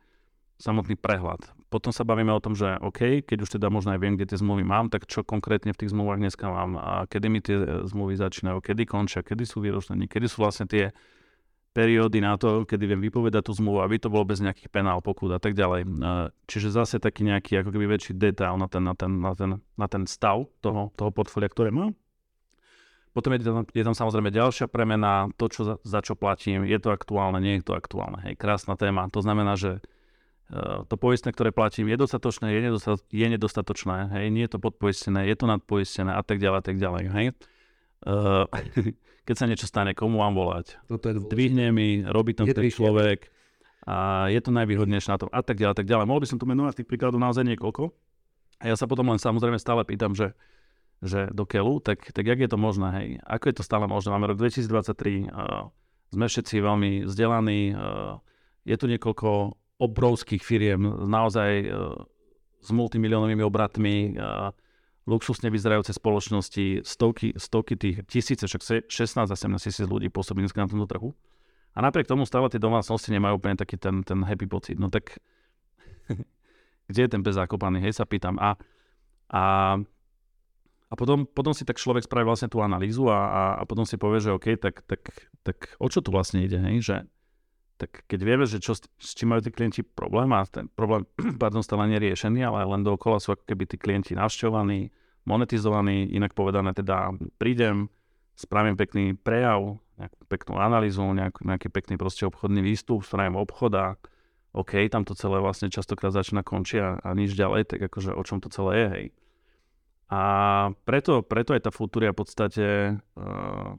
samotný 0.59 0.95
prehľad. 0.99 1.51
Potom 1.69 1.91
sa 1.91 2.07
bavíme 2.07 2.31
o 2.31 2.39
tom, 2.39 2.55
že 2.55 2.79
OK, 2.79 3.27
keď 3.27 3.39
už 3.43 3.59
teda 3.59 3.67
možno 3.67 3.95
aj 3.95 4.01
viem, 4.01 4.15
kde 4.15 4.31
tie 4.31 4.39
zmluvy 4.39 4.63
mám, 4.63 4.87
tak 4.89 5.11
čo 5.11 5.27
konkrétne 5.27 5.75
v 5.75 5.81
tých 5.83 5.91
zmluvách 5.91 6.23
dneska 6.23 6.47
mám 6.47 6.79
a 6.79 6.93
kedy 7.11 7.27
mi 7.27 7.43
tie 7.43 7.83
zmluvy 7.91 8.15
začínajú, 8.15 8.63
kedy 8.63 8.87
končia, 8.87 9.27
kedy 9.27 9.43
sú 9.43 9.59
výročné, 9.59 9.99
kedy 10.07 10.27
sú 10.31 10.47
vlastne 10.47 10.71
tie 10.71 10.95
periódy 11.75 12.23
na 12.23 12.39
to, 12.39 12.63
kedy 12.63 12.87
viem 12.87 13.03
vypovedať 13.03 13.51
tú 13.51 13.53
zmluvu, 13.59 13.83
aby 13.83 13.99
to 13.99 14.07
bolo 14.07 14.23
bez 14.23 14.39
nejakých 14.39 14.71
penál, 14.71 15.03
pokút 15.03 15.35
a 15.35 15.43
tak 15.43 15.59
ďalej. 15.59 15.83
Čiže 16.47 16.71
zase 16.71 17.03
taký 17.03 17.27
nejaký 17.27 17.59
ako 17.67 17.75
keby 17.75 17.99
väčší 17.99 18.15
detail 18.15 18.55
na 18.55 18.71
ten, 18.71 18.87
na 18.87 18.95
ten, 18.95 19.11
na 19.19 19.35
ten, 19.35 19.51
na 19.75 19.87
ten 19.91 20.07
stav 20.07 20.47
toho, 20.63 20.95
toho 20.95 21.11
portfólia, 21.11 21.51
ktoré 21.51 21.75
mám. 21.75 21.99
Potom 23.11 23.31
je 23.35 23.47
tam, 23.47 23.67
je 23.67 23.83
tam 23.87 23.95
samozrejme 23.95 24.31
ďalšia 24.31 24.67
premena, 24.71 25.31
to, 25.39 25.47
čo 25.51 25.63
za, 25.63 25.75
za 25.83 26.03
čo 26.03 26.15
platím, 26.19 26.67
je 26.67 26.79
to 26.79 26.91
aktuálne, 26.91 27.39
nie 27.43 27.59
je 27.59 27.67
to 27.67 27.75
aktuálne. 27.79 28.23
Hej, 28.27 28.39
krásna 28.39 28.79
téma. 28.79 29.07
To 29.11 29.23
znamená, 29.23 29.55
že 29.55 29.83
to 30.53 30.95
poistné, 31.01 31.33
ktoré 31.33 31.51
platím, 31.57 31.89
je 31.89 31.97
dostatočné, 31.97 32.53
je, 32.53 32.61
nedostat, 32.69 33.01
je 33.09 33.27
nedostatočné, 33.27 34.13
hej, 34.13 34.27
nie 34.29 34.45
je 34.45 34.53
to 34.53 34.61
podpoistené, 34.61 35.25
je 35.25 35.37
to 35.41 35.49
nadpoistené 35.49 36.13
a 36.13 36.21
tak 36.21 36.37
ďalej, 36.37 36.59
a 36.61 36.65
tak 36.65 36.77
ďalej. 36.77 37.05
Hej. 37.17 37.27
Uh, 38.05 38.45
keď 39.27 39.35
sa 39.35 39.49
niečo 39.49 39.65
stane, 39.65 39.97
komu 39.97 40.21
mám 40.21 40.37
volať? 40.37 40.77
Toto 40.85 41.09
je 41.09 41.17
Dvihne 41.17 41.73
mi, 41.73 42.05
robí 42.05 42.37
tam 42.37 42.45
ten 42.45 42.69
človek 42.69 43.33
a 43.89 44.29
je 44.29 44.41
to 44.41 44.53
najvýhodnejšie 44.53 45.11
na 45.13 45.19
tom 45.21 45.33
a 45.33 45.41
tak 45.41 45.57
ďalej, 45.57 45.81
tak 45.81 45.89
ďalej. 45.89 46.05
Mohol 46.09 46.23
by 46.25 46.29
som 46.29 46.39
tu 46.41 46.45
menovať 46.45 46.85
tých 46.85 46.89
príkladov 46.93 47.21
naozaj 47.21 47.45
niekoľko. 47.49 47.89
A 48.61 48.73
ja 48.73 48.77
sa 48.77 48.85
potom 48.85 49.09
len 49.09 49.21
samozrejme 49.21 49.57
stále 49.57 49.85
pýtam, 49.85 50.13
že, 50.13 50.37
že 51.01 51.29
do 51.33 51.45
keľu, 51.49 51.81
tak, 51.85 52.05
tak 52.13 52.25
jak 52.25 52.41
je 52.41 52.49
to 52.49 52.57
možné, 52.61 52.89
hej? 52.97 53.09
Ako 53.25 53.49
je 53.49 53.57
to 53.61 53.65
stále 53.65 53.85
možné? 53.89 54.13
Máme 54.13 54.29
rok 54.29 54.41
2023, 54.41 55.29
uh, 55.29 55.69
sme 56.13 56.25
všetci 56.29 56.55
veľmi 56.61 56.93
vzdelaní, 57.09 57.77
uh, 57.77 58.21
je 58.65 58.77
tu 58.77 58.89
niekoľko 58.89 59.57
obrovských 59.79 60.43
firiem, 60.43 60.81
naozaj 61.09 61.51
uh, 61.67 61.99
s 62.63 62.71
multimilionovými 62.71 63.43
obratmi, 63.43 64.15
uh, 64.15 64.55
luxusne 65.05 65.53
vyzerajúce 65.53 65.93
spoločnosti, 65.93 66.81
stovky, 66.87 67.37
stovky 67.37 67.77
tých 67.77 67.97
tisíce, 68.09 68.49
však 68.49 68.89
16 68.89 69.29
a 69.29 69.37
17 69.37 69.61
tisíc 69.61 69.85
ľudí 69.85 70.09
pôsobí 70.09 70.41
na 70.41 70.69
tomto 70.69 70.89
trhu. 70.89 71.13
A 71.75 71.83
napriek 71.83 72.07
tomu 72.07 72.25
stále 72.25 72.47
tie 72.49 72.63
domácnosti 72.63 73.11
nemajú 73.11 73.37
úplne 73.37 73.59
taký 73.59 73.77
ten, 73.77 74.07
ten 74.07 74.23
happy 74.23 74.47
pocit. 74.47 74.79
No 74.79 74.89
tak 74.89 75.19
kde 76.89 77.01
je 77.05 77.11
ten 77.11 77.23
bezákopaný, 77.23 77.83
hej, 77.85 77.97
sa 77.97 78.07
pýtam. 78.07 78.39
A, 78.39 78.57
a, 79.33 79.43
a 80.89 80.95
potom, 80.95 81.27
potom 81.27 81.53
si 81.57 81.67
tak 81.67 81.81
človek 81.81 82.07
spraví 82.07 82.25
vlastne 82.25 82.49
tú 82.49 82.61
analýzu 82.61 83.09
a, 83.09 83.19
a, 83.19 83.43
a 83.61 83.63
potom 83.65 83.83
si 83.89 83.97
povie, 83.97 84.23
že 84.23 84.31
OK, 84.33 84.57
tak, 84.57 84.85
tak, 84.87 85.03
tak 85.43 85.57
o 85.81 85.89
čo 85.89 86.05
tu 86.05 86.13
vlastne 86.15 86.45
ide, 86.45 86.61
hej, 86.61 86.79
že 86.81 86.97
tak 87.75 88.07
keď 88.07 88.21
vieme, 88.23 88.45
že 88.47 88.63
čo, 88.63 88.79
s 88.79 89.11
čím 89.19 89.35
majú 89.35 89.43
tí 89.43 89.51
klienti 89.51 89.83
problém 89.83 90.31
a 90.31 90.47
ten 90.47 90.71
problém 90.71 91.07
pardon, 91.43 91.63
stále 91.63 91.91
neriešený, 91.91 92.41
ale 92.47 92.63
len 92.63 92.87
dookola 92.87 93.19
sú 93.19 93.35
ako 93.35 93.45
keby 93.51 93.65
tí 93.67 93.77
klienti 93.77 94.13
navštevovaní, 94.15 94.95
monetizovaní, 95.27 96.15
inak 96.15 96.37
povedané 96.37 96.71
teda 96.77 97.17
prídem, 97.41 97.91
spravím 98.39 98.79
pekný 98.79 99.19
prejav, 99.19 99.79
nejakú 99.95 100.21
peknú 100.27 100.59
analýzu, 100.59 101.07
nejak, 101.15 101.43
nejaký 101.43 101.69
pekný 101.71 101.95
proste 101.95 102.27
obchodný 102.27 102.63
výstup, 102.63 103.07
spravím 103.07 103.39
obchod 103.39 103.73
a 103.79 103.87
OK, 104.55 104.87
tam 104.87 105.03
to 105.03 105.19
celé 105.19 105.43
vlastne 105.43 105.67
častokrát 105.67 106.15
začína 106.15 106.47
končiť 106.47 107.03
a, 107.03 107.11
nič 107.15 107.35
ďalej, 107.35 107.75
tak 107.75 107.91
akože 107.91 108.15
o 108.15 108.23
čom 108.23 108.39
to 108.39 108.47
celé 108.51 108.73
je, 108.79 108.87
hej. 108.91 109.07
A 110.15 110.21
preto, 110.87 111.27
preto 111.27 111.59
aj 111.59 111.67
tá 111.67 111.71
Futuria 111.75 112.15
v 112.15 112.19
podstate 112.23 112.67
uh, 113.19 113.75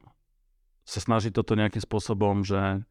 sa 0.84 1.00
snaží 1.00 1.32
toto 1.32 1.56
nejakým 1.56 1.80
spôsobom, 1.80 2.44
že 2.44 2.84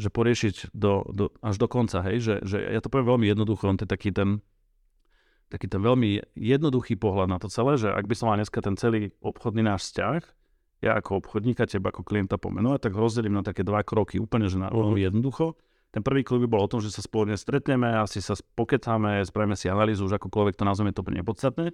že 0.00 0.08
poriešiť 0.08 0.72
do, 0.72 1.04
do, 1.12 1.32
až 1.44 1.60
do 1.60 1.68
konca, 1.68 2.00
hej, 2.04 2.22
že, 2.22 2.34
že 2.44 2.56
ja 2.60 2.80
to 2.80 2.88
poviem 2.88 3.16
veľmi 3.16 3.26
jednoducho, 3.28 3.68
on 3.68 3.76
to 3.76 3.84
je 3.84 3.92
taký 3.92 4.10
ten, 4.12 4.40
taký 5.52 5.68
ten 5.68 5.80
veľmi 5.84 6.22
jednoduchý 6.32 6.96
pohľad 6.96 7.28
na 7.28 7.38
to 7.38 7.52
celé, 7.52 7.76
že 7.76 7.92
ak 7.92 8.08
by 8.08 8.14
som 8.16 8.32
mal 8.32 8.40
dneska 8.40 8.58
ten 8.64 8.74
celý 8.80 9.12
obchodný 9.20 9.60
náš 9.60 9.92
vzťah, 9.92 10.20
ja 10.82 10.98
ako 10.98 11.22
obchodníka, 11.22 11.68
teba 11.70 11.94
ako 11.94 12.02
klienta 12.02 12.40
pomenovať, 12.40 12.90
tak 12.90 12.98
rozdelím 12.98 13.38
na 13.38 13.46
také 13.46 13.62
dva 13.62 13.86
kroky 13.86 14.18
úplne, 14.18 14.50
že 14.50 14.58
na 14.58 14.66
veľmi 14.66 14.98
jednoducho. 14.98 15.54
Ten 15.92 16.02
prvý 16.02 16.24
krok 16.26 16.42
by 16.42 16.48
bol 16.48 16.64
o 16.64 16.70
tom, 16.72 16.80
že 16.80 16.90
sa 16.90 17.04
spoločne 17.04 17.38
stretneme, 17.38 17.86
asi 18.00 18.18
sa 18.18 18.34
pokecáme, 18.34 19.22
spravíme 19.22 19.54
si 19.54 19.70
analýzu, 19.70 20.08
už 20.08 20.18
akokoľvek 20.18 20.58
to 20.58 20.64
nazveme, 20.64 20.90
to 20.90 21.04
nepodstatné 21.04 21.70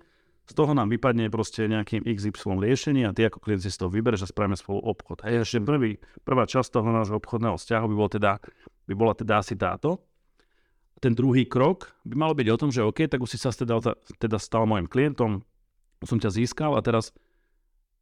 z 0.48 0.52
toho 0.56 0.72
nám 0.72 0.88
vypadne 0.88 1.28
proste 1.28 1.68
nejakým 1.68 2.08
XY 2.08 2.56
riešenie 2.56 3.04
a 3.04 3.12
ty 3.12 3.28
ako 3.28 3.44
klient 3.44 3.60
si 3.60 3.68
z 3.68 3.84
toho 3.84 3.92
vybereš 3.92 4.24
a 4.24 4.28
spravíme 4.32 4.56
spolu 4.56 4.80
obchod. 4.80 5.20
Hej, 5.28 5.44
ešte 5.44 5.60
prvý, 5.60 6.00
prvá 6.24 6.48
časť 6.48 6.72
toho 6.72 6.88
nášho 6.88 7.20
obchodného 7.20 7.60
vzťahu 7.60 7.84
by, 7.84 7.94
bol 7.94 8.08
teda, 8.08 8.40
by 8.88 8.94
bola 8.96 9.12
teda 9.12 9.44
asi 9.44 9.60
táto. 9.60 10.00
Ten 11.04 11.12
druhý 11.12 11.44
krok 11.44 11.92
by 12.08 12.16
mal 12.16 12.32
byť 12.32 12.48
o 12.48 12.56
tom, 12.56 12.72
že 12.72 12.80
OK, 12.80 13.04
tak 13.06 13.20
už 13.20 13.36
si 13.36 13.38
sa 13.38 13.52
teda, 13.52 13.92
teda 14.16 14.40
stal 14.40 14.64
môjim 14.64 14.88
klientom, 14.88 15.44
som 16.00 16.16
ťa 16.16 16.32
získal 16.32 16.74
a 16.74 16.80
teraz 16.80 17.12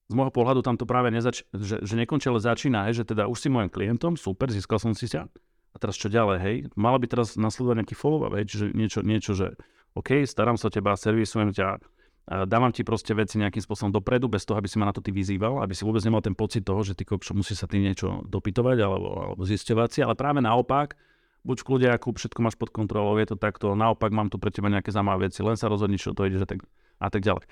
z 0.07 0.15
môjho 0.15 0.31
pohľadu 0.31 0.63
tam 0.63 0.79
to 0.79 0.87
práve 0.87 1.11
nezač- 1.11 1.43
že, 1.51 1.83
že 1.83 1.95
nekončí, 1.99 2.31
ale 2.31 2.39
začína, 2.39 2.87
hej, 2.87 3.03
že 3.03 3.11
teda 3.11 3.27
už 3.27 3.43
si 3.43 3.51
môjim 3.51 3.67
klientom, 3.67 4.15
super, 4.15 4.55
získal 4.55 4.79
som 4.79 4.95
si 4.95 5.11
ťa. 5.11 5.27
A 5.75 5.77
teraz 5.83 5.99
čo 5.99 6.07
ďalej, 6.07 6.39
hej? 6.41 6.57
Malo 6.79 6.97
by 7.03 7.11
teraz 7.11 7.35
nasledovať 7.35 7.85
nejaký 7.85 7.97
follow-up, 7.99 8.33
hej? 8.39 8.47
čiže 8.49 8.65
niečo, 8.73 9.03
niečo, 9.03 9.35
že 9.35 9.59
OK, 9.99 10.23
starám 10.25 10.55
sa 10.57 10.71
o 10.71 10.73
teba, 10.73 10.95
servisujem 10.95 11.53
ťa, 11.53 11.83
dávam 12.27 12.75
ti 12.75 12.83
proste 12.83 13.15
veci 13.15 13.39
nejakým 13.39 13.63
spôsobom 13.63 13.95
dopredu, 13.95 14.27
bez 14.27 14.43
toho, 14.43 14.59
aby 14.59 14.67
si 14.67 14.83
ma 14.83 14.91
na 14.91 14.95
to 14.95 14.99
ty 14.99 15.15
vyzýval, 15.15 15.63
aby 15.63 15.79
si 15.79 15.87
vôbec 15.87 16.03
nemal 16.03 16.19
ten 16.19 16.35
pocit 16.35 16.67
toho, 16.67 16.83
že 16.83 16.99
ty 16.99 17.07
kokšo 17.07 17.39
musí 17.39 17.55
sa 17.55 17.71
ty 17.71 17.79
niečo 17.79 18.27
dopytovať 18.27 18.83
alebo, 18.83 19.09
alebo 19.15 19.43
zisťovať 19.47 19.89
si, 19.95 20.01
ale 20.03 20.19
práve 20.19 20.43
naopak, 20.43 20.99
buď 21.47 21.57
kľudia, 21.63 21.91
ako 21.95 22.19
všetko 22.19 22.41
máš 22.43 22.59
pod 22.59 22.75
kontrolou, 22.75 23.15
je 23.23 23.31
to 23.31 23.39
takto, 23.39 23.79
naopak 23.79 24.11
mám 24.11 24.27
tu 24.27 24.43
pre 24.43 24.51
teba 24.51 24.67
nejaké 24.67 24.91
zaujímavé 24.91 25.31
veci, 25.31 25.47
len 25.47 25.55
sa 25.55 25.71
rozhodni, 25.71 26.03
čo 26.03 26.11
to 26.19 26.27
ide 26.27 26.43
a 26.43 26.49
tak, 26.51 26.67
a 26.99 27.09
tak 27.09 27.23
ďalej. 27.23 27.47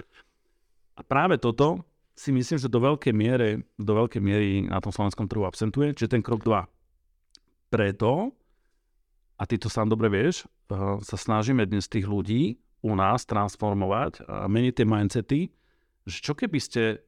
A 0.99 1.01
práve 1.07 1.39
toto 1.39 1.87
si 2.19 2.35
myslím, 2.35 2.59
že 2.59 2.67
do 2.67 2.83
veľkej 2.83 3.15
miery, 3.15 3.63
do 3.79 3.93
veľkej 3.95 4.23
miery 4.23 4.67
na 4.67 4.83
tom 4.83 4.91
slovenskom 4.91 5.31
trhu 5.31 5.47
absentuje, 5.47 5.95
čiže 5.95 6.19
ten 6.19 6.23
krok 6.23 6.43
2. 6.43 7.71
Preto 7.71 8.35
a 9.35 9.43
ty 9.47 9.59
to 9.59 9.67
sám 9.67 9.91
dobre 9.91 10.07
vieš, 10.11 10.47
uh, 10.71 10.99
sa 11.03 11.19
snažíme 11.19 11.67
dnes 11.67 11.91
tých 11.91 12.07
ľudí 12.07 12.59
u 12.85 12.93
nás 12.93 13.25
transformovať 13.25 14.29
a 14.29 14.45
meniť 14.45 14.73
tie 14.77 14.87
mindsety, 14.87 15.41
že 16.05 16.19
čo 16.21 16.37
keby 16.37 16.61
ste 16.61 17.01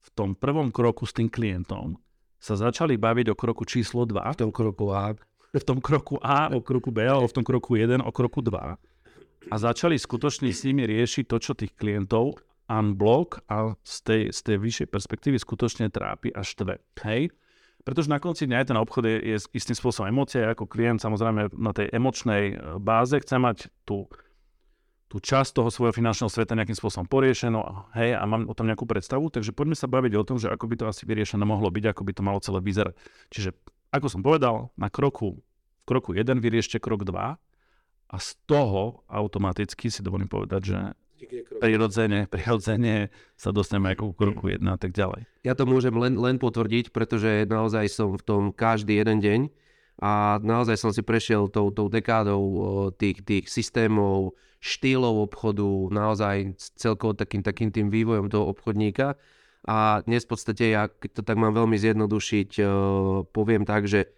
v 0.00 0.08
tom 0.16 0.32
prvom 0.32 0.72
kroku 0.72 1.04
s 1.04 1.12
tým 1.12 1.28
klientom 1.28 2.00
sa 2.40 2.56
začali 2.56 2.96
baviť 2.96 3.34
o 3.34 3.36
kroku 3.36 3.68
číslo 3.68 4.08
2. 4.08 4.24
V 4.34 4.38
tom 4.40 4.50
kroku 4.54 4.88
A. 4.94 5.12
V 5.52 5.64
tom 5.64 5.78
kroku 5.84 6.16
A, 6.22 6.48
o 6.54 6.64
kroku 6.64 6.88
B, 6.94 7.04
alebo 7.04 7.28
v 7.28 7.36
tom 7.36 7.44
kroku 7.44 7.76
1, 7.76 8.00
o 8.00 8.12
kroku 8.14 8.40
2. 8.40 8.78
A 9.48 9.54
začali 9.56 9.98
skutočne 9.98 10.48
s 10.52 10.64
nimi 10.64 10.86
riešiť 10.86 11.24
to, 11.28 11.36
čo 11.40 11.52
tých 11.52 11.74
klientov 11.76 12.40
unblock 12.68 13.40
a 13.48 13.72
z 13.80 13.96
tej, 14.04 14.22
z 14.28 14.40
tej 14.44 14.56
vyššej 14.60 14.88
perspektívy 14.92 15.36
skutočne 15.40 15.88
trápi 15.88 16.28
a 16.36 16.44
štve. 16.44 16.76
Hej? 17.00 17.32
Pretože 17.82 18.12
na 18.12 18.20
konci 18.20 18.44
dňa 18.44 18.56
aj 18.60 18.66
ten 18.68 18.78
obchod 18.78 19.04
je, 19.08 19.16
je 19.32 19.36
istým 19.56 19.72
spôsobom 19.72 20.12
emócia. 20.12 20.52
Ako 20.52 20.68
klient 20.68 21.00
samozrejme 21.00 21.48
na 21.56 21.72
tej 21.72 21.88
emočnej 21.88 22.44
e, 22.52 22.54
báze 22.76 23.16
chce 23.16 23.40
mať 23.40 23.72
tú, 23.88 24.04
tú 25.08 25.24
časť 25.24 25.56
toho 25.56 25.72
svojho 25.72 25.96
finančného 25.96 26.28
sveta 26.28 26.52
nejakým 26.52 26.76
spôsobom 26.76 27.08
poriešenú, 27.08 27.64
hej, 27.96 28.12
a 28.12 28.22
mám 28.28 28.44
o 28.44 28.52
tom 28.52 28.68
nejakú 28.68 28.84
predstavu, 28.84 29.32
takže 29.32 29.56
poďme 29.56 29.72
sa 29.72 29.88
baviť 29.88 30.12
o 30.20 30.24
tom, 30.24 30.36
že 30.36 30.52
ako 30.52 30.68
by 30.68 30.74
to 30.76 30.84
asi 30.84 31.08
vyriešené 31.08 31.48
mohlo 31.48 31.72
byť, 31.72 31.84
ako 31.96 32.02
by 32.04 32.12
to 32.12 32.22
malo 32.22 32.38
celé 32.44 32.60
vyzerať. 32.60 32.94
Čiže, 33.32 33.56
ako 33.88 34.06
som 34.12 34.20
povedal, 34.20 34.68
na 34.76 34.92
kroku, 34.92 35.40
v 35.40 35.84
kroku 35.88 36.12
1 36.12 36.44
vyriešte 36.44 36.76
krok 36.76 37.08
2 37.08 37.40
a 38.08 38.16
z 38.20 38.28
toho 38.44 39.00
automaticky 39.08 39.88
si 39.88 40.04
dovolím 40.04 40.28
povedať, 40.28 40.60
že 40.76 40.78
prirodzene, 41.58 42.28
prirodzene 42.28 43.08
sa 43.34 43.50
dostaneme 43.50 43.96
ako 43.96 44.12
k 44.12 44.18
kroku 44.20 44.44
1 44.52 44.60
a 44.68 44.76
tak 44.76 44.92
ďalej. 44.92 45.24
Ja 45.42 45.56
to 45.56 45.64
môžem 45.64 45.96
len, 45.96 46.20
len 46.20 46.36
potvrdiť, 46.36 46.92
pretože 46.92 47.48
naozaj 47.48 47.88
som 47.88 48.12
v 48.12 48.22
tom 48.22 48.42
každý 48.52 49.00
jeden 49.00 49.24
deň 49.24 49.40
a 49.98 50.38
naozaj 50.38 50.78
som 50.78 50.90
si 50.94 51.02
prešiel 51.02 51.50
tou, 51.50 51.74
tou 51.74 51.90
dekádou 51.90 52.42
tých, 52.94 53.22
tých 53.26 53.44
systémov, 53.50 54.38
štýlov 54.62 55.26
obchodu, 55.30 55.66
naozaj 55.90 56.54
celkovo 56.78 57.18
takým, 57.18 57.42
takým 57.42 57.70
tým 57.74 57.90
vývojom 57.90 58.30
toho 58.30 58.46
obchodníka. 58.50 59.18
A 59.66 60.06
dnes 60.06 60.22
v 60.22 60.30
podstate, 60.30 60.70
ja 60.70 60.86
to 60.86 61.20
tak 61.26 61.34
mám 61.34 61.52
veľmi 61.52 61.74
zjednodušiť, 61.74 62.62
poviem 63.34 63.66
tak, 63.66 63.90
že 63.90 64.14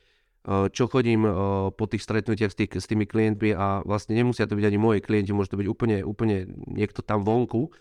čo 0.48 0.84
chodím 0.88 1.28
po 1.76 1.84
tých 1.84 2.00
stretnutiach 2.04 2.52
s, 2.52 2.56
tých, 2.56 2.72
s 2.76 2.88
tými 2.88 3.04
klientmi 3.04 3.52
a 3.52 3.84
vlastne 3.84 4.16
nemusia 4.16 4.48
to 4.48 4.56
byť 4.56 4.66
ani 4.68 4.78
moji 4.80 5.00
klienti, 5.04 5.36
môže 5.36 5.52
to 5.52 5.60
byť 5.60 5.68
úplne, 5.68 6.00
úplne 6.00 6.48
niekto 6.64 7.04
tam 7.04 7.24
vonku, 7.24 7.72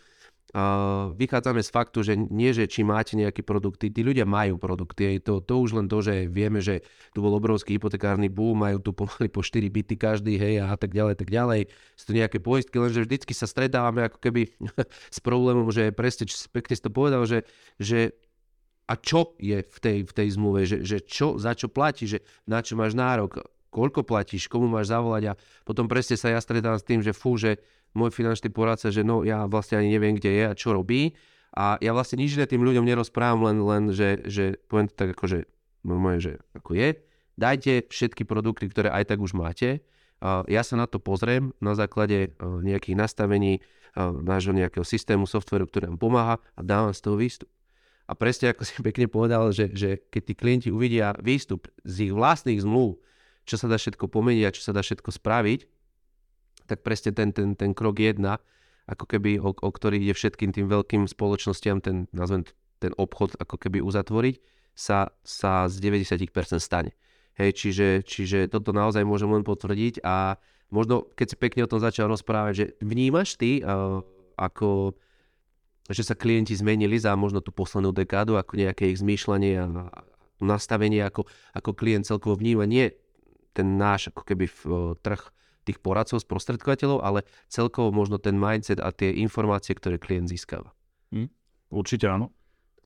vychádzame 1.14 1.62
z 1.62 1.70
faktu, 1.70 2.02
že 2.02 2.14
nie, 2.18 2.50
že 2.50 2.66
či 2.66 2.82
máte 2.82 3.14
nejaké 3.14 3.46
produkty, 3.46 3.94
tí 3.94 4.02
ľudia 4.02 4.26
majú 4.26 4.58
produkty. 4.58 5.22
To, 5.22 5.46
to 5.46 5.54
už 5.62 5.78
len 5.78 5.86
to, 5.86 6.02
že 6.02 6.26
vieme, 6.26 6.58
že 6.58 6.82
tu 7.14 7.22
bol 7.22 7.38
obrovský 7.38 7.78
hypotekárny 7.78 8.34
boom, 8.34 8.58
majú 8.58 8.82
tu 8.82 8.92
pomaly 8.98 9.30
po 9.30 9.46
4 9.46 9.62
byty 9.70 9.94
každý, 9.94 10.42
hej, 10.42 10.66
a 10.66 10.74
tak 10.74 10.98
ďalej, 10.98 11.22
tak 11.22 11.30
ďalej. 11.30 11.70
Sú 11.94 12.04
tu 12.10 12.14
nejaké 12.18 12.42
poistky, 12.42 12.82
lenže 12.82 13.06
vždycky 13.06 13.34
sa 13.38 13.46
stretávame 13.46 14.10
ako 14.10 14.18
keby 14.18 14.50
s 15.16 15.20
problémom, 15.22 15.70
že 15.70 15.94
presne, 15.94 16.26
pekne 16.50 16.74
si 16.74 16.82
to 16.82 16.90
povedal, 16.90 17.22
že, 17.30 17.46
že 17.78 18.18
a 18.90 18.98
čo 18.98 19.38
je 19.38 19.62
v 19.62 19.78
tej, 19.78 19.98
v 20.02 20.12
tej 20.18 20.28
zmluve, 20.34 20.66
že, 20.66 20.82
že 20.82 20.98
čo, 21.06 21.38
za 21.38 21.54
čo 21.54 21.70
platí, 21.70 22.10
že 22.10 22.26
na 22.50 22.66
čo 22.66 22.74
máš 22.74 22.98
nárok, 22.98 23.46
koľko 23.70 24.02
platíš, 24.02 24.50
komu 24.50 24.66
máš 24.66 24.90
zavolať 24.90 25.24
a 25.30 25.38
potom 25.62 25.86
presne 25.86 26.18
sa 26.18 26.34
ja 26.34 26.42
stretávam 26.42 26.82
s 26.82 26.90
tým, 26.90 27.06
že 27.06 27.14
fú, 27.14 27.38
že 27.38 27.62
môj 27.94 28.14
finančný 28.14 28.54
poradca, 28.54 28.94
že 28.94 29.02
no 29.02 29.26
ja 29.26 29.50
vlastne 29.50 29.82
ani 29.82 29.94
neviem, 29.94 30.18
kde 30.18 30.32
je 30.32 30.44
a 30.50 30.54
čo 30.54 30.74
robí. 30.74 31.18
A 31.56 31.82
ja 31.82 31.92
vlastne 31.98 32.22
nič 32.22 32.38
tým 32.38 32.62
ľuďom 32.62 32.86
nerozprávam, 32.86 33.50
len, 33.50 33.58
len 33.66 33.84
že, 33.90 34.22
že 34.30 34.62
poviem 34.70 34.86
to 34.86 34.96
tak 34.96 35.18
ako, 35.18 35.26
že, 35.26 35.40
môj, 35.82 36.18
že 36.22 36.34
ako 36.54 36.78
je. 36.78 36.90
Dajte 37.40 37.90
všetky 37.90 38.28
produkty, 38.28 38.70
ktoré 38.70 38.94
aj 38.94 39.10
tak 39.10 39.20
už 39.24 39.34
máte. 39.34 39.82
Ja 40.46 40.62
sa 40.62 40.76
na 40.76 40.86
to 40.86 41.00
pozriem 41.00 41.56
na 41.64 41.74
základe 41.74 42.36
nejakých 42.44 43.00
nastavení 43.00 43.64
nášho 43.98 44.54
nejakého 44.54 44.86
systému, 44.86 45.26
softveru, 45.26 45.66
ktorý 45.66 45.90
nám 45.90 45.98
pomáha 45.98 46.36
a 46.54 46.62
dávam 46.62 46.94
z 46.94 47.02
toho 47.02 47.18
výstup. 47.18 47.50
A 48.10 48.18
presne 48.18 48.54
ako 48.54 48.66
si 48.66 48.74
pekne 48.82 49.06
povedal, 49.10 49.50
že, 49.54 49.70
že 49.74 50.02
keď 50.10 50.22
tí 50.22 50.34
klienti 50.34 50.70
uvidia 50.70 51.14
výstup 51.22 51.70
z 51.86 52.10
ich 52.10 52.14
vlastných 52.14 52.62
zmluv, 52.62 52.98
čo 53.46 53.58
sa 53.58 53.66
dá 53.66 53.78
všetko 53.82 54.06
pomeniť 54.10 54.44
a 54.46 54.54
čo 54.54 54.62
sa 54.62 54.72
dá 54.74 54.82
všetko 54.86 55.10
spraviť, 55.10 55.60
tak 56.70 56.86
presne 56.86 57.12
ten, 57.12 57.34
ten, 57.34 57.58
ten 57.58 57.74
krok 57.74 57.98
jedna, 57.98 58.38
ako 58.86 59.06
keby, 59.10 59.42
o, 59.42 59.54
o 59.54 59.70
ktorý 59.74 59.98
ide 59.98 60.14
všetkým 60.14 60.54
tým 60.54 60.70
veľkým 60.70 61.10
spoločnostiam, 61.10 61.82
ten, 61.82 62.06
nazvem 62.14 62.46
ten 62.78 62.94
obchod 62.96 63.38
ako 63.42 63.58
keby 63.58 63.82
uzatvoriť, 63.82 64.40
sa, 64.78 65.12
sa 65.26 65.68
z 65.68 65.76
90% 65.84 66.30
stane. 66.62 66.96
Hej, 67.36 67.56
čiže, 67.56 67.88
čiže 68.04 68.40
toto 68.48 68.72
naozaj 68.72 69.04
môžem 69.04 69.32
len 69.32 69.44
potvrdiť 69.44 70.04
a 70.04 70.40
možno 70.72 71.08
keď 71.16 71.28
si 71.28 71.36
pekne 71.40 71.62
o 71.64 71.72
tom 71.72 71.80
začal 71.80 72.12
rozprávať, 72.12 72.54
že 72.56 72.66
vnímaš 72.84 73.40
ty 73.40 73.64
uh, 73.64 74.04
ako 74.36 74.96
že 75.90 76.06
sa 76.06 76.14
klienti 76.14 76.54
zmenili 76.54 77.02
za 77.02 77.18
možno 77.18 77.42
tú 77.42 77.50
poslednú 77.50 77.90
dekádu, 77.90 78.38
ako 78.38 78.62
nejaké 78.62 78.94
ich 78.94 79.02
zmýšľanie 79.02 79.54
a 79.58 79.66
nastavenie, 80.38 81.02
ako, 81.02 81.26
ako 81.58 81.74
klient 81.74 82.06
celkovo 82.06 82.38
vníma. 82.38 82.70
Nie 82.70 82.94
ten 83.58 83.82
náš 83.82 84.14
ako 84.14 84.22
keby 84.22 84.46
uh, 84.46 84.94
trh 85.02 85.34
tých 85.70 85.78
poradcov, 85.78 86.26
sprostredkovateľov, 86.26 87.06
ale 87.06 87.22
celkovo 87.46 87.94
možno 87.94 88.18
ten 88.18 88.34
mindset 88.34 88.82
a 88.82 88.90
tie 88.90 89.14
informácie, 89.22 89.78
ktoré 89.78 90.02
klient 90.02 90.34
získava. 90.34 90.74
Hm, 91.14 91.30
určite 91.70 92.10
áno. 92.10 92.34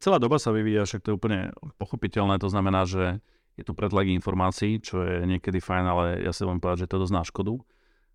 Celá 0.03 0.19
doba 0.19 0.35
sa 0.35 0.51
vyvíja, 0.51 0.83
však 0.83 0.99
to 0.99 1.15
je 1.15 1.17
úplne 1.17 1.39
pochopiteľné, 1.79 2.35
to 2.35 2.51
znamená, 2.51 2.83
že 2.83 3.23
je 3.55 3.63
tu 3.63 3.71
pretlak 3.71 4.09
informácií, 4.09 4.81
čo 4.81 5.05
je 5.05 5.23
niekedy 5.23 5.61
fajn, 5.61 5.85
ale 5.85 6.03
ja 6.25 6.35
si 6.35 6.43
len 6.43 6.59
povedať, 6.59 6.85
že 6.85 6.91
to 6.91 7.01
dosť 7.05 7.13
na 7.13 7.23
škodu, 7.23 7.53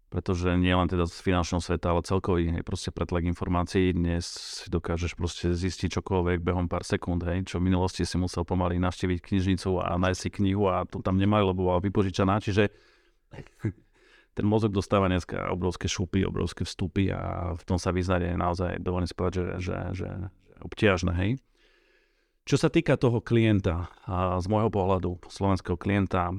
pretože 0.08 0.50
nie 0.58 0.72
len 0.72 0.88
teda 0.90 1.06
z 1.06 1.14
finančného 1.20 1.62
sveta, 1.62 1.94
ale 1.94 2.02
celkový 2.02 2.50
je 2.50 2.66
proste 2.66 2.90
pretlak 2.90 3.28
informácií. 3.28 3.94
Dnes 3.94 4.24
si 4.26 4.66
dokážeš 4.66 5.14
proste 5.14 5.54
zistiť 5.54 6.00
čokoľvek 6.00 6.42
behom 6.42 6.66
pár 6.66 6.82
sekúnd, 6.82 7.22
hej, 7.28 7.46
čo 7.46 7.62
v 7.62 7.70
minulosti 7.70 8.02
si 8.02 8.16
musel 8.18 8.42
pomaly 8.42 8.82
navštíviť 8.82 9.18
knižnicu 9.20 9.78
a 9.78 9.94
nájsť 10.00 10.20
si 10.20 10.28
knihu 10.42 10.66
a 10.66 10.88
tu 10.88 11.04
tam 11.04 11.20
nemali, 11.20 11.44
lebo 11.46 11.70
bola 11.70 11.84
vypožičaná, 11.84 12.40
čiže 12.42 12.72
ten 14.38 14.46
mozog 14.46 14.70
dostáva 14.70 15.10
dneska 15.10 15.50
obrovské 15.50 15.90
šupy, 15.90 16.22
obrovské 16.22 16.62
vstupy 16.62 17.10
a 17.10 17.52
v 17.58 17.62
tom 17.66 17.74
sa 17.74 17.90
vyznať 17.90 18.20
je 18.22 18.32
naozaj, 18.38 18.70
dovolím 18.78 19.10
si 19.10 19.18
povedať, 19.18 19.34
že, 19.34 19.46
že, 19.58 19.76
že, 19.98 20.08
obťažné, 20.62 21.12
hej. 21.18 21.30
Čo 22.46 22.56
sa 22.56 22.70
týka 22.70 22.94
toho 22.94 23.18
klienta, 23.18 23.90
z 24.38 24.46
môjho 24.46 24.70
pohľadu, 24.70 25.18
slovenského 25.26 25.74
klienta, 25.74 26.30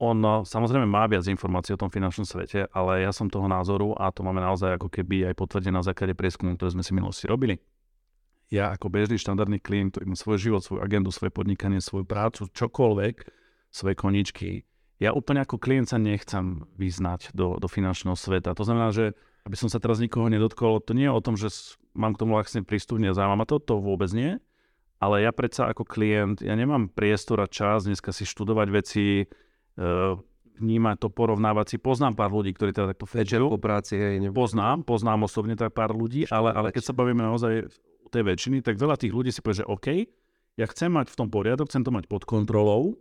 on 0.00 0.16
no, 0.16 0.44
samozrejme 0.44 0.84
má 0.84 1.08
viac 1.08 1.24
informácií 1.28 1.76
o 1.76 1.80
tom 1.80 1.92
finančnom 1.92 2.28
svete, 2.28 2.68
ale 2.72 3.04
ja 3.04 3.12
som 3.12 3.28
toho 3.28 3.48
názoru 3.48 3.96
a 3.96 4.12
to 4.12 4.20
máme 4.20 4.40
naozaj 4.40 4.76
ako 4.76 4.88
keby 4.88 5.32
aj 5.32 5.34
potvrdené 5.36 5.76
na 5.76 5.84
základe 5.84 6.16
prieskumu, 6.16 6.56
ktoré 6.56 6.76
sme 6.76 6.84
si 6.84 6.92
minulosti 6.92 7.28
robili. 7.28 7.60
Ja 8.48 8.72
ako 8.72 8.88
bežný 8.88 9.20
štandardný 9.20 9.60
klient, 9.60 9.96
ktorý 9.96 10.12
má 10.12 10.16
svoj 10.16 10.38
život, 10.40 10.60
svoju 10.64 10.80
agendu, 10.80 11.12
svoje 11.12 11.32
podnikanie, 11.32 11.84
svoju 11.84 12.08
prácu, 12.08 12.48
čokoľvek, 12.48 13.14
svoje 13.68 13.94
koničky, 13.96 14.64
ja 15.00 15.16
úplne 15.16 15.40
ako 15.42 15.56
klient 15.56 15.88
sa 15.88 15.96
nechcem 15.96 16.68
vyznať 16.76 17.32
do, 17.32 17.56
do 17.56 17.66
finančného 17.66 18.14
sveta. 18.14 18.52
To 18.52 18.64
znamená, 18.68 18.92
že 18.92 19.16
aby 19.48 19.56
som 19.56 19.72
sa 19.72 19.80
teraz 19.80 19.96
nikoho 19.98 20.28
nedotkol, 20.28 20.84
to 20.84 20.92
nie 20.92 21.08
je 21.08 21.16
o 21.16 21.24
tom, 21.24 21.34
že 21.40 21.48
mám 21.96 22.12
k 22.12 22.20
tomu 22.20 22.36
vlastne 22.36 22.60
prístup, 22.60 23.00
nezaujíma 23.00 23.40
ma 23.40 23.48
to, 23.48 23.56
to 23.56 23.80
vôbec 23.80 24.12
nie. 24.12 24.36
Ale 25.00 25.24
ja 25.24 25.32
predsa 25.32 25.72
ako 25.72 25.88
klient, 25.88 26.44
ja 26.44 26.52
nemám 26.52 26.92
priestor 26.92 27.40
a 27.40 27.48
čas 27.48 27.88
dneska 27.88 28.12
si 28.12 28.28
študovať 28.28 28.68
veci, 28.68 29.24
uh, 29.24 30.20
vnímať 30.60 30.96
to, 31.00 31.08
porovnávať 31.08 31.66
si. 31.72 31.76
Poznám 31.80 32.20
pár 32.20 32.28
ľudí, 32.28 32.52
ktorí 32.52 32.76
teda 32.76 32.92
takto 32.92 33.08
fečeru. 33.08 33.48
po 33.48 33.56
práci, 33.56 33.96
hej, 33.96 34.20
nebo... 34.20 34.36
Poznám, 34.44 34.84
poznám 34.84 35.24
osobne 35.24 35.56
tak 35.56 35.72
pár 35.72 35.96
ľudí, 35.96 36.28
ale, 36.28 36.52
ale 36.52 36.68
keď 36.68 36.92
sa 36.92 36.92
bavíme 36.92 37.24
naozaj 37.24 37.72
tej 38.12 38.22
väčšiny, 38.28 38.60
tak 38.60 38.76
veľa 38.76 39.00
tých 39.00 39.16
ľudí 39.16 39.32
si 39.32 39.40
povie, 39.40 39.64
že 39.64 39.70
OK, 39.70 40.04
ja 40.60 40.66
chcem 40.68 40.92
mať 40.92 41.08
v 41.08 41.16
tom 41.16 41.28
poriadok, 41.32 41.72
chcem 41.72 41.80
to 41.80 41.88
mať 41.88 42.04
pod 42.04 42.28
kontrolou, 42.28 43.00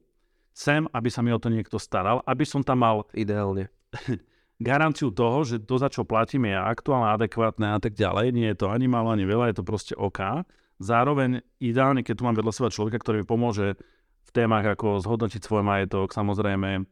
Chcem, 0.60 0.92
aby 0.92 1.08
sa 1.08 1.24
mi 1.24 1.32
o 1.32 1.40
to 1.40 1.48
niekto 1.48 1.80
staral, 1.80 2.20
aby 2.28 2.44
som 2.44 2.60
tam 2.60 2.84
mal 2.84 3.08
ideálne 3.16 3.72
garanciu 4.60 5.08
toho, 5.08 5.48
že 5.48 5.64
to, 5.64 5.80
za 5.80 5.88
čo 5.88 6.04
platím, 6.04 6.52
je 6.52 6.60
aktuálne, 6.60 7.16
adekvátne 7.16 7.72
a 7.72 7.80
tak 7.80 7.96
ďalej. 7.96 8.36
Nie 8.36 8.52
je 8.52 8.60
to 8.60 8.68
ani 8.68 8.92
malo, 8.92 9.08
ani 9.08 9.24
veľa, 9.24 9.56
je 9.56 9.64
to 9.64 9.64
proste 9.64 9.96
OK. 9.96 10.44
Zároveň 10.84 11.48
ideálne, 11.64 12.04
keď 12.04 12.20
tu 12.20 12.24
mám 12.28 12.36
vedľa 12.36 12.52
seba 12.52 12.76
človeka, 12.76 13.00
ktorý 13.00 13.24
mi 13.24 13.28
pomôže 13.32 13.80
v 14.28 14.30
témach 14.36 14.68
ako 14.68 15.00
zhodnotiť 15.00 15.40
svoj 15.48 15.64
majetok, 15.64 16.12
samozrejme. 16.12 16.84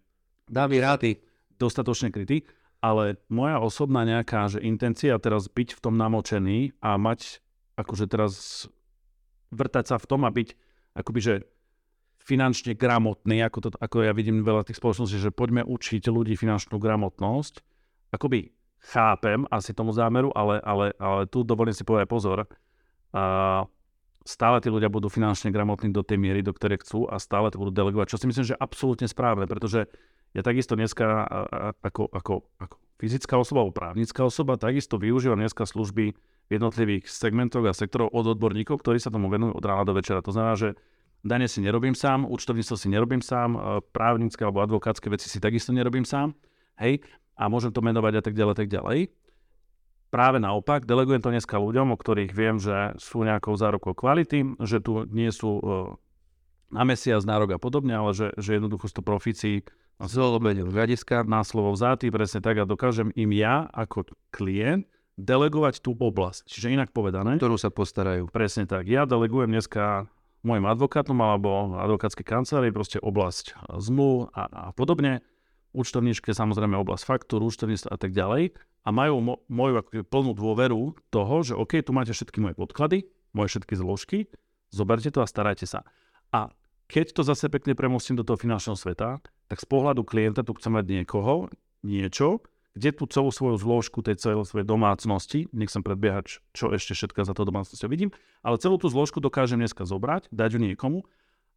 Dámy 0.47 0.75
rády. 0.79 1.19
Dostatočne 1.59 2.07
krytý. 2.07 2.47
Ale 2.79 3.19
moja 3.27 3.59
osobná 3.59 4.07
nejaká 4.07 4.47
že 4.47 4.63
intencia 4.63 5.19
teraz 5.19 5.51
byť 5.51 5.75
v 5.75 5.79
tom 5.83 5.99
namočený 5.99 6.79
a 6.79 6.95
mať 6.95 7.43
akože 7.75 8.07
teraz 8.07 8.63
vrtať 9.51 9.91
sa 9.91 9.97
v 9.99 10.07
tom 10.07 10.23
a 10.23 10.31
byť 10.31 10.55
akoby, 10.95 11.19
že 11.19 11.35
finančne 12.27 12.75
gramotný, 12.75 13.39
ako, 13.47 13.57
to, 13.63 13.69
ako 13.79 14.03
ja 14.03 14.11
vidím 14.11 14.43
veľa 14.43 14.67
tých 14.67 14.83
spoločností, 14.83 15.15
že 15.15 15.31
poďme 15.31 15.63
učiť 15.63 16.11
ľudí 16.11 16.35
finančnú 16.35 16.75
gramotnosť. 16.75 17.63
Akoby 18.11 18.51
chápem 18.83 19.47
asi 19.47 19.71
tomu 19.71 19.95
zámeru, 19.95 20.35
ale, 20.35 20.59
ale, 20.59 20.91
ale 20.99 21.23
tu 21.31 21.47
dovolím 21.47 21.71
si 21.71 21.87
povedať 21.87 22.11
pozor. 22.11 22.43
A 23.15 23.63
stále 24.27 24.59
tí 24.59 24.67
ľudia 24.67 24.91
budú 24.91 25.07
finančne 25.07 25.55
gramotní 25.55 25.95
do 25.95 26.03
tej 26.03 26.19
miery, 26.19 26.43
do 26.43 26.51
ktorej 26.51 26.83
chcú 26.83 27.07
a 27.07 27.15
stále 27.15 27.47
to 27.47 27.63
budú 27.63 27.71
delegovať, 27.71 28.11
čo 28.11 28.19
si 28.19 28.27
myslím, 28.27 28.43
že 28.43 28.53
je 28.53 28.59
absolútne 28.59 29.07
správne, 29.07 29.47
pretože 29.47 29.87
Ja 30.35 30.43
takisto 30.43 30.75
dneska 30.75 31.25
ako, 31.81 32.11
ako, 32.11 32.33
ako 32.59 32.75
fyzická 32.99 33.41
osoba 33.41 33.63
alebo 33.63 33.73
právnická 33.73 34.21
osoba 34.21 34.59
takisto 34.59 34.99
využívam 34.99 35.39
dneska 35.39 35.63
služby 35.63 36.13
v 36.47 36.51
jednotlivých 36.51 37.07
segmentoch 37.07 37.65
a 37.65 37.73
sektorov 37.73 38.11
od 38.11 38.37
odborníkov, 38.37 38.85
ktorí 38.85 39.01
sa 39.01 39.09
tomu 39.09 39.33
venujú 39.33 39.55
od 39.55 39.63
rána 39.63 39.83
do 39.87 39.95
večera. 39.95 40.21
To 40.21 40.29
znamená, 40.29 40.53
že 40.53 40.69
dane 41.27 41.51
si 41.51 41.59
nerobím 41.59 41.93
sám, 41.93 42.25
účtovníctvo 42.25 42.75
si 42.79 42.87
nerobím 42.87 43.21
sám, 43.21 43.53
e, 43.53 43.59
právnické 43.91 44.47
alebo 44.47 44.63
advokátske 44.63 45.11
veci 45.11 45.27
si 45.27 45.37
takisto 45.43 45.75
nerobím 45.75 46.07
sám, 46.07 46.33
hej, 46.79 47.03
a 47.37 47.51
môžem 47.51 47.69
to 47.69 47.85
menovať 47.85 48.13
a 48.17 48.21
tak 48.23 48.33
ďalej, 48.33 48.55
tak 48.57 48.69
ďalej. 48.71 49.13
Práve 50.07 50.39
naopak, 50.39 50.87
delegujem 50.87 51.19
to 51.21 51.29
dneska 51.29 51.59
ľuďom, 51.59 51.93
o 51.93 51.99
ktorých 51.99 52.31
viem, 52.31 52.57
že 52.57 52.95
sú 52.95 53.27
nejakou 53.27 53.53
zárukou 53.59 53.91
kvality, 53.91 54.55
že 54.63 54.79
tu 54.79 55.03
nie 55.11 55.27
sú 55.35 55.59
uh, 55.59 55.93
na 56.71 56.87
mesiac, 56.87 57.19
nárok 57.27 57.55
a 57.55 57.59
podobne, 57.59 57.91
ale 57.91 58.15
že, 58.15 58.31
že 58.39 58.55
jednoducho 58.55 58.87
sú 58.87 59.03
to 59.03 59.03
profíci 59.03 59.67
z 59.97 60.15
hľadiska 60.71 61.25
na 61.25 61.41
slovo 61.41 61.73
vzátý, 61.73 62.13
presne 62.13 62.39
tak 62.39 62.61
a 62.61 62.69
dokážem 62.69 63.09
im 63.17 63.33
ja 63.33 63.65
ako 63.73 64.13
klient 64.29 64.85
delegovať 65.17 65.81
tú 65.81 65.97
oblasť. 65.97 66.45
Čiže 66.45 66.77
inak 66.77 66.93
povedané. 66.93 67.41
Ktorú 67.41 67.57
sa 67.57 67.73
postarajú. 67.73 68.29
Presne 68.29 68.69
tak. 68.69 68.85
Ja 68.85 69.09
delegujem 69.09 69.49
dneska 69.49 70.05
môjim 70.45 70.65
advokátom 70.65 71.17
alebo 71.17 71.77
advokátskej 71.77 72.25
kancelárii 72.25 72.73
proste 72.73 72.97
oblasť 73.01 73.57
zmluv 73.77 74.29
a, 74.33 74.69
a 74.69 74.69
podobne. 74.73 75.25
Účtovníčke 75.75 76.33
samozrejme 76.33 76.73
oblasť 76.77 77.03
faktúr, 77.05 77.43
účtovníctva 77.45 77.89
a 77.93 77.97
tak 77.99 78.13
ďalej. 78.13 78.57
A 78.87 78.89
majú 78.89 79.19
mo- 79.19 79.39
moju 79.51 79.83
ako 79.83 79.89
plnú 80.07 80.31
dôveru 80.31 80.95
toho, 81.11 81.35
že 81.43 81.53
OK, 81.53 81.83
tu 81.83 81.91
máte 81.91 82.15
všetky 82.15 82.39
moje 82.39 82.55
podklady, 82.55 83.03
moje 83.35 83.57
všetky 83.57 83.73
zložky, 83.75 84.17
zoberte 84.71 85.11
to 85.11 85.19
a 85.19 85.27
starajte 85.27 85.67
sa. 85.67 85.83
A 86.31 86.49
keď 86.87 87.19
to 87.19 87.21
zase 87.27 87.51
pekne 87.51 87.75
premostím 87.75 88.15
do 88.15 88.23
toho 88.23 88.39
finančného 88.39 88.79
sveta, 88.79 89.19
tak 89.51 89.57
z 89.59 89.67
pohľadu 89.67 90.07
klienta 90.07 90.43
tu 90.47 90.55
chcem 90.55 90.71
mať 90.71 90.85
niekoho, 90.87 91.51
niečo, 91.83 92.39
kde 92.77 92.93
tú 92.93 93.09
celú 93.09 93.33
svoju 93.33 93.57
zložku 93.57 94.05
tej 94.05 94.21
celej 94.21 94.45
svojej 94.45 94.69
domácnosti, 94.69 95.49
nechcem 95.49 95.81
predbiehať, 95.81 96.39
čo 96.53 96.69
ešte 96.69 96.93
všetko 96.93 97.25
za 97.25 97.33
to 97.33 97.43
domácnosťou 97.49 97.89
vidím, 97.89 98.13
ale 98.45 98.61
celú 98.61 98.77
tú 98.77 98.87
zložku 98.87 99.17
dokážem 99.17 99.57
dneska 99.57 99.83
zobrať, 99.83 100.29
dať 100.29 100.49
ju 100.55 100.59
niekomu 100.61 100.99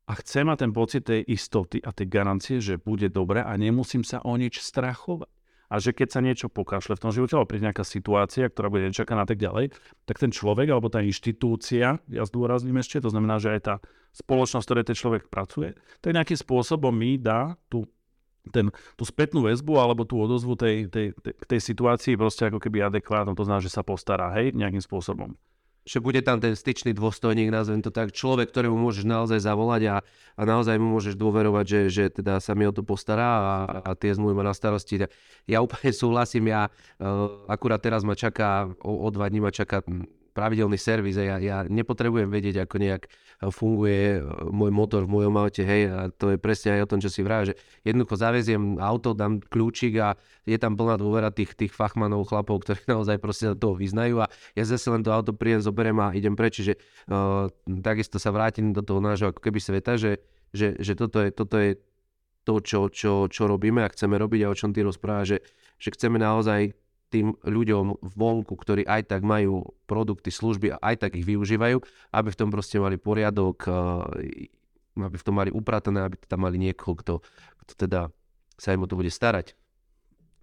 a 0.09 0.13
chcem 0.19 0.49
mať 0.49 0.67
ten 0.67 0.73
pocit 0.73 1.03
tej 1.07 1.21
istoty 1.29 1.79
a 1.85 1.93
tej 1.93 2.09
garancie, 2.09 2.59
že 2.59 2.81
bude 2.81 3.13
dobre 3.13 3.45
a 3.45 3.53
nemusím 3.55 4.03
sa 4.03 4.25
o 4.25 4.35
nič 4.35 4.59
strachovať. 4.59 5.29
A 5.71 5.79
že 5.79 5.95
keď 5.95 6.09
sa 6.11 6.19
niečo 6.19 6.51
pokašle 6.51 6.99
v 6.99 7.03
tom 7.07 7.15
živote, 7.15 7.39
alebo 7.39 7.47
príde 7.47 7.71
nejaká 7.71 7.87
situácia, 7.87 8.51
ktorá 8.51 8.75
bude 8.75 8.91
nečakaná 8.91 9.23
a 9.23 9.29
tak 9.31 9.39
ďalej, 9.39 9.71
tak 10.03 10.19
ten 10.19 10.35
človek 10.35 10.67
alebo 10.67 10.91
tá 10.91 10.99
inštitúcia, 10.99 12.03
ja 12.11 12.23
zdôrazním 12.27 12.83
ešte, 12.83 12.99
to 12.99 13.15
znamená, 13.15 13.39
že 13.39 13.55
aj 13.55 13.61
tá 13.63 13.75
spoločnosť, 14.11 14.67
v 14.67 14.67
ktorej 14.67 14.85
ten 14.91 14.99
človek 14.99 15.23
pracuje, 15.31 15.79
tak 16.03 16.19
nejakým 16.19 16.43
spôsobom 16.43 16.91
mi 16.91 17.23
dá 17.23 17.55
tú 17.71 17.87
ten, 18.49 18.73
tú 18.97 19.05
spätnú 19.05 19.45
väzbu 19.45 19.77
alebo 19.77 20.09
tú 20.09 20.17
odozvu 20.17 20.57
tej, 20.57 20.89
tej, 20.89 21.13
tej, 21.13 21.35
tej 21.45 21.61
situácii 21.61 22.17
proste 22.17 22.49
ako 22.49 22.57
keby 22.57 22.89
adekvátno, 22.89 23.37
to 23.37 23.45
znamená, 23.45 23.61
že 23.61 23.69
sa 23.69 23.85
postará, 23.85 24.33
hej, 24.41 24.57
nejakým 24.57 24.81
spôsobom. 24.81 25.37
Že 25.85 26.05
bude 26.05 26.21
tam 26.21 26.41
ten 26.41 26.53
styčný 26.53 26.93
dôstojník, 26.93 27.49
nazvem 27.49 27.81
to 27.81 27.89
tak, 27.89 28.13
človek, 28.13 28.53
ktorému 28.53 28.77
môžeš 28.77 29.09
naozaj 29.09 29.41
zavolať 29.41 29.83
a, 29.89 29.97
a 30.37 30.43
naozaj 30.45 30.77
mu 30.77 30.93
môžeš 30.93 31.17
dôverovať, 31.17 31.65
že, 31.65 31.81
že 31.89 32.05
teda 32.21 32.37
sa 32.37 32.53
mi 32.53 32.69
o 32.69 32.73
to 32.73 32.85
postará 32.85 33.25
a, 33.25 33.53
a 33.85 33.91
tie 33.97 34.13
zmluvy 34.13 34.37
má 34.37 34.45
na 34.45 34.53
starosti. 34.53 35.09
Ja 35.49 35.65
úplne 35.65 35.93
súhlasím, 35.97 36.53
ja 36.53 36.69
uh, 36.69 37.49
akurát 37.49 37.81
teraz 37.81 38.05
ma 38.05 38.13
čaká, 38.13 38.69
o, 38.85 38.93
o 39.05 39.09
dva 39.09 39.33
dní 39.33 39.41
ma 39.41 39.49
čaká 39.49 39.81
pravidelný 40.31 40.79
servis 40.79 41.19
a 41.19 41.25
ja, 41.25 41.37
ja 41.39 41.59
nepotrebujem 41.67 42.31
vedieť, 42.31 42.65
ako 42.65 42.77
nejak 42.79 43.03
e, 43.07 43.09
funguje 43.51 44.19
e, 44.19 44.21
môj 44.49 44.71
motor 44.71 45.05
v 45.05 45.13
mojom 45.21 45.35
aute, 45.37 45.63
hej, 45.67 45.91
a 45.91 46.01
to 46.15 46.35
je 46.35 46.39
presne 46.39 46.79
aj 46.79 46.81
o 46.87 46.91
tom, 46.91 46.99
čo 47.03 47.11
si 47.11 47.21
vraví, 47.21 47.53
že 47.53 47.55
jednoducho 47.83 48.15
zaveziem 48.17 48.79
auto, 48.79 49.13
dám 49.13 49.43
kľúčik 49.43 49.95
a 49.99 50.15
je 50.47 50.57
tam 50.57 50.79
plná 50.79 50.97
dôvera 50.97 51.29
tých, 51.35 51.53
tých 51.59 51.75
fachmanov, 51.75 52.27
chlapov, 52.31 52.63
ktorí 52.63 52.87
naozaj 52.95 53.19
proste 53.19 53.53
toho 53.59 53.75
vyznajú 53.75 54.23
a 54.23 54.31
ja 54.55 54.65
zase 54.65 54.89
len 54.89 55.03
to 55.03 55.11
auto 55.11 55.35
príjem, 55.35 55.61
zoberiem 55.61 55.99
a 56.01 56.15
idem 56.15 56.39
preč, 56.39 56.63
čiže 56.63 56.79
uh, 57.11 57.51
takisto 57.83 58.17
sa 58.23 58.31
vrátim 58.31 58.73
do 58.73 58.81
toho 58.81 59.03
nášho 59.03 59.35
ako 59.35 59.41
keby 59.43 59.59
sveta, 59.59 59.99
že, 59.99 60.23
že, 60.55 60.79
že 60.79 60.93
toto, 60.95 61.23
je, 61.23 61.31
toto 61.35 61.57
je 61.59 61.79
to, 62.45 62.59
čo, 62.65 62.81
čo, 62.89 63.13
čo 63.29 63.43
robíme 63.47 63.85
a 63.85 63.93
chceme 63.93 64.17
robiť 64.17 64.41
a 64.47 64.51
o 64.53 64.59
čom 64.59 64.73
ty 64.73 64.81
rozpráva, 64.83 65.29
že, 65.29 65.45
že 65.77 65.93
chceme 65.93 66.17
naozaj 66.17 66.73
tým 67.11 67.35
ľuďom 67.43 68.01
vonku, 68.01 68.55
ktorí 68.55 68.87
aj 68.87 69.11
tak 69.11 69.27
majú 69.27 69.67
produkty, 69.91 70.31
služby 70.31 70.79
a 70.79 70.81
aj 70.81 71.07
tak 71.07 71.19
ich 71.19 71.27
využívajú, 71.27 71.83
aby 72.15 72.29
v 72.31 72.39
tom 72.39 72.55
proste 72.55 72.79
mali 72.79 72.97
poriadok, 72.97 73.67
eh, 73.67 74.47
aby 74.95 75.17
v 75.19 75.27
tom 75.27 75.35
mali 75.35 75.51
upratané, 75.51 76.07
aby 76.07 76.17
tam 76.25 76.47
mali 76.47 76.57
niekoho, 76.57 76.95
kto, 76.95 77.15
kto 77.67 77.73
teda 77.75 78.01
sa 78.55 78.73
im 78.73 78.87
o 78.87 78.89
to 78.89 78.95
bude 78.95 79.11
starať. 79.11 79.59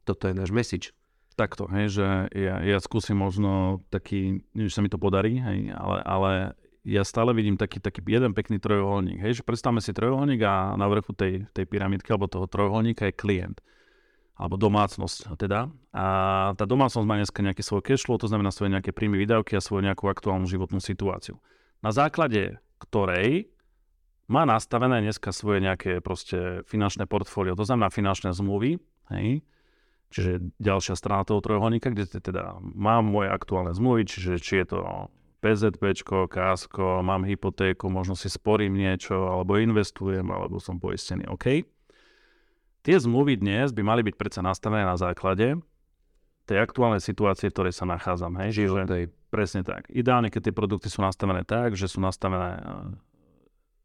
Toto 0.03 0.28
je 0.28 0.36
náš 0.36 0.51
message. 0.51 0.91
Takto, 1.38 1.70
hej, 1.70 2.01
že 2.01 2.07
ja, 2.34 2.59
ja 2.65 2.78
skúsim 2.82 3.13
možno 3.13 3.86
taký, 3.93 4.41
že 4.57 4.74
sa 4.74 4.82
mi 4.82 4.89
to 4.89 4.97
podarí, 4.97 5.38
hej, 5.38 5.70
ale, 5.70 5.97
ale 6.01 6.32
ja 6.82 7.05
stále 7.05 7.30
vidím 7.38 7.59
taký, 7.59 7.78
taký 7.78 8.01
jeden 8.01 8.34
pekný 8.34 8.57
trojuholník. 8.57 9.22
Hej, 9.22 9.43
že 9.43 9.43
predstavme 9.45 9.78
si 9.78 9.93
trojuholník 9.93 10.41
a 10.41 10.74
na 10.74 10.89
vrchu 10.89 11.13
tej, 11.13 11.45
tej 11.53 11.70
pyramidky 11.70 12.09
alebo 12.09 12.26
toho 12.26 12.49
trojuholníka 12.49 13.05
je 13.11 13.13
klient 13.13 13.61
alebo 14.38 14.55
domácnosť 14.55 15.33
teda. 15.35 15.73
A 15.97 16.05
tá 16.53 16.65
domácnosť 16.69 17.05
má 17.09 17.17
dneska 17.17 17.41
nejaké 17.41 17.65
svoje 17.65 17.89
cashflow, 17.89 18.21
to 18.21 18.29
znamená 18.29 18.53
svoje 18.53 18.69
nejaké 18.69 18.93
príjmy, 18.93 19.17
výdavky 19.17 19.57
a 19.57 19.61
svoju 19.61 19.81
nejakú 19.81 20.05
aktuálnu 20.05 20.45
životnú 20.45 20.77
situáciu. 20.77 21.41
Na 21.81 21.89
základe 21.89 22.61
ktorej 22.77 23.49
má 24.29 24.45
nastavené 24.45 25.01
dneska 25.01 25.33
svoje 25.33 25.63
nejaké 25.63 26.03
proste 26.03 26.61
finančné 26.69 27.09
portfólio, 27.09 27.57
to 27.57 27.65
znamená 27.65 27.89
finančné 27.89 28.35
zmluvy, 28.35 28.77
hej, 29.09 29.41
čiže 30.13 30.53
ďalšia 30.61 30.93
strana 30.99 31.23
toho 31.25 31.41
trojuholníka, 31.41 31.89
kde 31.89 32.21
teda 32.21 32.59
mám 32.61 33.07
moje 33.07 33.31
aktuálne 33.31 33.73
zmluvy, 33.73 34.03
čiže 34.05 34.38
či 34.38 34.61
je 34.61 34.65
to 34.77 34.79
PZP, 35.41 35.93
KASKO, 36.27 37.05
mám 37.05 37.23
hypotéku, 37.23 37.88
možno 37.88 38.17
si 38.17 38.27
sporím 38.27 38.75
niečo, 38.75 39.31
alebo 39.31 39.55
investujem, 39.61 40.25
alebo 40.27 40.59
som 40.59 40.81
poistený, 40.81 41.29
OK. 41.29 41.63
Tie 42.88 42.95
zmluvy 42.95 43.35
dnes 43.35 43.75
by 43.75 43.83
mali 43.83 43.99
byť 43.99 44.15
predsa 44.15 44.39
nastavené 44.39 44.88
na 44.88 44.95
základe 44.95 45.59
tej 46.47 46.57
aktuálnej 46.63 47.03
situácie, 47.03 47.51
v 47.51 47.55
ktorej 47.59 47.73
sa 47.75 47.83
nachádzam. 47.83 48.31
Hej? 48.39 48.63
Čiže 48.63 48.88
tej, 48.88 49.03
presne 49.27 49.67
tak. 49.67 49.91
Ideálne, 49.91 50.31
keď 50.31 50.47
tie 50.47 50.55
produkty 50.55 50.88
sú 50.88 51.03
nastavené 51.03 51.43
tak, 51.43 51.75
že 51.75 51.91
sú 51.91 51.99
nastavené 51.99 52.55
e, 52.55 52.61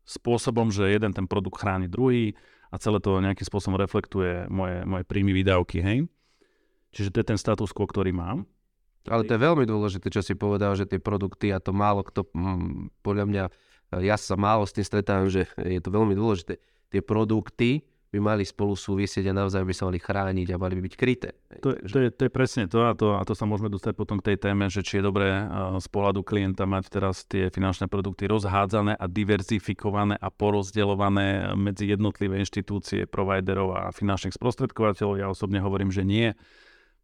spôsobom, 0.07 0.71
že 0.71 0.87
jeden 0.87 1.11
ten 1.11 1.27
produkt 1.27 1.59
chráni 1.59 1.91
druhý 1.91 2.39
a 2.71 2.79
celé 2.79 3.03
to 3.03 3.19
nejakým 3.19 3.43
spôsobom 3.43 3.75
reflektuje 3.75 4.47
moje, 4.47 4.87
moje 4.87 5.03
príjmy, 5.03 5.35
výdavky. 5.35 5.83
Hej? 5.83 6.07
Čiže 6.95 7.11
to 7.11 7.27
je 7.27 7.31
ten 7.35 7.39
status 7.43 7.75
quo, 7.75 7.91
ktorý 7.91 8.15
mám. 8.15 8.47
Ale 9.11 9.27
to 9.27 9.35
je 9.35 9.43
veľmi 9.43 9.67
dôležité, 9.67 10.15
čo 10.15 10.23
si 10.23 10.39
povedal, 10.39 10.79
že 10.79 10.87
tie 10.87 11.03
produkty, 11.03 11.51
a 11.51 11.59
to 11.59 11.75
málo 11.75 12.07
kto, 12.07 12.31
mm, 12.31 13.03
podľa 13.03 13.27
mňa, 13.27 13.45
ja 13.99 14.15
sa 14.15 14.39
málo 14.39 14.63
s 14.63 14.79
tým 14.79 14.87
stretávam, 14.87 15.27
že 15.27 15.51
je 15.59 15.83
to 15.83 15.91
veľmi 15.91 16.15
dôležité. 16.15 16.63
Tie 16.87 17.03
produkty 17.03 17.83
by 18.13 18.21
mali 18.21 18.45
spolu 18.45 18.77
súvisieť 18.77 19.33
a 19.33 19.33
navzájom 19.33 19.65
by 19.65 19.75
sa 19.75 19.89
mali 19.89 19.97
chrániť 19.97 20.49
a 20.53 20.61
mali 20.61 20.77
by 20.77 20.83
byť 20.85 20.95
kryté. 21.01 21.33
To, 21.65 21.73
to, 21.73 21.97
je, 21.97 22.09
to 22.13 22.29
je 22.29 22.33
presne 22.33 22.69
to 22.69 22.85
a, 22.85 22.93
to 22.93 23.17
a 23.17 23.25
to 23.25 23.33
sa 23.33 23.49
môžeme 23.49 23.73
dostať 23.73 23.97
potom 23.97 24.21
k 24.21 24.33
tej 24.33 24.39
téme, 24.45 24.69
že 24.69 24.85
či 24.85 25.01
je 25.01 25.09
dobré 25.09 25.49
z 25.81 25.89
pohľadu 25.89 26.21
klienta 26.21 26.69
mať 26.69 26.93
teraz 26.93 27.25
tie 27.25 27.49
finančné 27.49 27.89
produkty 27.89 28.29
rozhádzané 28.29 29.01
a 29.01 29.09
diverzifikované 29.09 30.21
a 30.21 30.29
porozdeľované 30.29 31.57
medzi 31.57 31.89
jednotlivé 31.89 32.37
inštitúcie, 32.37 33.09
providerov 33.09 33.73
a 33.73 33.83
finančných 33.89 34.37
sprostredkovateľov. 34.37 35.17
Ja 35.17 35.33
osobne 35.33 35.65
hovorím, 35.65 35.89
že 35.89 36.05
nie 36.05 36.37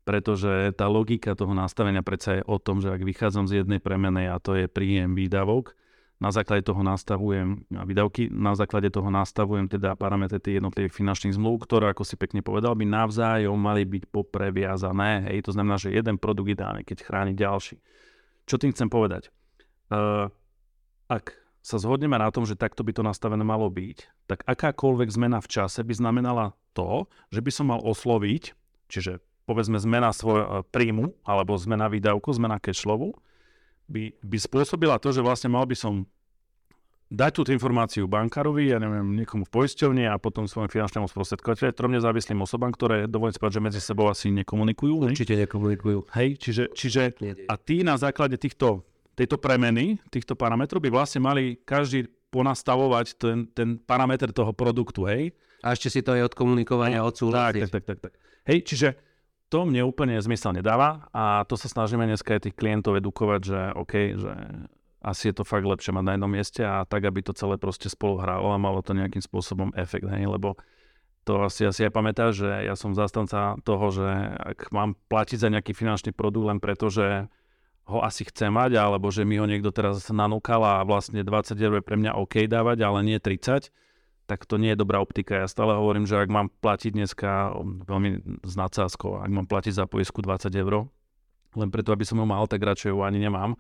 pretože 0.09 0.73
tá 0.73 0.89
logika 0.89 1.37
toho 1.37 1.53
nastavenia 1.53 2.01
predsa 2.01 2.41
je 2.41 2.43
o 2.49 2.57
tom, 2.57 2.81
že 2.81 2.89
ak 2.89 3.05
vychádzam 3.05 3.45
z 3.45 3.61
jednej 3.61 3.77
premenej 3.77 4.33
a 4.33 4.41
to 4.41 4.57
je 4.57 4.65
príjem 4.65 5.13
výdavok, 5.13 5.77
na 6.19 6.35
základe 6.35 6.66
toho 6.66 6.83
nastavujem 6.83 7.62
výdavky, 7.71 8.27
na 8.27 8.59
základe 8.59 8.91
toho 8.91 9.07
nastavujem 9.07 9.71
teda 9.71 9.95
parametre 9.95 10.43
tých 10.43 10.59
jednotlivých 10.59 10.95
finančných 10.99 11.39
zmluv, 11.39 11.62
ktoré, 11.62 11.95
ako 11.95 12.03
si 12.03 12.19
pekne 12.19 12.43
povedal, 12.43 12.75
by 12.75 12.83
navzájom 12.83 13.55
mali 13.55 13.87
byť 13.87 14.11
popreviazané. 14.11 15.31
Hej, 15.31 15.47
to 15.47 15.55
znamená, 15.55 15.79
že 15.79 15.95
jeden 15.95 16.19
produkt 16.19 16.51
ideálne, 16.51 16.83
keď 16.83 17.07
chráni 17.07 17.39
ďalší. 17.39 17.79
Čo 18.51 18.59
tým 18.59 18.75
chcem 18.75 18.91
povedať? 18.91 19.31
Uh, 19.95 20.27
ak 21.07 21.39
sa 21.62 21.79
zhodneme 21.79 22.19
na 22.19 22.35
tom, 22.35 22.43
že 22.43 22.59
takto 22.59 22.83
by 22.83 22.93
to 22.97 23.07
nastavené 23.07 23.47
malo 23.47 23.71
byť, 23.71 24.27
tak 24.27 24.43
akákoľvek 24.43 25.09
zmena 25.14 25.39
v 25.39 25.49
čase 25.49 25.87
by 25.87 25.95
znamenala 25.95 26.59
to, 26.75 27.07
že 27.31 27.45
by 27.47 27.51
som 27.55 27.71
mal 27.71 27.81
osloviť, 27.85 28.59
čiže 28.91 29.23
povedzme 29.47 29.79
zmena 29.79 30.11
svojho 30.11 30.66
príjmu 30.69 31.14
alebo 31.23 31.55
zmena 31.57 31.87
výdavku, 31.89 32.29
zmena 32.35 32.59
cashflowu, 32.59 33.16
by, 33.89 34.12
by 34.20 34.39
spôsobila 34.39 35.01
to, 35.01 35.11
že 35.11 35.24
vlastne 35.24 35.49
mal 35.49 35.64
by 35.64 35.74
som 35.74 36.05
dať 37.09 37.32
túto 37.41 37.51
informáciu 37.57 38.05
bankárovi, 38.05 38.68
ja 38.68 38.76
neviem, 38.76 39.16
niekomu 39.16 39.49
v 39.49 39.53
poisťovni 39.53 40.05
a 40.05 40.20
potom 40.20 40.45
svojom 40.45 40.68
finančnému 40.68 41.09
sprostredkovateľu, 41.09 41.72
trom 41.72 41.93
nezávislým 41.97 42.36
osobám, 42.45 42.68
ktoré 42.76 43.09
dovolím 43.09 43.32
spať, 43.32 43.51
že 43.57 43.61
medzi 43.64 43.80
sebou 43.80 44.12
asi 44.12 44.28
nekomunikujú. 44.28 45.09
Určite 45.09 45.32
hej? 45.32 45.49
nekomunikujú. 45.49 46.05
Hej, 46.12 46.28
čiže, 46.36 46.64
čiže 46.76 47.16
a 47.49 47.55
tí 47.57 47.80
na 47.80 47.97
základe 47.97 48.36
týchto, 48.36 48.84
tejto 49.16 49.41
premeny, 49.41 49.97
týchto 50.12 50.36
parametrov 50.36 50.84
by 50.84 50.93
vlastne 50.93 51.24
mali 51.24 51.57
každý 51.64 52.12
ponastavovať 52.28 53.16
ten, 53.16 53.49
ten 53.57 53.80
parameter 53.80 54.28
toho 54.28 54.53
produktu, 54.53 55.09
hej. 55.09 55.32
A 55.64 55.72
ešte 55.72 55.89
si 55.89 56.01
to 56.05 56.12
aj 56.12 56.28
od 56.28 56.34
komunikovania 56.36 57.01
tak, 57.01 57.09
odsúhlasiť. 57.09 57.72
tak, 57.72 57.72
tak, 57.72 57.84
tak, 57.89 57.99
tak. 58.05 58.12
Hej, 58.45 58.59
čiže 58.68 58.89
to 59.49 59.64
mne 59.64 59.84
úplne 59.88 60.20
zmysel 60.20 60.53
nedáva 60.53 61.09
a 61.12 61.44
to 61.49 61.57
sa 61.57 61.68
snažíme 61.72 62.05
dneska 62.05 62.36
aj 62.36 62.49
tých 62.49 62.57
klientov 62.57 63.01
edukovať, 63.01 63.40
že 63.40 63.61
OK, 63.76 63.94
že 64.16 64.32
asi 65.01 65.30
je 65.30 65.34
to 65.40 65.44
fakt 65.46 65.64
lepšie 65.64 65.94
mať 65.94 66.05
na 66.05 66.12
jednom 66.14 66.30
mieste 66.30 66.62
a 66.66 66.84
tak, 66.84 67.07
aby 67.09 67.24
to 67.24 67.32
celé 67.32 67.57
proste 67.57 67.88
spolu 67.88 68.20
hrálo 68.20 68.53
a 68.53 68.59
malo 68.61 68.84
to 68.84 68.92
nejakým 68.92 69.22
spôsobom 69.22 69.72
efekt, 69.78 70.05
hej, 70.05 70.26
lebo 70.26 70.59
to 71.22 71.44
asi, 71.44 71.68
asi 71.68 71.84
aj 71.84 71.92
pamätáš, 71.92 72.40
že 72.40 72.51
ja 72.64 72.72
som 72.72 72.96
zastanca 72.96 73.61
toho, 73.61 73.86
že 73.92 74.09
ak 74.40 74.72
mám 74.72 74.96
platiť 75.12 75.38
za 75.44 75.49
nejaký 75.53 75.76
finančný 75.76 76.16
produkt 76.16 76.49
len 76.49 76.59
preto, 76.59 76.88
že 76.88 77.28
ho 77.88 78.05
asi 78.05 78.24
chce 78.28 78.53
mať, 78.53 78.76
alebo 78.76 79.09
že 79.09 79.24
mi 79.24 79.40
ho 79.40 79.49
niekto 79.49 79.72
teraz 79.72 80.05
nanúkal 80.12 80.61
a 80.61 80.84
vlastne 80.84 81.24
20 81.24 81.57
eur 81.57 81.80
je 81.80 81.84
pre 81.84 81.96
mňa 81.96 82.16
OK 82.20 82.44
dávať, 82.44 82.84
ale 82.84 83.01
nie 83.05 83.16
30, 83.20 83.72
tak 84.29 84.45
to 84.45 84.61
nie 84.61 84.76
je 84.76 84.79
dobrá 84.85 85.01
optika. 85.01 85.41
Ja 85.41 85.49
stále 85.49 85.72
hovorím, 85.72 86.05
že 86.05 86.20
ak 86.20 86.29
mám 86.29 86.53
platiť 86.61 86.93
dneska 86.93 87.57
veľmi 87.89 88.45
s 88.45 88.55
nadsázkou, 88.55 89.24
ak 89.24 89.31
mám 89.33 89.49
platiť 89.49 89.72
za 89.72 89.85
poisku 89.89 90.20
20 90.20 90.53
eur, 90.53 90.85
len 91.57 91.68
preto, 91.72 91.97
aby 91.97 92.05
som 92.05 92.20
ho 92.20 92.29
mal, 92.29 92.45
tak 92.45 92.61
radšej 92.61 92.93
ju 92.93 93.01
ani 93.01 93.24
nemám. 93.24 93.57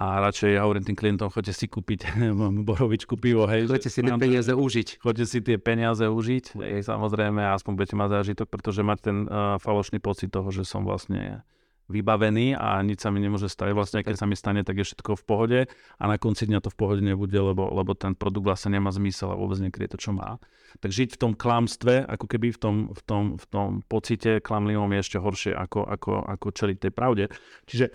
A 0.00 0.16
radšej 0.24 0.56
ja 0.56 0.64
hovorím 0.64 0.86
tým 0.86 0.96
klientom, 0.96 1.28
choďte 1.28 1.52
si 1.52 1.66
kúpiť 1.68 2.16
borovičku 2.70 3.20
pivo, 3.20 3.44
hej. 3.50 3.68
Choďte 3.68 3.90
si 3.92 4.00
tie 4.00 4.16
peniaze 4.16 4.52
užiť. 4.54 4.88
Choďte 5.02 5.26
si 5.28 5.38
tie 5.44 5.56
peniaze 5.60 6.06
užiť, 6.06 6.56
hej, 6.56 6.80
samozrejme, 6.86 7.44
aspoň 7.52 7.72
budete 7.76 7.98
mať 8.00 8.08
zážitok, 8.22 8.46
pretože 8.48 8.80
mať 8.80 8.98
ten 9.04 9.16
uh, 9.28 9.60
falošný 9.60 10.00
pocit 10.00 10.32
toho, 10.32 10.48
že 10.48 10.64
som 10.64 10.88
vlastne 10.88 11.44
vybavený 11.90 12.54
a 12.54 12.78
nič 12.86 13.02
sa 13.02 13.10
mi 13.10 13.18
nemôže 13.18 13.50
stať. 13.50 13.74
Vlastne 13.74 14.06
keď 14.06 14.14
sa 14.14 14.30
mi 14.30 14.38
stane, 14.38 14.62
tak 14.62 14.78
je 14.78 14.86
všetko 14.86 15.18
v 15.18 15.24
pohode 15.26 15.60
a 15.98 16.04
na 16.06 16.16
konci 16.16 16.46
dňa 16.46 16.62
to 16.62 16.70
v 16.70 16.78
pohode 16.78 17.02
nebude, 17.02 17.34
lebo, 17.34 17.66
lebo 17.74 17.98
ten 17.98 18.14
produkt 18.14 18.46
vlastne 18.46 18.78
nemá 18.78 18.94
zmysel 18.94 19.34
a 19.34 19.36
vôbec 19.36 19.58
nekrie 19.58 19.90
to, 19.90 19.98
čo 19.98 20.14
má. 20.14 20.38
Tak 20.78 20.94
žiť 20.94 21.18
v 21.18 21.20
tom 21.20 21.32
klamstve, 21.34 22.06
ako 22.06 22.26
keby 22.30 22.54
v 22.54 22.58
tom, 22.62 22.76
v 22.94 23.00
tom, 23.02 23.24
v 23.34 23.44
tom 23.50 23.68
pocite 23.90 24.38
klamlivom 24.38 24.94
je 24.94 25.02
ešte 25.02 25.18
horšie, 25.18 25.52
ako, 25.58 25.82
ako, 25.82 26.12
ako 26.30 26.46
čeliť 26.54 26.76
tej 26.78 26.92
pravde. 26.94 27.24
Čiže 27.66 27.90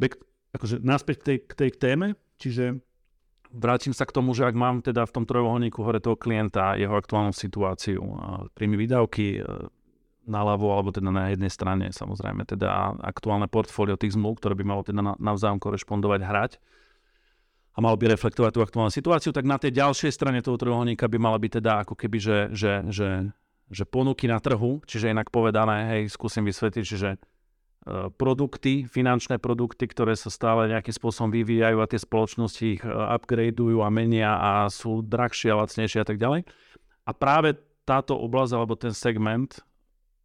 back, 0.00 0.16
akože 0.56 0.80
naspäť 0.80 1.16
k 1.20 1.24
tej, 1.24 1.38
k 1.44 1.52
tej 1.52 1.70
téme, 1.76 2.08
čiže 2.40 2.80
vrátim 3.52 3.92
sa 3.92 4.04
k 4.04 4.14
tomu, 4.16 4.32
že 4.32 4.44
ak 4.44 4.56
mám 4.56 4.80
teda 4.80 5.04
v 5.04 5.14
tom 5.14 5.24
trojuholníku 5.28 5.80
hore 5.84 6.00
toho 6.00 6.16
klienta, 6.16 6.76
jeho 6.76 6.96
aktuálnu 6.96 7.32
situáciu, 7.32 8.00
príjmy 8.56 8.76
výdavky, 8.76 9.40
naľavo, 10.28 10.68
alebo 10.70 10.92
teda 10.92 11.08
na 11.08 11.32
jednej 11.32 11.48
strane 11.48 11.90
samozrejme 11.90 12.44
teda 12.44 13.00
aktuálne 13.00 13.48
portfólio 13.48 13.96
tých 13.96 14.14
zmluv, 14.14 14.38
ktoré 14.38 14.54
by 14.54 14.64
malo 14.64 14.82
teda 14.84 15.16
navzájom 15.16 15.58
korešpondovať, 15.58 16.20
hrať 16.22 16.52
a 17.74 17.78
malo 17.78 17.94
by 17.94 18.10
reflektovať 18.10 18.50
tú 18.50 18.60
aktuálnu 18.66 18.90
situáciu, 18.90 19.30
tak 19.30 19.46
na 19.46 19.54
tej 19.54 19.70
ďalšej 19.78 20.10
strane 20.10 20.42
toho 20.42 20.58
trojuholníka 20.58 21.06
by 21.06 21.18
mala 21.22 21.38
byť 21.38 21.62
teda 21.62 21.72
ako 21.86 21.94
keby, 21.94 22.18
že, 22.18 22.38
že, 22.50 22.72
že, 22.90 23.10
že 23.70 23.84
ponuky 23.86 24.26
na 24.26 24.42
trhu, 24.42 24.82
čiže 24.82 25.14
inak 25.14 25.30
povedané, 25.30 25.94
hej, 25.94 26.10
skúsim 26.10 26.42
vysvetliť, 26.42 26.84
čiže 26.84 27.10
e, 27.14 27.18
produkty, 28.18 28.82
finančné 28.82 29.38
produkty, 29.38 29.86
ktoré 29.86 30.18
sa 30.18 30.26
stále 30.26 30.66
nejakým 30.74 30.90
spôsobom 30.90 31.30
vyvíjajú 31.30 31.78
a 31.78 31.86
tie 31.86 32.02
spoločnosti 32.02 32.64
ich 32.66 32.82
e, 32.82 32.90
upgradeujú 32.90 33.78
a 33.78 33.88
menia 33.94 34.34
a 34.34 34.50
sú 34.66 35.06
drahšie 35.06 35.54
a 35.54 35.62
lacnejšie 35.62 36.02
a 36.02 36.06
tak 36.10 36.18
ďalej. 36.18 36.50
A 37.06 37.10
práve 37.14 37.62
táto 37.86 38.18
oblasť 38.18 38.52
alebo 38.58 38.74
ten 38.74 38.90
segment 38.90 39.62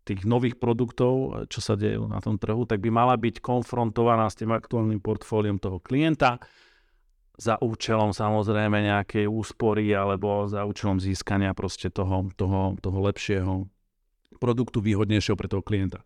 tých 0.03 0.27
nových 0.27 0.59
produktov, 0.59 1.47
čo 1.47 1.59
sa 1.63 1.79
dejú 1.79 2.11
na 2.11 2.19
tom 2.19 2.35
trhu, 2.35 2.67
tak 2.67 2.83
by 2.83 2.91
mala 2.91 3.15
byť 3.15 3.39
konfrontovaná 3.39 4.27
s 4.27 4.39
tým 4.39 4.51
aktuálnym 4.51 4.99
portfóliom 4.99 5.57
toho 5.59 5.79
klienta 5.79 6.43
za 7.33 7.57
účelom 7.57 8.13
samozrejme 8.13 8.85
nejakej 8.85 9.25
úspory 9.25 9.89
alebo 9.89 10.45
za 10.45 10.69
účelom 10.69 11.01
získania 11.01 11.57
proste 11.57 11.89
toho, 11.89 12.29
toho, 12.37 12.77
toho 12.77 12.99
lepšieho 13.09 13.65
produktu, 14.37 14.83
výhodnejšieho 14.83 15.39
pre 15.39 15.49
toho 15.49 15.65
klienta. 15.65 16.05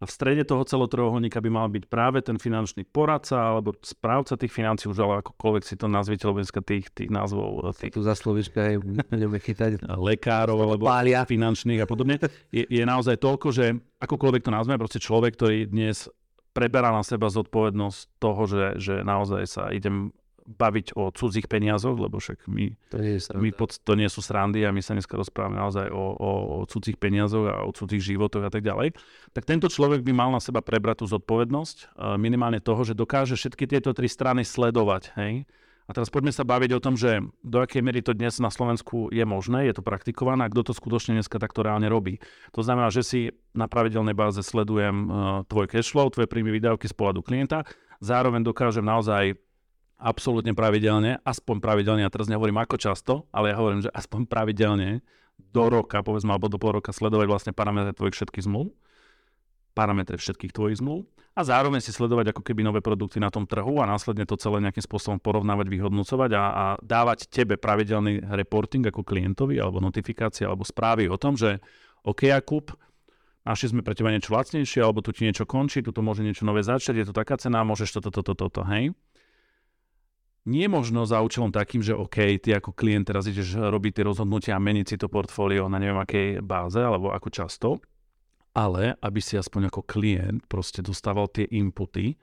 A 0.00 0.08
v 0.08 0.16
strede 0.16 0.48
toho 0.48 0.64
celotrojuholníka 0.64 1.44
by 1.44 1.50
mal 1.52 1.68
byť 1.68 1.84
práve 1.84 2.24
ten 2.24 2.40
finančný 2.40 2.88
poradca 2.88 3.36
alebo 3.36 3.76
správca 3.84 4.32
tých 4.40 4.48
financí, 4.48 4.88
už 4.88 4.96
ale 4.96 5.20
akokoľvek 5.20 5.64
si 5.68 5.76
to 5.76 5.92
nazviete, 5.92 6.24
lebo 6.24 6.40
dneska 6.40 6.64
tých, 6.64 6.88
tých 6.88 7.12
názvov... 7.12 7.68
Eh, 7.68 7.76
tých... 7.76 7.92
Tu 7.92 8.00
za 8.00 8.16
slovička 8.16 8.64
aj 8.64 8.76
budeme 9.12 9.36
chytať. 9.36 9.84
Lekárov 10.08 10.56
alebo 10.56 10.88
Pália. 10.88 11.28
finančných 11.28 11.84
a 11.84 11.86
podobne. 11.86 12.16
Je, 12.48 12.64
je 12.64 12.80
naozaj 12.80 13.20
toľko, 13.20 13.52
že 13.52 13.76
akokoľvek 14.00 14.42
to 14.48 14.50
nazveme, 14.50 14.80
proste 14.80 15.04
človek, 15.04 15.36
ktorý 15.36 15.68
dnes 15.68 16.08
preberá 16.56 16.90
na 16.90 17.04
seba 17.04 17.28
zodpovednosť 17.28 17.98
toho, 18.18 18.42
že, 18.48 18.64
že 18.80 18.94
naozaj 19.04 19.42
sa 19.44 19.68
idem 19.68 20.16
baviť 20.50 20.98
o 20.98 21.14
cudzích 21.14 21.46
peniazoch, 21.46 21.94
lebo 21.94 22.18
však 22.18 22.50
my, 22.50 22.74
to 22.90 22.98
nie, 22.98 23.16
my 23.38 23.50
pod, 23.54 23.78
to 23.80 23.92
nie 23.94 24.10
sú 24.10 24.18
srandy 24.18 24.66
a 24.66 24.74
my 24.74 24.82
sa 24.82 24.98
dneska 24.98 25.14
rozprávame 25.14 25.56
naozaj 25.56 25.86
o, 25.88 26.04
o, 26.18 26.30
o 26.60 26.66
cudzích 26.66 26.98
peniazoch 26.98 27.46
a 27.46 27.62
o 27.62 27.70
cudzích 27.70 28.02
životoch 28.02 28.42
a 28.42 28.50
tak 28.50 28.66
ďalej, 28.66 28.98
tak 29.30 29.46
tento 29.46 29.70
človek 29.70 30.02
by 30.02 30.12
mal 30.12 30.30
na 30.34 30.42
seba 30.42 30.58
prebrať 30.60 31.02
tú 31.02 31.06
zodpovednosť, 31.06 31.76
e, 31.78 31.84
minimálne 32.18 32.58
toho, 32.58 32.82
že 32.82 32.98
dokáže 32.98 33.38
všetky 33.38 33.70
tieto 33.70 33.94
tri 33.94 34.10
strany 34.10 34.42
sledovať. 34.42 35.14
Hej? 35.14 35.46
A 35.90 35.90
teraz 35.90 36.06
poďme 36.06 36.30
sa 36.30 36.46
baviť 36.46 36.70
o 36.78 36.82
tom, 36.82 36.94
že 36.94 37.18
do 37.42 37.58
akej 37.58 37.82
miery 37.82 37.98
to 37.98 38.14
dnes 38.14 38.38
na 38.38 38.46
Slovensku 38.46 39.10
je 39.10 39.26
možné, 39.26 39.66
je 39.66 39.74
to 39.74 39.82
praktikované 39.82 40.46
a 40.46 40.52
kto 40.54 40.70
to 40.70 40.72
skutočne 40.72 41.18
dneska 41.18 41.42
takto 41.42 41.66
reálne 41.66 41.90
robí. 41.90 42.22
To 42.54 42.62
znamená, 42.62 42.94
že 42.94 43.02
si 43.02 43.20
na 43.58 43.66
pravidelnej 43.66 44.14
báze 44.14 44.38
sledujem 44.46 45.10
uh, 45.10 45.42
tvoj 45.50 45.66
cashflow, 45.66 46.06
tvoje 46.14 46.30
príjmy 46.30 46.54
výdavky 46.54 46.86
z 46.86 46.94
pohľadu 46.94 47.26
klienta, 47.26 47.66
zároveň 47.98 48.46
dokážem 48.46 48.86
naozaj 48.86 49.34
absolútne 50.00 50.56
pravidelne, 50.56 51.20
aspoň 51.22 51.60
pravidelne, 51.60 52.02
ja 52.02 52.10
teraz 52.10 52.26
nehovorím 52.32 52.64
ako 52.64 52.76
často, 52.80 53.12
ale 53.30 53.52
ja 53.52 53.56
hovorím, 53.60 53.84
že 53.84 53.92
aspoň 53.92 54.24
pravidelne 54.26 55.04
do 55.36 55.64
roka, 55.68 56.00
povedzme, 56.00 56.32
alebo 56.32 56.48
do 56.48 56.56
pol 56.56 56.80
roka 56.80 56.92
sledovať 56.92 57.26
vlastne 57.28 57.52
parametre 57.52 57.92
tvojich 57.92 58.16
všetkých 58.16 58.44
zmluv, 58.48 58.72
parametre 59.76 60.16
všetkých 60.16 60.52
tvojich 60.52 60.80
zmluv 60.80 61.04
a 61.36 61.40
zároveň 61.46 61.78
si 61.80 61.94
sledovať 61.94 62.34
ako 62.34 62.42
keby 62.42 62.66
nové 62.66 62.80
produkty 62.82 63.22
na 63.22 63.30
tom 63.30 63.46
trhu 63.46 63.78
a 63.78 63.88
následne 63.88 64.26
to 64.26 64.34
celé 64.34 64.58
nejakým 64.60 64.82
spôsobom 64.82 65.22
porovnávať, 65.22 65.70
vyhodnocovať 65.70 66.30
a, 66.34 66.44
a 66.44 66.64
dávať 66.82 67.30
tebe 67.30 67.54
pravidelný 67.54 68.24
reporting 68.34 68.82
ako 68.84 69.06
klientovi 69.06 69.56
alebo 69.56 69.78
notifikácie 69.78 70.44
alebo 70.44 70.66
správy 70.66 71.06
o 71.06 71.16
tom, 71.16 71.38
že 71.38 71.62
OK, 72.02 72.28
Jakub, 72.28 72.74
našli 73.46 73.76
sme 73.76 73.80
pre 73.86 73.94
teba 73.94 74.10
niečo 74.10 74.32
lacnejšie, 74.32 74.80
alebo 74.80 75.04
tu 75.04 75.12
ti 75.12 75.28
niečo 75.28 75.44
končí, 75.44 75.84
tu 75.84 75.92
to 75.92 76.00
môže 76.00 76.24
niečo 76.24 76.48
nové 76.48 76.64
začať, 76.64 77.04
je 77.04 77.06
to 77.08 77.14
taká 77.14 77.36
cena, 77.36 77.62
môžeš 77.62 78.00
toto, 78.00 78.10
toto, 78.10 78.32
toto, 78.34 78.60
to, 78.60 78.62
hej 78.66 78.92
nie 80.48 80.66
možno 80.72 81.04
za 81.04 81.20
účelom 81.20 81.52
takým, 81.52 81.84
že 81.84 81.92
OK, 81.92 82.40
ty 82.40 82.56
ako 82.56 82.72
klient 82.72 83.12
teraz 83.12 83.28
ideš 83.28 83.60
robiť 83.60 84.00
tie 84.00 84.04
rozhodnutia 84.08 84.56
a 84.56 84.62
meniť 84.62 84.86
si 84.86 84.96
to 84.96 85.12
portfólio 85.12 85.68
na 85.68 85.76
neviem 85.76 86.00
akej 86.00 86.40
báze 86.40 86.80
alebo 86.80 87.12
ako 87.12 87.28
často, 87.28 87.68
ale 88.56 88.96
aby 89.04 89.20
si 89.20 89.36
aspoň 89.36 89.68
ako 89.68 89.84
klient 89.84 90.48
proste 90.48 90.80
dostával 90.80 91.28
tie 91.28 91.44
inputy 91.44 92.16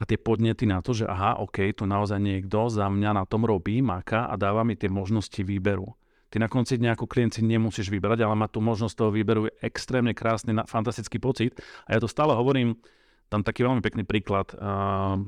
a 0.00 0.08
tie 0.08 0.16
podnety 0.16 0.64
na 0.64 0.80
to, 0.80 0.96
že 0.96 1.04
aha, 1.04 1.40
OK, 1.40 1.76
tu 1.76 1.84
naozaj 1.84 2.20
niekto 2.20 2.72
za 2.72 2.88
mňa 2.88 3.20
na 3.20 3.24
tom 3.28 3.44
robí, 3.44 3.84
maká 3.84 4.28
a 4.28 4.36
dáva 4.36 4.64
mi 4.64 4.76
tie 4.76 4.88
možnosti 4.88 5.40
výberu. 5.44 5.92
Ty 6.30 6.38
na 6.38 6.48
konci 6.48 6.78
dňa 6.78 6.94
ako 6.94 7.10
klient 7.10 7.36
si 7.36 7.42
nemusíš 7.42 7.90
vybrať, 7.90 8.22
ale 8.22 8.38
má 8.38 8.46
tu 8.46 8.62
možnosť 8.62 8.94
toho 8.94 9.10
výberu 9.10 9.50
je 9.50 9.52
extrémne 9.66 10.14
krásny, 10.14 10.54
fantastický 10.64 11.18
pocit. 11.18 11.58
A 11.90 11.98
ja 11.98 12.00
to 12.00 12.06
stále 12.06 12.32
hovorím, 12.32 12.78
tam 13.26 13.42
taký 13.42 13.66
veľmi 13.66 13.82
pekný 13.82 14.06
príklad. 14.06 14.54
Uh, 14.54 15.26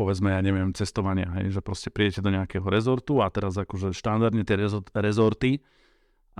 povedzme, 0.00 0.32
ja 0.32 0.40
neviem, 0.40 0.72
cestovania, 0.72 1.28
hej, 1.36 1.52
že 1.52 1.60
proste 1.60 1.92
prídete 1.92 2.24
do 2.24 2.32
nejakého 2.32 2.64
rezortu 2.64 3.20
a 3.20 3.28
teraz 3.28 3.60
akože 3.60 3.92
štandardne 3.92 4.48
tie 4.48 4.56
rezorty 4.96 5.60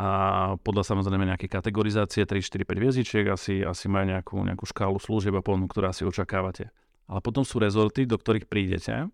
a 0.01 0.09
podľa 0.65 0.97
samozrejme 0.97 1.29
nejaké 1.29 1.45
kategorizácie 1.45 2.25
3, 2.25 2.41
4, 2.41 2.65
5 2.65 2.81
hviezdičiek 2.81 3.25
asi, 3.29 3.61
asi 3.61 3.85
majú 3.93 4.17
nejakú, 4.17 4.37
nejakú 4.41 4.65
škálu 4.65 4.97
služieb 4.97 5.37
a 5.37 5.45
ponúk, 5.45 5.77
ktorá 5.77 5.93
si 5.93 6.09
očakávate. 6.09 6.73
Ale 7.05 7.21
potom 7.21 7.45
sú 7.45 7.61
rezorty, 7.61 8.09
do 8.09 8.17
ktorých 8.17 8.49
prídete, 8.49 9.13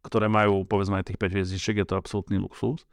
ktoré 0.00 0.32
majú 0.32 0.64
povedzme 0.64 1.04
aj 1.04 1.12
tých 1.12 1.20
5 1.20 1.36
hviezdičiek, 1.36 1.76
je 1.84 1.86
to 1.92 2.00
absolútny 2.00 2.40
luxus 2.40 2.88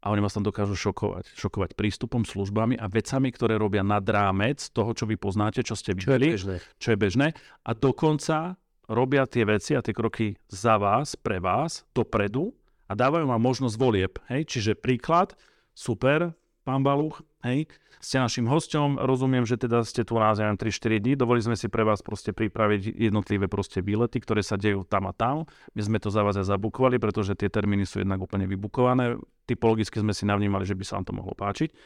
a 0.00 0.10
oni 0.10 0.24
vás 0.24 0.32
tam 0.32 0.42
dokážu 0.42 0.74
šokovať. 0.74 1.36
Šokovať 1.36 1.70
prístupom, 1.76 2.24
službami 2.24 2.80
a 2.80 2.88
vecami, 2.88 3.28
ktoré 3.30 3.60
robia 3.60 3.84
nad 3.84 4.02
rámec 4.02 4.58
toho, 4.72 4.96
čo 4.96 5.04
vy 5.04 5.20
poznáte, 5.20 5.60
čo 5.60 5.76
ste 5.76 5.92
videli, 5.92 6.34
čo 6.34 6.34
je 6.34 6.36
bežné. 6.40 6.56
Čo 6.80 6.88
je 6.88 6.98
bežné. 6.98 7.26
A 7.68 7.70
dokonca 7.76 8.56
robia 8.90 9.22
tie 9.30 9.46
veci 9.46 9.78
a 9.78 9.80
tie 9.80 9.94
kroky 9.94 10.34
za 10.50 10.74
vás, 10.74 11.14
pre 11.14 11.38
vás, 11.38 11.86
dopredu 11.94 12.50
a 12.90 12.98
dávajú 12.98 13.30
vám 13.30 13.38
možnosť 13.38 13.76
volieb. 13.78 14.18
Hej? 14.26 14.50
Čiže 14.50 14.74
príklad, 14.74 15.38
super, 15.70 16.34
pán 16.66 16.82
Baluch, 16.82 17.22
hej, 17.46 17.70
ste 18.00 18.16
našim 18.16 18.48
hosťom, 18.48 18.96
rozumiem, 18.96 19.44
že 19.44 19.60
teda 19.60 19.84
ste 19.84 20.08
tu 20.08 20.16
nás, 20.16 20.40
ja 20.40 20.48
3-4 20.48 21.04
dní, 21.04 21.12
dovolili 21.20 21.44
sme 21.44 21.56
si 21.56 21.68
pre 21.68 21.84
vás 21.84 22.00
proste 22.00 22.32
pripraviť 22.32 22.96
jednotlivé 22.96 23.44
proste 23.44 23.84
výlety, 23.84 24.24
ktoré 24.24 24.40
sa 24.40 24.56
dejú 24.56 24.88
tam 24.88 25.04
a 25.04 25.12
tam. 25.12 25.44
My 25.76 25.80
sme 25.84 25.98
to 26.00 26.08
za 26.08 26.24
vás 26.24 26.40
aj 26.40 26.48
zabukovali, 26.48 26.96
pretože 26.96 27.36
tie 27.36 27.52
termíny 27.52 27.84
sú 27.84 28.00
jednak 28.00 28.16
úplne 28.24 28.48
vybukované. 28.48 29.20
Typologicky 29.44 30.00
sme 30.00 30.16
si 30.16 30.24
navnímali, 30.24 30.64
že 30.64 30.72
by 30.72 30.84
sa 30.84 30.96
vám 30.96 31.06
to 31.06 31.16
mohlo 31.16 31.36
páčiť. 31.36 31.76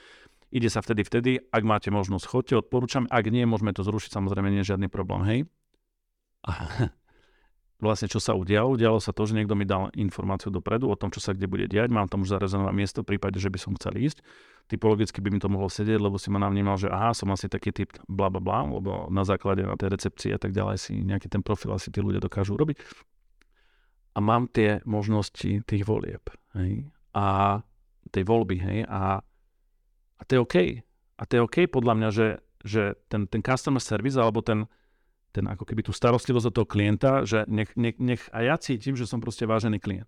Ide 0.54 0.70
sa 0.70 0.78
vtedy, 0.86 1.02
vtedy, 1.02 1.30
ak 1.50 1.62
máte 1.66 1.90
možnosť, 1.90 2.24
chodte, 2.30 2.54
odporúčam, 2.54 3.10
ak 3.10 3.26
nie, 3.26 3.42
môžeme 3.42 3.74
to 3.74 3.82
zrušiť, 3.82 4.14
samozrejme 4.14 4.54
nie 4.54 4.62
je 4.62 4.70
žiadny 4.70 4.86
problém, 4.86 5.22
hej. 5.26 5.40
Vlastne 7.84 8.08
čo 8.08 8.22
sa 8.22 8.32
udialo? 8.32 8.78
Udialo 8.78 8.96
sa 9.02 9.12
to, 9.12 9.26
že 9.28 9.36
niekto 9.36 9.52
mi 9.58 9.66
dal 9.68 9.92
informáciu 9.98 10.48
dopredu 10.48 10.88
o 10.88 10.96
tom, 10.96 11.12
čo 11.12 11.20
sa 11.20 11.36
kde 11.36 11.50
bude 11.50 11.66
diať. 11.68 11.92
Mám 11.92 12.08
tam 12.08 12.24
už 12.24 12.32
zarezervované 12.32 12.72
miesto 12.72 13.04
v 13.04 13.12
prípade, 13.12 13.36
že 13.36 13.50
by 13.52 13.58
som 13.60 13.76
chcel 13.76 13.98
ísť. 13.98 14.24
typologicky 14.70 15.20
by 15.20 15.28
mi 15.28 15.40
to 15.42 15.52
mohlo 15.52 15.68
sedieť, 15.68 16.00
lebo 16.00 16.16
si 16.16 16.32
ma 16.32 16.40
navnímal, 16.40 16.80
že 16.80 16.88
aha, 16.88 17.12
som 17.12 17.28
asi 17.34 17.50
taký 17.52 17.76
typ 17.76 17.92
bla 18.08 18.32
bla 18.32 18.40
bla, 18.40 18.64
lebo 18.64 19.12
na 19.12 19.26
základe 19.26 19.66
na 19.66 19.76
tej 19.76 19.92
recepcii 19.92 20.32
a 20.32 20.40
tak 20.40 20.56
ďalej 20.56 20.80
si 20.80 20.92
nejaký 20.96 21.28
ten 21.28 21.44
profil 21.44 21.76
asi 21.76 21.92
tí 21.92 22.00
ľudia 22.00 22.24
dokážu 22.24 22.56
robiť. 22.56 22.80
A 24.16 24.22
mám 24.22 24.48
tie 24.48 24.80
možnosti 24.88 25.66
tých 25.66 25.84
volieb, 25.84 26.22
hej, 26.54 26.88
a 27.12 27.60
tej 28.14 28.24
voľby, 28.24 28.56
hej, 28.62 28.78
a, 28.86 29.18
a 30.16 30.22
to 30.24 30.38
je 30.38 30.40
OK. 30.40 30.56
A 31.18 31.22
to 31.26 31.32
je 31.36 31.40
OK 31.42 31.56
podľa 31.68 31.94
mňa, 31.98 32.08
že, 32.14 32.28
že 32.62 32.82
ten, 33.10 33.26
ten 33.26 33.42
customer 33.42 33.82
service 33.82 34.14
alebo 34.14 34.40
ten, 34.40 34.70
ten 35.34 35.50
ako 35.50 35.66
keby 35.66 35.82
tú 35.82 35.90
starostlivosť 35.90 36.46
od 36.48 36.54
toho 36.54 36.68
klienta, 36.70 37.26
že 37.26 37.42
nech, 37.50 37.74
nech, 37.74 37.98
nech 37.98 38.22
a 38.30 38.46
ja 38.46 38.54
cítim, 38.54 38.94
že 38.94 39.10
som 39.10 39.18
proste 39.18 39.42
vážený 39.50 39.82
klient. 39.82 40.06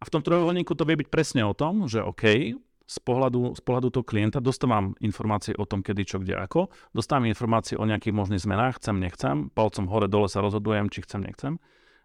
A 0.00 0.08
v 0.08 0.12
tom 0.18 0.24
trojuholníku 0.24 0.72
to 0.72 0.88
vie 0.88 0.96
byť 0.96 1.08
presne 1.12 1.44
o 1.44 1.52
tom, 1.52 1.86
že 1.86 2.00
OK, 2.00 2.56
z 2.82 2.98
pohľadu, 3.00 3.54
z 3.56 3.62
pohľadu 3.62 3.88
toho 3.94 4.04
klienta 4.04 4.42
dostávam 4.42 4.92
informácie 4.98 5.54
o 5.56 5.64
tom, 5.64 5.80
kedy, 5.80 6.02
čo, 6.04 6.16
kde, 6.18 6.36
ako. 6.36 6.68
Dostávam 6.92 7.30
informácie 7.30 7.78
o 7.78 7.86
nejakých 7.86 8.12
možných 8.12 8.42
zmenách, 8.42 8.82
chcem, 8.82 8.98
nechcem. 8.98 9.48
Palcom 9.54 9.86
hore, 9.88 10.10
dole 10.10 10.26
sa 10.26 10.42
rozhodujem, 10.42 10.90
či 10.90 11.06
chcem, 11.06 11.22
nechcem. 11.22 11.62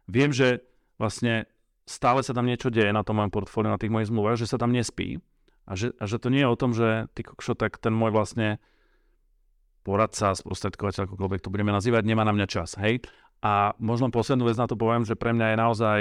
Viem, 0.08 0.32
že 0.32 0.64
vlastne 1.02 1.50
stále 1.84 2.24
sa 2.24 2.32
tam 2.32 2.48
niečo 2.48 2.72
deje 2.72 2.94
na 2.94 3.04
tom 3.04 3.20
mojom 3.20 3.34
portfóliu, 3.34 3.74
na 3.74 3.82
tých 3.82 3.92
mojich 3.92 4.08
zmluvách, 4.14 4.40
že 4.40 4.48
sa 4.48 4.62
tam 4.62 4.72
nespí. 4.72 5.20
A 5.68 5.76
že, 5.76 5.92
a 6.00 6.08
že 6.08 6.16
to 6.22 6.32
nie 6.32 6.48
je 6.48 6.52
o 6.54 6.60
tom, 6.60 6.72
že 6.72 7.12
ty 7.12 7.28
kokšo, 7.28 7.60
tak 7.60 7.76
ten 7.82 7.92
môj 7.92 8.16
vlastne 8.16 8.64
poradca, 9.88 10.36
sprostredkovateľ, 10.36 11.08
akokoľvek 11.08 11.40
to 11.40 11.48
budeme 11.48 11.72
nazývať, 11.72 12.04
nemá 12.04 12.28
na 12.28 12.36
mňa 12.36 12.48
čas, 12.52 12.76
hej. 12.76 13.00
A 13.40 13.72
možno 13.80 14.12
poslednú 14.12 14.52
vec 14.52 14.60
na 14.60 14.68
to 14.68 14.76
poviem, 14.76 15.08
že 15.08 15.16
pre 15.16 15.32
mňa 15.32 15.56
je 15.56 15.58
naozaj 15.58 16.00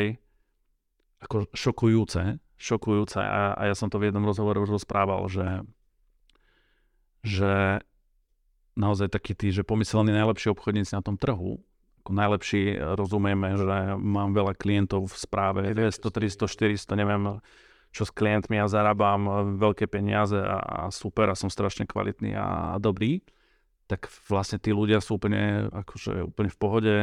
ako 1.22 1.36
šokujúce, 1.54 2.42
šokujúce 2.58 3.22
a, 3.22 3.54
a 3.54 3.62
ja 3.70 3.74
som 3.78 3.86
to 3.86 4.02
v 4.02 4.10
jednom 4.10 4.26
rozhovore 4.26 4.58
už 4.58 4.82
rozprával, 4.82 5.22
že, 5.30 5.62
že 7.22 7.80
naozaj 8.74 9.12
takí 9.12 9.32
tí, 9.32 9.54
že 9.54 9.64
pomyselní 9.64 10.12
najlepší 10.12 10.52
obchodníci 10.52 10.92
na 10.92 11.04
tom 11.04 11.16
trhu, 11.16 11.62
ako 12.04 12.10
najlepší 12.12 12.76
rozumieme, 12.98 13.56
že 13.56 13.96
mám 13.96 14.36
veľa 14.36 14.56
klientov 14.58 15.08
v 15.08 15.16
správe, 15.16 15.60
200, 15.72 16.10
300, 16.10 16.46
400, 16.84 17.00
neviem, 17.00 17.40
čo 17.92 18.04
s 18.04 18.12
klientmi 18.12 18.60
ja 18.60 18.68
zarábam 18.68 19.56
veľké 19.56 19.88
peniaze 19.88 20.36
a, 20.36 20.60
a 20.60 20.92
super 20.92 21.32
a 21.32 21.38
som 21.38 21.48
strašne 21.48 21.88
kvalitný 21.88 22.36
a, 22.36 22.76
a 22.76 22.82
dobrý 22.82 23.24
tak 23.86 24.10
vlastne 24.26 24.58
tí 24.58 24.74
ľudia 24.74 24.98
sú 24.98 25.14
úplne, 25.18 25.70
akože 25.70 26.26
úplne 26.26 26.50
v 26.50 26.58
pohode 26.58 26.94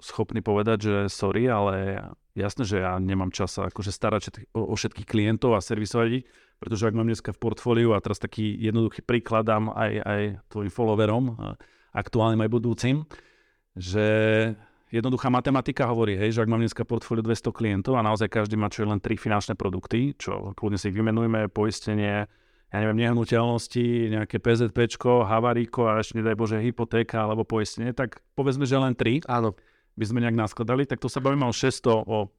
schopní 0.00 0.40
povedať, 0.40 0.78
že 0.80 0.96
sorry, 1.12 1.44
ale 1.44 2.00
jasné, 2.32 2.64
že 2.64 2.80
ja 2.80 2.96
nemám 2.96 3.28
čas 3.28 3.60
akože 3.60 3.92
starať 3.92 4.22
o, 4.56 4.72
o 4.72 4.74
všetkých 4.74 5.04
klientov 5.04 5.52
a 5.52 5.60
servisovať 5.60 6.08
ich, 6.20 6.24
pretože 6.56 6.88
ak 6.88 6.96
mám 6.96 7.08
dneska 7.08 7.36
v 7.36 7.42
portfóliu 7.44 7.92
a 7.92 8.00
teraz 8.00 8.16
taký 8.16 8.56
jednoduchý 8.56 9.04
príklad 9.04 9.44
dám 9.44 9.68
aj, 9.68 9.92
aj 10.00 10.22
tvojim 10.48 10.72
followerom, 10.72 11.24
aktuálnym 11.92 12.40
aj 12.40 12.50
budúcim, 12.50 12.96
že 13.76 14.06
jednoduchá 14.88 15.28
matematika 15.28 15.84
hovorí, 15.86 16.16
hej, 16.16 16.36
že 16.36 16.42
ak 16.42 16.50
mám 16.50 16.64
dneska 16.64 16.88
portfólio 16.88 17.20
200 17.20 17.52
klientov 17.52 18.00
a 18.00 18.04
naozaj 18.04 18.32
každý 18.32 18.56
má 18.56 18.72
čo 18.72 18.88
len 18.88 18.98
tri 18.98 19.20
finančné 19.20 19.54
produkty, 19.60 20.16
čo 20.16 20.56
kľudne 20.56 20.80
si 20.80 20.88
ich 20.88 20.96
vymenujeme, 20.96 21.52
poistenie, 21.52 22.26
ja 22.70 22.76
neviem, 22.78 23.02
nehnuteľnosti, 23.02 24.14
nejaké 24.14 24.38
PZPčko, 24.38 25.26
havaríko 25.26 25.90
a 25.90 25.98
ešte 25.98 26.22
nedaj 26.22 26.38
Bože 26.38 26.62
hypotéka 26.62 27.26
alebo 27.26 27.42
poistenie, 27.42 27.90
tak 27.90 28.22
povedzme, 28.38 28.62
že 28.62 28.78
len 28.78 28.94
tri. 28.94 29.18
Áno. 29.26 29.58
By 29.98 30.04
sme 30.06 30.22
nejak 30.22 30.38
naskladali, 30.38 30.86
tak 30.86 31.02
to 31.02 31.10
sa 31.10 31.18
bavíme 31.18 31.44
o 31.44 31.52
600, 31.52 31.90
o, 31.90 32.30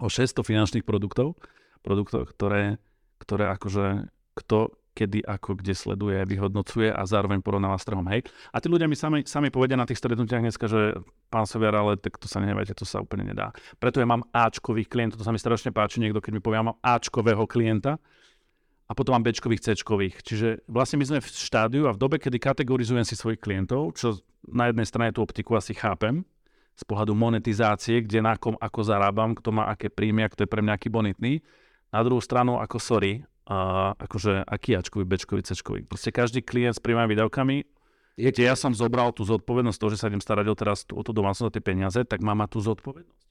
o 0.00 0.06
600 0.08 0.46
finančných 0.46 0.86
produktov, 0.86 1.34
produktov, 1.82 2.30
ktoré, 2.30 2.78
ktoré 3.18 3.50
akože 3.52 4.06
kto 4.38 4.70
kedy, 4.96 5.20
ako, 5.28 5.60
kde 5.60 5.76
sleduje, 5.76 6.16
vyhodnocuje 6.24 6.88
a 6.88 7.04
zároveň 7.04 7.44
porovnáva 7.44 7.76
s 7.76 7.84
trhom. 7.84 8.08
Hej. 8.08 8.24
A 8.48 8.56
tí 8.64 8.72
ľudia 8.72 8.88
mi 8.88 8.96
sami, 8.96 9.28
sami 9.28 9.52
povedia 9.52 9.76
na 9.76 9.84
tých 9.84 10.00
stretnutiach 10.00 10.40
dneska, 10.40 10.64
že 10.64 10.96
pán 11.28 11.44
Soviar, 11.44 11.76
ale 11.76 12.00
tak 12.00 12.16
to 12.16 12.24
sa 12.24 12.40
nehnevajte, 12.40 12.72
to 12.72 12.88
sa 12.88 13.04
úplne 13.04 13.28
nedá. 13.28 13.52
Preto 13.76 14.00
ja 14.00 14.08
mám 14.08 14.24
Ačkových 14.32 14.88
klientov, 14.88 15.20
to 15.20 15.28
sa 15.28 15.36
mi 15.36 15.40
strašne 15.42 15.68
páči, 15.68 16.00
niekto 16.00 16.24
keď 16.24 16.32
mi 16.32 16.40
povie, 16.40 16.56
ja 16.56 16.64
mám 16.72 16.80
Ačkového 16.80 17.44
klienta, 17.44 18.00
a 18.86 18.92
potom 18.94 19.18
mám 19.18 19.26
Bčkových, 19.26 19.62
Cčkových. 19.62 20.22
Čiže 20.22 20.48
vlastne 20.70 21.02
my 21.02 21.04
sme 21.10 21.18
v 21.18 21.28
štádiu 21.28 21.90
a 21.90 21.94
v 21.94 21.98
dobe, 21.98 22.22
kedy 22.22 22.38
kategorizujem 22.38 23.02
si 23.02 23.18
svojich 23.18 23.42
klientov, 23.42 23.98
čo 23.98 24.22
na 24.46 24.70
jednej 24.70 24.86
strane 24.86 25.10
tú 25.10 25.26
optiku 25.26 25.58
asi 25.58 25.74
chápem, 25.74 26.22
z 26.76 26.84
pohľadu 26.84 27.16
monetizácie, 27.16 28.04
kde 28.04 28.20
na 28.20 28.36
kom 28.36 28.54
ako 28.60 28.80
zarábam, 28.84 29.32
kto 29.32 29.48
má 29.48 29.66
aké 29.72 29.88
príjmy, 29.88 30.28
kto 30.28 30.44
je 30.44 30.52
pre 30.52 30.60
mňa 30.60 30.76
aký 30.76 30.88
bonitný. 30.92 31.40
Na 31.88 32.04
druhú 32.04 32.20
stranu, 32.20 32.60
ako 32.60 32.76
sorry, 32.76 33.24
a 33.46 33.94
akože 33.94 34.42
aký 34.42 34.74
Ačkový, 34.74 35.06
Bčkový, 35.06 35.42
Cčkový. 35.46 35.80
Proste 35.86 36.10
každý 36.10 36.42
klient 36.42 36.76
s 36.76 36.82
príjmami 36.82 37.14
výdavkami, 37.14 37.62
kde 38.18 38.42
ja 38.42 38.58
som 38.58 38.74
zobral 38.74 39.14
tú 39.14 39.22
zodpovednosť, 39.22 39.78
to, 39.78 39.86
že 39.94 40.00
sa 40.02 40.10
idem 40.10 40.20
starať 40.20 40.46
o 40.50 40.54
teraz 40.58 40.78
o 40.90 41.00
tú 41.06 41.14
domácnosť, 41.14 41.48
o 41.48 41.54
tie 41.54 41.62
peniaze, 41.62 42.00
tak 42.02 42.26
mám 42.26 42.42
tú 42.50 42.58
zodpovednosť. 42.58 43.25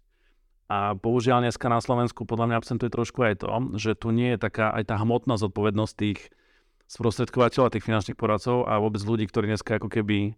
A 0.66 0.97
bohužiaľ 0.97 1.45
dneska 1.45 1.70
na 1.70 1.78
Slovensku 1.78 2.26
podľa 2.26 2.49
mňa 2.49 2.57
absentuje 2.57 2.89
trošku 2.89 3.22
aj 3.22 3.45
to, 3.45 3.47
že 3.78 3.93
tu 3.93 4.09
nie 4.09 4.34
je 4.34 4.39
taká 4.41 4.74
aj 4.74 4.89
tá 4.89 4.95
hmotná 4.97 5.38
zodpovednosť 5.38 5.93
tých 5.93 6.34
sprostredkovateľov 6.89 7.70
a 7.70 7.74
tých 7.74 7.86
finančných 7.86 8.18
poradcov 8.18 8.66
a 8.66 8.82
vôbec 8.82 9.01
ľudí, 9.05 9.30
ktorí 9.30 9.53
dneska 9.53 9.78
ako 9.78 9.89
keby 9.89 10.34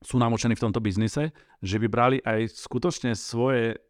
sú 0.00 0.16
namočení 0.16 0.54
v 0.54 0.64
tomto 0.64 0.80
biznise, 0.80 1.34
že 1.60 1.76
by 1.82 1.86
brali 1.90 2.16
aj 2.22 2.50
skutočne 2.56 3.12
svoje 3.18 3.82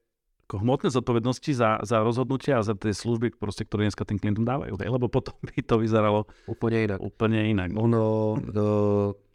ako 0.50 0.66
hmotné 0.66 0.90
zodpovednosti 0.90 1.54
za, 1.54 1.78
za 1.86 2.02
rozhodnutia 2.02 2.58
a 2.58 2.66
za 2.66 2.74
tie 2.74 2.90
služby, 2.90 3.38
proste, 3.38 3.62
ktoré 3.62 3.86
dneska 3.86 4.02
tým 4.02 4.18
klientom 4.18 4.42
dávajú. 4.42 4.74
Lebo 4.82 5.06
potom 5.06 5.38
by 5.46 5.62
to 5.62 5.78
vyzeralo 5.78 6.26
úplne 6.50 6.90
inak. 6.90 6.98
Úplne 6.98 7.40
inak. 7.54 7.70
Ono, 7.78 8.34
do, 8.34 8.66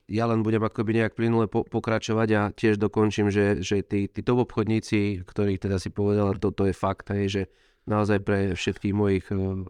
ja 0.06 0.30
len 0.30 0.46
budem 0.46 0.62
akoby 0.62 1.02
nejak 1.02 1.18
plynule 1.18 1.50
po, 1.50 1.66
pokračovať 1.66 2.30
a 2.38 2.42
tiež 2.54 2.78
dokončím, 2.78 3.34
že, 3.34 3.66
že 3.66 3.82
tí, 3.82 4.06
tí 4.06 4.22
obchodníci, 4.22 5.26
ktorí 5.26 5.58
teda 5.58 5.82
si 5.82 5.90
povedal, 5.90 6.38
to, 6.38 6.54
to 6.54 6.70
je 6.70 6.76
fakt, 6.78 7.10
hej, 7.10 7.26
že 7.26 7.42
naozaj 7.90 8.22
pre 8.22 8.54
všetkých 8.54 8.94
mojich, 8.94 9.26
uh, 9.34 9.66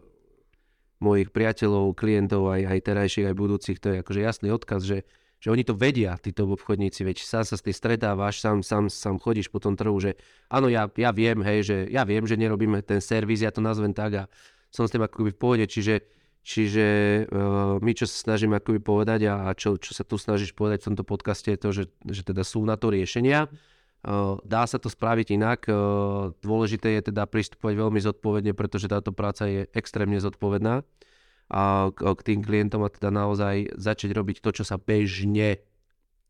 mojich 1.00 1.32
priateľov, 1.32 1.96
klientov, 1.96 2.52
aj, 2.52 2.68
aj 2.68 2.78
terajších, 2.84 3.26
aj 3.32 3.36
budúcich, 3.36 3.78
to 3.80 3.96
je 3.96 3.96
akože 4.04 4.20
jasný 4.20 4.48
odkaz, 4.52 4.84
že, 4.84 5.08
že 5.40 5.48
oni 5.48 5.64
to 5.64 5.72
vedia, 5.72 6.20
tí 6.20 6.36
top 6.36 6.60
obchodníci, 6.60 7.00
veď 7.00 7.16
sám 7.24 7.44
sa 7.48 7.56
s 7.56 7.64
tým 7.64 7.72
stretávaš, 7.72 8.44
sám, 8.44 8.60
sám, 8.60 8.92
sám 8.92 9.16
chodíš 9.16 9.48
po 9.48 9.56
tom 9.56 9.72
trhu, 9.72 9.96
že 10.00 10.20
áno, 10.52 10.68
ja, 10.68 10.84
ja 11.00 11.16
viem, 11.16 11.40
hej, 11.40 11.64
že 11.64 11.76
ja 11.88 12.04
viem, 12.04 12.28
že 12.28 12.36
nerobíme 12.36 12.84
ten 12.84 13.00
servis, 13.00 13.40
ja 13.40 13.48
to 13.48 13.64
nazvem 13.64 13.96
tak 13.96 14.12
a 14.20 14.22
som 14.68 14.84
s 14.84 14.92
tým 14.92 15.00
akoby 15.00 15.32
v 15.32 15.40
pohode, 15.40 15.64
čiže 15.64 16.15
Čiže 16.46 16.86
uh, 17.26 17.82
my, 17.82 17.90
čo 17.90 18.06
sa 18.06 18.30
snažíme 18.30 18.62
akoby 18.62 18.78
povedať 18.78 19.26
a, 19.26 19.50
čo, 19.58 19.74
čo 19.82 19.90
sa 19.90 20.06
tu 20.06 20.14
snažíš 20.14 20.54
povedať 20.54 20.86
v 20.86 20.94
tomto 20.94 21.02
podcaste 21.02 21.50
je 21.50 21.58
to, 21.58 21.74
že, 21.74 21.84
že 22.06 22.22
teda 22.22 22.46
sú 22.46 22.62
na 22.62 22.78
to 22.78 22.94
riešenia. 22.94 23.50
Uh, 24.06 24.38
dá 24.46 24.62
sa 24.62 24.78
to 24.78 24.86
spraviť 24.86 25.34
inak. 25.34 25.66
Uh, 25.66 26.30
dôležité 26.38 26.94
je 27.02 27.10
teda 27.10 27.26
pristupovať 27.26 27.74
veľmi 27.74 27.98
zodpovedne, 27.98 28.54
pretože 28.54 28.86
táto 28.86 29.10
práca 29.10 29.50
je 29.50 29.66
extrémne 29.74 30.22
zodpovedná 30.22 30.86
a 31.50 31.90
k, 31.90 31.98
k 32.14 32.20
tým 32.22 32.40
klientom 32.46 32.86
a 32.86 32.94
teda 32.94 33.10
naozaj 33.10 33.74
začať 33.74 34.14
robiť 34.14 34.38
to, 34.38 34.62
čo 34.62 34.62
sa 34.62 34.78
bežne, 34.78 35.58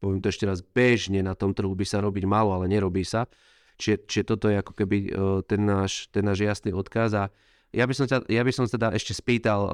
poviem 0.00 0.24
to 0.24 0.32
ešte 0.32 0.48
raz, 0.48 0.64
bežne 0.64 1.20
na 1.20 1.36
tom 1.36 1.52
trhu 1.52 1.76
by 1.76 1.84
sa 1.84 2.00
robiť 2.00 2.24
malo, 2.24 2.56
ale 2.56 2.72
nerobí 2.72 3.04
sa. 3.04 3.28
Čiže, 3.76 4.08
čiže 4.08 4.24
toto 4.24 4.48
je 4.48 4.60
ako 4.64 4.72
keby 4.72 4.96
ten, 5.44 5.60
náš, 5.60 6.08
ten 6.08 6.24
náš 6.24 6.40
jasný 6.40 6.72
odkaz 6.72 7.12
a 7.12 7.24
ja 7.76 7.84
by 7.84 7.92
som, 7.92 8.08
ťa, 8.08 8.24
ja 8.32 8.40
by 8.40 8.52
som 8.56 8.64
teda 8.64 8.96
ešte 8.96 9.12
spýtal 9.12 9.60
uh, 9.68 9.72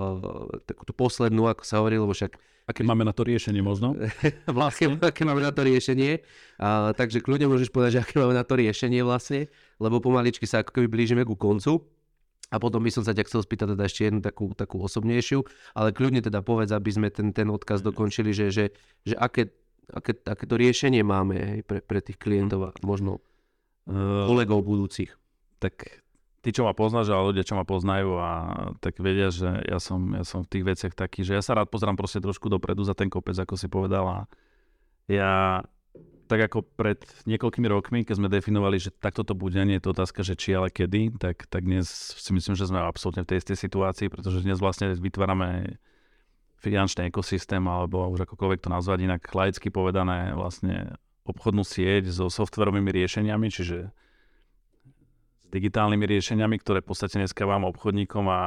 takú 0.67 0.83
tú 0.83 0.91
poslednú, 0.91 1.47
ako 1.47 1.63
sa 1.63 1.79
hovorí, 1.79 2.03
lebo 2.03 2.11
však... 2.11 2.35
Aké 2.67 2.83
máme 2.83 3.07
na 3.07 3.15
to 3.15 3.23
riešenie 3.23 3.63
možno? 3.63 3.95
vlastne, 4.59 4.99
aké 4.99 5.23
máme 5.23 5.39
na 5.39 5.55
to 5.55 5.63
riešenie. 5.63 6.19
Uh, 6.59 6.91
takže 6.99 7.23
kľudne 7.23 7.47
môžeš 7.47 7.71
povedať, 7.71 7.99
že 7.99 8.01
aké 8.03 8.19
máme 8.19 8.35
na 8.35 8.43
to 8.43 8.59
riešenie 8.59 9.07
vlastne, 9.07 9.47
lebo 9.79 10.03
pomaličky 10.03 10.51
sa 10.51 10.67
ako 10.67 10.75
keby 10.75 10.91
blížime 10.91 11.23
ku 11.23 11.39
koncu. 11.39 11.87
A 12.53 12.61
potom 12.61 12.85
by 12.85 12.93
som 12.93 13.01
sa 13.01 13.17
ťa 13.17 13.25
chcel 13.31 13.41
spýtať 13.41 13.73
teda 13.73 13.85
ešte 13.89 14.01
jednu 14.05 14.21
takú, 14.21 14.53
takú 14.53 14.77
osobnejšiu, 14.85 15.41
ale 15.73 15.97
kľudne 15.97 16.21
teda 16.21 16.45
povedz, 16.45 16.69
aby 16.77 16.91
sme 16.93 17.09
ten, 17.09 17.33
ten 17.33 17.49
odkaz 17.49 17.81
dokončili, 17.81 18.37
že, 18.37 18.53
že, 18.53 18.77
že 19.09 19.17
aké, 19.17 19.49
aké, 19.89 20.21
aké 20.21 20.45
to 20.45 20.61
riešenie 20.61 21.01
máme 21.01 21.35
hej, 21.41 21.61
pre, 21.65 21.81
pre 21.81 22.05
tých 22.05 22.21
klientov 22.21 22.61
a 22.69 22.71
možno 22.85 23.25
uh, 23.89 24.29
kolegov 24.29 24.69
budúcich. 24.69 25.17
Tak 25.65 26.03
tí, 26.43 26.51
čo 26.51 26.67
ma 26.67 26.75
poznáš, 26.75 27.09
ale 27.15 27.31
ľudia, 27.31 27.47
čo 27.47 27.55
ma 27.55 27.63
poznajú 27.63 28.19
a 28.19 28.31
tak 28.83 28.99
vedia, 28.99 29.31
že 29.31 29.63
ja 29.63 29.79
som, 29.79 30.13
ja 30.13 30.27
som 30.27 30.43
v 30.43 30.51
tých 30.51 30.65
veciach 30.67 30.93
taký, 30.99 31.23
že 31.23 31.39
ja 31.39 31.43
sa 31.43 31.55
rád 31.55 31.71
pozrám 31.71 31.95
proste 31.95 32.19
trošku 32.19 32.51
dopredu 32.51 32.83
za 32.83 32.99
ten 32.99 33.07
kopec, 33.07 33.39
ako 33.39 33.55
si 33.55 33.71
povedal 33.71 34.05
a 34.05 34.19
ja 35.07 35.63
tak 36.27 36.49
ako 36.49 36.65
pred 36.65 36.97
niekoľkými 37.29 37.69
rokmi, 37.69 38.09
keď 38.09 38.17
sme 38.17 38.33
definovali, 38.33 38.81
že 38.81 38.89
takto 38.89 39.21
to 39.21 39.37
bude, 39.37 39.59
nie 39.59 39.77
je 39.77 39.85
to 39.85 39.93
otázka, 39.93 40.25
že 40.25 40.33
či, 40.33 40.57
ale 40.57 40.73
kedy, 40.73 41.21
tak, 41.21 41.45
tak 41.45 41.63
dnes 41.69 41.87
si 42.17 42.31
myslím, 42.33 42.57
že 42.57 42.73
sme 42.73 42.81
absolútne 42.81 43.21
v 43.21 43.37
tej 43.37 43.45
istej 43.45 43.69
situácii, 43.69 44.09
pretože 44.09 44.41
dnes 44.41 44.57
vlastne 44.57 44.97
vytvárame 44.97 45.77
finančný 46.65 47.13
ekosystém, 47.13 47.61
alebo 47.61 48.09
už 48.09 48.25
akokoľvek 48.25 48.65
to 48.65 48.73
nazvať 48.73 48.99
inak 49.05 49.23
laicky 49.29 49.69
povedané, 49.69 50.33
vlastne 50.33 50.97
obchodnú 51.29 51.69
sieť 51.69 52.09
so 52.09 52.33
softverovými 52.33 52.89
riešeniami, 52.89 53.47
čiže 53.53 53.93
digitálnymi 55.53 56.09
riešeniami, 56.09 56.57
ktoré 56.65 56.81
v 56.81 56.89
podstate 56.89 57.21
dneska 57.21 57.45
vám 57.45 57.69
obchodníkom 57.69 58.25
a 58.33 58.41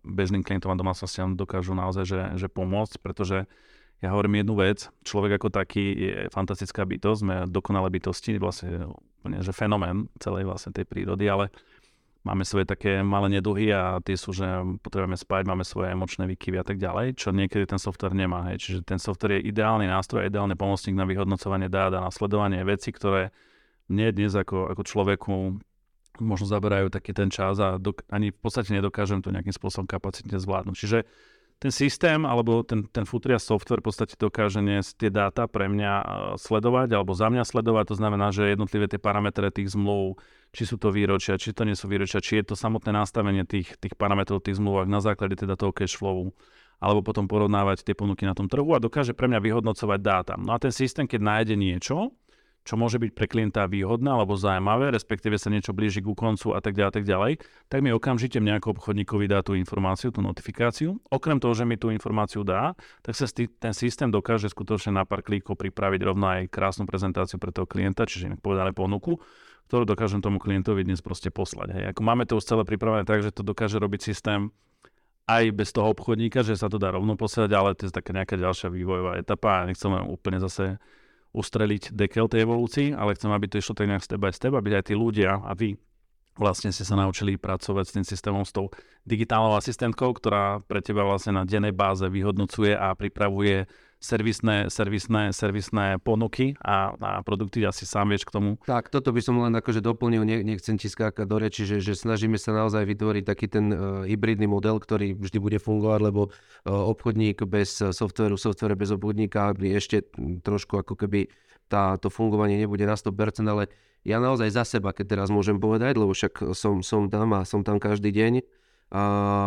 bežným 0.00 0.40
klientom 0.40 0.72
a 0.72 0.80
domácnostiam 0.80 1.36
dokážu 1.36 1.76
naozaj 1.76 2.04
že, 2.08 2.20
že 2.40 2.48
pomôcť, 2.48 2.96
pretože 3.04 3.44
ja 4.02 4.10
hovorím 4.10 4.42
jednu 4.42 4.54
vec, 4.58 4.90
človek 5.06 5.38
ako 5.38 5.48
taký 5.52 5.84
je 5.94 6.12
fantastická 6.32 6.82
bytosť, 6.82 7.20
sme 7.22 7.36
dokonalé 7.46 7.86
bytosti, 7.92 8.40
vlastne 8.40 8.90
úplne, 9.22 9.38
že 9.44 9.54
fenomén 9.54 10.10
celej 10.18 10.48
vlastne 10.48 10.74
tej 10.74 10.88
prírody, 10.88 11.30
ale 11.30 11.54
máme 12.26 12.42
svoje 12.42 12.66
také 12.66 12.98
malé 13.04 13.38
neduhy 13.38 13.70
a 13.70 14.02
tie 14.02 14.18
sú, 14.18 14.34
že 14.34 14.46
potrebujeme 14.82 15.14
spať, 15.14 15.46
máme 15.46 15.62
svoje 15.62 15.94
emočné 15.94 16.26
výkyvy 16.34 16.56
a 16.58 16.66
tak 16.66 16.82
ďalej, 16.82 17.14
čo 17.14 17.30
niekedy 17.30 17.68
ten 17.68 17.78
software 17.78 18.16
nemá. 18.16 18.50
Hej. 18.50 18.66
Čiže 18.66 18.78
ten 18.82 18.98
software 18.98 19.38
je 19.38 19.46
ideálny 19.54 19.86
nástroj, 19.86 20.26
ideálny 20.26 20.58
pomocník 20.58 20.98
na 20.98 21.06
vyhodnocovanie 21.06 21.70
dát 21.70 21.94
a 21.94 22.02
na 22.02 22.10
sledovanie 22.10 22.62
veci, 22.66 22.90
ktoré 22.90 23.30
mne 23.86 24.14
dnes 24.14 24.34
ako, 24.34 24.70
ako 24.72 24.82
človeku 24.82 25.34
možno 26.22 26.46
zaberajú 26.46 26.88
taký 26.88 27.10
ten 27.10 27.28
čas 27.28 27.58
a 27.58 27.76
dok- 27.82 28.06
ani 28.08 28.30
v 28.30 28.38
podstate 28.38 28.70
nedokážem 28.70 29.20
to 29.20 29.34
nejakým 29.34 29.52
spôsobom 29.52 29.90
kapacitne 29.90 30.38
zvládnuť. 30.38 30.76
Čiže 30.78 30.98
ten 31.62 31.70
systém 31.70 32.26
alebo 32.26 32.66
ten, 32.66 32.90
ten 32.90 33.06
Futria 33.06 33.38
software 33.38 33.78
v 33.78 33.86
podstate 33.86 34.18
dokáže 34.18 34.58
tie 34.98 35.10
dáta 35.14 35.46
pre 35.46 35.70
mňa 35.70 35.92
e, 35.94 36.04
sledovať 36.34 36.90
alebo 36.90 37.14
za 37.14 37.30
mňa 37.30 37.46
sledovať. 37.46 37.94
To 37.94 37.96
znamená, 38.02 38.34
že 38.34 38.50
jednotlivé 38.50 38.90
tie 38.90 38.98
parametre 38.98 39.46
tých 39.54 39.70
zmluv, 39.70 40.18
či 40.50 40.66
sú 40.66 40.74
to 40.74 40.90
výročia, 40.90 41.38
či 41.38 41.54
to 41.54 41.62
nie 41.62 41.78
sú 41.78 41.86
výročia, 41.86 42.18
či 42.18 42.42
je 42.42 42.50
to 42.50 42.54
samotné 42.58 42.90
nastavenie 42.90 43.46
tých, 43.46 43.78
tých 43.78 43.94
parametrov 43.94 44.42
tých 44.42 44.58
zmluv 44.58 44.90
na 44.90 44.98
základe 44.98 45.38
teda 45.38 45.54
toho 45.54 45.70
cash 45.70 45.94
flowu 45.94 46.34
alebo 46.82 46.98
potom 46.98 47.30
porovnávať 47.30 47.86
tie 47.86 47.94
ponuky 47.94 48.26
na 48.26 48.34
tom 48.34 48.50
trhu 48.50 48.74
a 48.74 48.82
dokáže 48.82 49.14
pre 49.14 49.30
mňa 49.30 49.38
vyhodnocovať 49.38 50.00
dáta. 50.02 50.34
No 50.34 50.50
a 50.50 50.58
ten 50.58 50.74
systém, 50.74 51.06
keď 51.06 51.22
nájde 51.22 51.54
niečo, 51.54 52.10
čo 52.62 52.78
môže 52.78 53.02
byť 53.02 53.10
pre 53.12 53.26
klienta 53.26 53.66
výhodné 53.66 54.06
alebo 54.06 54.38
zaujímavé, 54.38 54.94
respektíve 54.94 55.34
sa 55.34 55.50
niečo 55.50 55.74
blíži 55.74 55.98
ku 55.98 56.14
koncu 56.14 56.54
a 56.54 56.62
tak 56.62 56.78
ďalej, 56.78 56.92
tak 56.94 57.04
ďalej, 57.06 57.32
tak 57.66 57.78
mi 57.82 57.90
okamžite 57.90 58.38
mne 58.38 58.62
ako 58.62 58.78
obchodníkovi 58.78 59.26
dá 59.26 59.42
tú 59.42 59.58
informáciu, 59.58 60.14
tú 60.14 60.22
notifikáciu. 60.22 60.94
Okrem 61.10 61.42
toho, 61.42 61.54
že 61.58 61.66
mi 61.66 61.74
tú 61.74 61.90
informáciu 61.90 62.46
dá, 62.46 62.78
tak 63.02 63.18
sa 63.18 63.26
ten 63.34 63.74
systém 63.74 64.08
dokáže 64.10 64.46
skutočne 64.46 64.94
na 64.94 65.02
pár 65.02 65.26
klíkov 65.26 65.58
pripraviť 65.58 66.00
rovno 66.06 66.26
aj 66.30 66.50
krásnu 66.54 66.86
prezentáciu 66.86 67.42
pre 67.42 67.50
toho 67.50 67.66
klienta, 67.66 68.06
čiže 68.06 68.30
mi 68.30 68.38
povedali 68.38 68.70
ponuku, 68.70 69.18
ktorú 69.66 69.82
dokážem 69.82 70.22
tomu 70.22 70.38
klientovi 70.38 70.86
dnes 70.86 71.02
proste 71.02 71.34
poslať. 71.34 71.74
Hej. 71.74 71.84
Ako 71.96 72.00
máme 72.06 72.28
to 72.28 72.38
už 72.38 72.46
celé 72.46 72.62
pripravené 72.62 73.02
tak, 73.02 73.26
že 73.26 73.34
to 73.34 73.42
dokáže 73.42 73.80
robiť 73.82 74.00
systém 74.04 74.54
aj 75.26 75.54
bez 75.54 75.70
toho 75.70 75.90
obchodníka, 75.94 76.42
že 76.42 76.58
sa 76.58 76.66
to 76.66 76.82
dá 76.82 76.90
rovno 76.90 77.14
posielať, 77.14 77.50
ale 77.54 77.74
to 77.78 77.86
je 77.86 77.94
taká 77.94 78.10
nejaká 78.10 78.34
ďalšia 78.34 78.68
vývojová 78.68 79.22
etapa 79.22 79.62
a 79.62 79.66
nechcem 79.70 79.90
úplne 80.10 80.42
zase 80.42 80.82
ustreliť 81.32 81.96
dekel 81.96 82.28
tej 82.28 82.44
evolúcii, 82.44 82.88
ale 82.92 83.16
chcem, 83.16 83.32
aby 83.32 83.48
to 83.48 83.60
išlo 83.60 83.72
tak 83.72 83.88
nejak 83.88 84.04
step 84.04 84.20
by 84.20 84.30
step, 84.32 84.52
aby 84.52 84.76
aj 84.76 84.92
tí 84.92 84.94
ľudia 84.96 85.40
a 85.40 85.52
vy 85.56 85.76
vlastne 86.36 86.72
ste 86.72 86.84
sa 86.84 86.96
naučili 86.96 87.36
pracovať 87.36 87.84
s 87.88 87.94
tým 87.96 88.06
systémom, 88.08 88.44
s 88.44 88.52
tou 88.52 88.72
digitálnou 89.04 89.56
asistentkou, 89.56 90.16
ktorá 90.16 90.64
pre 90.64 90.80
teba 90.80 91.04
vlastne 91.04 91.36
na 91.36 91.44
dennej 91.44 91.72
báze 91.72 92.04
vyhodnocuje 92.04 92.72
a 92.72 92.92
pripravuje 92.96 93.68
servisné, 94.02 94.66
servisné, 94.66 95.30
servisné 95.30 96.02
ponuky 96.02 96.58
a, 96.58 96.90
a 96.98 97.10
produkty, 97.22 97.62
asi 97.62 97.86
sám 97.86 98.10
vieš 98.10 98.26
k 98.26 98.34
tomu. 98.34 98.58
Tak, 98.66 98.90
toto 98.90 99.14
by 99.14 99.22
som 99.22 99.38
len 99.38 99.54
akože 99.54 99.78
doplnil, 99.78 100.26
ne, 100.26 100.42
nechcem 100.42 100.74
ti 100.74 100.90
skákať 100.90 101.22
do 101.22 101.38
reči, 101.38 101.62
že, 101.62 101.78
že 101.78 101.94
snažíme 101.94 102.34
sa 102.34 102.50
naozaj 102.50 102.82
vytvoriť 102.82 103.24
taký 103.24 103.46
ten 103.46 103.70
uh, 103.70 104.02
hybridný 104.02 104.50
model, 104.50 104.82
ktorý 104.82 105.14
vždy 105.14 105.38
bude 105.38 105.58
fungovať, 105.62 106.00
lebo 106.02 106.22
uh, 106.28 106.32
obchodník 106.66 107.46
bez 107.46 107.78
softveru, 107.78 108.34
software 108.34 108.74
bez 108.74 108.90
obchodníka 108.90 109.54
by 109.54 109.78
ešte 109.78 110.02
trošku 110.42 110.82
ako 110.82 110.98
keby 110.98 111.30
tá, 111.70 111.94
to 111.96 112.10
fungovanie 112.10 112.58
nebude 112.58 112.82
na 112.82 112.98
100%, 112.98 113.46
ale 113.46 113.70
ja 114.02 114.18
naozaj 114.18 114.50
za 114.50 114.66
seba, 114.66 114.90
keď 114.90 115.14
teraz 115.14 115.28
môžem 115.30 115.62
povedať, 115.62 115.94
lebo 115.94 116.10
však 116.10 116.52
som, 116.58 116.82
som 116.82 117.06
tam 117.06 117.38
a 117.38 117.46
som 117.46 117.62
tam 117.62 117.78
každý 117.78 118.10
deň, 118.10 118.42
a 118.92 119.02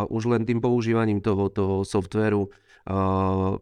už 0.10 0.26
len 0.26 0.42
tým 0.42 0.58
používaním 0.58 1.22
toho, 1.22 1.54
toho 1.54 1.86
softveru 1.86 2.50
uh, 2.90 3.62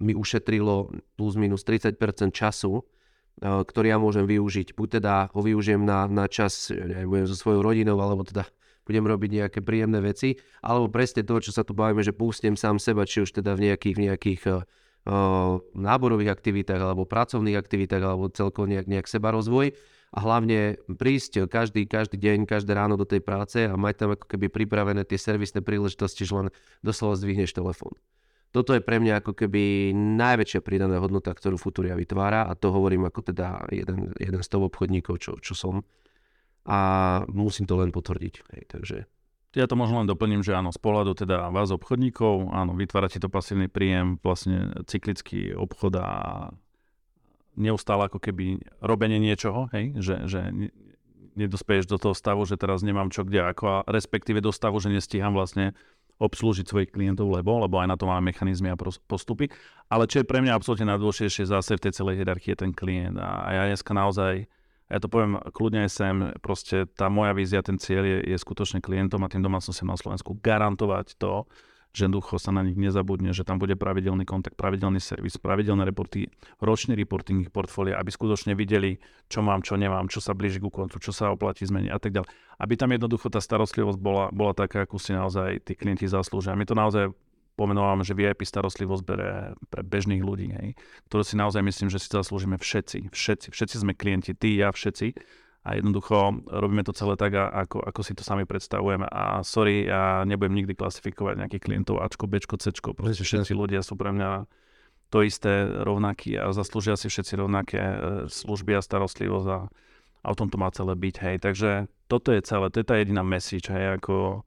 mi 0.00 0.16
ušetrilo 0.16 0.90
plus 1.14 1.36
minus 1.36 1.62
30% 1.62 2.32
času, 2.32 2.80
eh, 2.80 3.62
ktorý 3.62 3.86
ja 3.92 3.98
môžem 4.00 4.24
využiť. 4.24 4.74
Buď 4.74 5.00
teda 5.00 5.28
ho 5.30 5.40
využijem 5.44 5.84
na, 5.84 6.08
na 6.08 6.26
čas, 6.26 6.72
neviem, 6.72 7.28
so 7.28 7.36
svojou 7.36 7.60
rodinou, 7.60 8.00
alebo 8.00 8.24
teda 8.24 8.48
budem 8.88 9.06
robiť 9.06 9.30
nejaké 9.44 9.58
príjemné 9.62 10.02
veci, 10.02 10.34
alebo 10.64 10.90
presne 10.90 11.22
to, 11.22 11.38
čo 11.38 11.54
sa 11.54 11.62
tu 11.62 11.76
bavíme, 11.76 12.02
že 12.02 12.10
pustím 12.10 12.58
sám 12.58 12.82
seba, 12.82 13.06
či 13.06 13.22
už 13.22 13.30
teda 13.38 13.54
v 13.54 13.70
nejakých, 13.70 13.94
v 13.94 14.02
nejakých 14.10 14.40
uh, 14.50 14.66
náborových 15.78 16.34
aktivitách, 16.34 16.80
alebo 16.80 17.06
pracovných 17.06 17.54
aktivitách, 17.54 18.02
alebo 18.02 18.26
celkovo 18.34 18.66
nejak, 18.66 18.90
nejak 18.90 19.06
seba 19.06 19.30
rozvoj 19.30 19.70
a 20.10 20.18
hlavne 20.18 20.74
prísť 20.98 21.46
každý, 21.46 21.86
každý 21.86 22.18
deň, 22.18 22.50
každé 22.50 22.74
ráno 22.74 22.98
do 22.98 23.06
tej 23.06 23.22
práce 23.22 23.62
a 23.62 23.78
mať 23.78 23.94
tam 23.94 24.10
ako 24.18 24.26
keby 24.26 24.50
pripravené 24.50 25.06
tie 25.06 25.18
servisné 25.22 25.62
príležitosti, 25.62 26.26
že 26.26 26.34
len 26.34 26.48
doslova 26.82 27.14
zdvihneš 27.14 27.54
telefón. 27.54 27.94
Toto 28.50 28.74
je 28.74 28.82
pre 28.82 28.98
mňa 28.98 29.22
ako 29.22 29.32
keby 29.38 29.94
najväčšia 29.94 30.60
pridaná 30.66 30.98
hodnota, 30.98 31.30
ktorú 31.30 31.54
Futuria 31.54 31.94
vytvára 31.94 32.50
a 32.50 32.58
to 32.58 32.74
hovorím 32.74 33.06
ako 33.06 33.30
teda 33.30 33.70
jeden, 33.70 34.10
jeden 34.18 34.42
z 34.42 34.48
toho 34.50 34.66
obchodníkov, 34.66 35.22
čo, 35.22 35.38
čo 35.38 35.54
som. 35.54 35.86
A 36.66 36.78
musím 37.30 37.70
to 37.70 37.78
len 37.78 37.94
potvrdiť. 37.94 38.34
Hej, 38.54 38.62
takže... 38.66 38.98
Ja 39.50 39.66
to 39.66 39.74
možno 39.74 40.02
len 40.02 40.06
doplním, 40.06 40.46
že 40.46 40.54
áno, 40.54 40.70
z 40.70 40.78
pohľadu 40.78 41.26
teda 41.26 41.50
vás 41.50 41.74
obchodníkov, 41.74 42.54
áno, 42.54 42.74
vytvárate 42.78 43.18
to 43.18 43.26
pasívny 43.26 43.66
príjem, 43.66 44.18
vlastne 44.22 44.70
cyklický 44.86 45.58
obchod 45.58 45.98
a 45.98 46.08
neustále 47.58 48.06
ako 48.06 48.22
keby 48.22 48.62
robenie 48.78 49.18
niečoho, 49.18 49.66
hej, 49.74 49.98
že, 49.98 50.30
že 50.30 50.40
nedospeješ 51.34 51.90
do 51.90 51.98
toho 51.98 52.14
stavu, 52.14 52.46
že 52.46 52.54
teraz 52.54 52.86
nemám 52.86 53.10
čo 53.10 53.26
kde 53.26 53.42
ako 53.42 53.64
a 53.66 53.76
respektíve 53.90 54.38
do 54.38 54.54
stavu, 54.54 54.78
že 54.78 54.90
nestíham 54.90 55.34
vlastne 55.34 55.74
obslúžiť 56.20 56.68
svojich 56.68 56.92
klientov, 56.92 57.32
lebo, 57.32 57.64
lebo 57.64 57.80
aj 57.80 57.88
na 57.88 57.96
to 57.96 58.04
máme 58.04 58.28
mechanizmy 58.28 58.68
a 58.68 58.76
postupy. 59.08 59.48
Ale 59.88 60.04
čo 60.04 60.20
je 60.20 60.28
pre 60.28 60.44
mňa 60.44 60.52
absolútne 60.52 60.92
najdôležitejšie 60.92 61.48
zase 61.48 61.80
v 61.80 61.84
tej 61.88 61.92
celej 61.96 62.20
hierarchii 62.20 62.52
je 62.52 62.60
ten 62.60 62.72
klient. 62.76 63.16
A 63.16 63.48
ja 63.56 63.62
dneska 63.64 63.96
naozaj, 63.96 64.44
ja 64.92 64.98
to 65.00 65.08
poviem 65.08 65.40
kľudne 65.56 65.88
aj 65.88 65.90
sem, 65.90 66.16
proste 66.44 66.84
tá 66.92 67.08
moja 67.08 67.32
vízia, 67.32 67.64
ten 67.64 67.80
cieľ 67.80 68.04
je, 68.04 68.18
je 68.30 68.36
skutočne 68.36 68.84
klientom 68.84 69.24
a 69.24 69.32
tým 69.32 69.40
domácnostiam 69.40 69.88
na 69.88 69.96
Slovensku 69.96 70.36
garantovať 70.44 71.16
to, 71.16 71.48
že 71.90 72.06
jednoducho 72.06 72.38
sa 72.38 72.54
na 72.54 72.62
nich 72.62 72.78
nezabudne, 72.78 73.34
že 73.34 73.42
tam 73.42 73.58
bude 73.58 73.74
pravidelný 73.74 74.22
kontakt, 74.22 74.54
pravidelný 74.54 75.02
servis, 75.02 75.36
pravidelné 75.42 75.82
reporty, 75.82 76.30
ročný 76.62 76.94
reporting 76.94 77.42
ich 77.42 77.50
portfólia, 77.50 77.98
aby 77.98 78.14
skutočne 78.14 78.54
videli, 78.54 79.02
čo 79.26 79.42
mám, 79.42 79.66
čo 79.66 79.74
nemám, 79.74 80.06
čo 80.06 80.22
sa 80.22 80.30
blíži 80.30 80.62
ku 80.62 80.70
koncu, 80.70 81.02
čo 81.02 81.10
sa 81.10 81.34
oplatí 81.34 81.66
zmeniť 81.66 81.90
a 81.90 81.98
tak 81.98 82.14
ďalej. 82.14 82.28
Aby 82.62 82.74
tam 82.78 82.94
jednoducho 82.94 83.26
tá 83.26 83.42
starostlivosť 83.42 83.98
bola, 83.98 84.30
bola 84.30 84.54
taká, 84.54 84.86
akú 84.86 85.02
si 85.02 85.10
naozaj 85.10 85.66
tí 85.66 85.74
klienti 85.74 86.06
zaslúžia. 86.06 86.54
My 86.54 86.62
to 86.62 86.78
naozaj 86.78 87.10
pomenúvam, 87.58 88.06
že 88.06 88.14
VIP 88.14 88.46
starostlivosť 88.46 89.02
bere 89.04 89.58
pre 89.68 89.82
bežných 89.82 90.22
ľudí, 90.22 90.48
hej, 90.54 90.68
ktorú 91.10 91.22
si 91.26 91.34
naozaj 91.36 91.60
myslím, 91.60 91.88
že 91.90 91.98
si 91.98 92.08
zaslúžime 92.08 92.56
všetci. 92.56 93.10
Všetci, 93.10 93.46
všetci 93.50 93.76
sme 93.82 93.92
klienti, 93.98 94.32
ty, 94.32 94.56
ja, 94.56 94.70
všetci 94.70 95.12
a 95.60 95.76
jednoducho 95.76 96.40
robíme 96.48 96.80
to 96.88 96.96
celé 96.96 97.20
tak, 97.20 97.36
ako, 97.36 97.84
ako 97.84 98.00
si 98.00 98.16
to 98.16 98.24
sami 98.24 98.48
predstavujeme. 98.48 99.04
A 99.04 99.44
sorry, 99.44 99.84
ja 99.84 100.24
nebudem 100.24 100.56
nikdy 100.56 100.72
klasifikovať 100.72 101.36
nejakých 101.36 101.64
klientov 101.68 102.00
Ačko, 102.00 102.24
Bčko, 102.24 102.56
Cčko. 102.56 102.96
Proste 102.96 103.20
všetci 103.20 103.52
ľudia 103.52 103.84
sú 103.84 103.92
pre 103.92 104.08
mňa 104.08 104.48
to 105.12 105.20
isté 105.20 105.68
rovnakí 105.68 106.38
a 106.38 106.54
zaslúžia 106.56 106.96
si 106.96 107.12
všetci 107.12 107.34
rovnaké 107.36 107.76
e, 107.82 107.96
služby 108.30 108.78
a 108.78 108.80
starostlivosť 108.80 109.48
a, 109.52 109.60
a 110.22 110.26
o 110.32 110.34
tom 110.38 110.48
to 110.48 110.56
má 110.56 110.72
celé 110.72 110.96
byť. 110.96 111.14
Hej. 111.28 111.36
Takže 111.44 111.70
toto 112.08 112.32
je 112.32 112.40
celé, 112.40 112.72
to 112.72 112.80
je 112.80 112.88
tá 112.88 112.96
jediná 112.96 113.20
message, 113.20 113.68
hej, 113.68 114.00
ako 114.00 114.46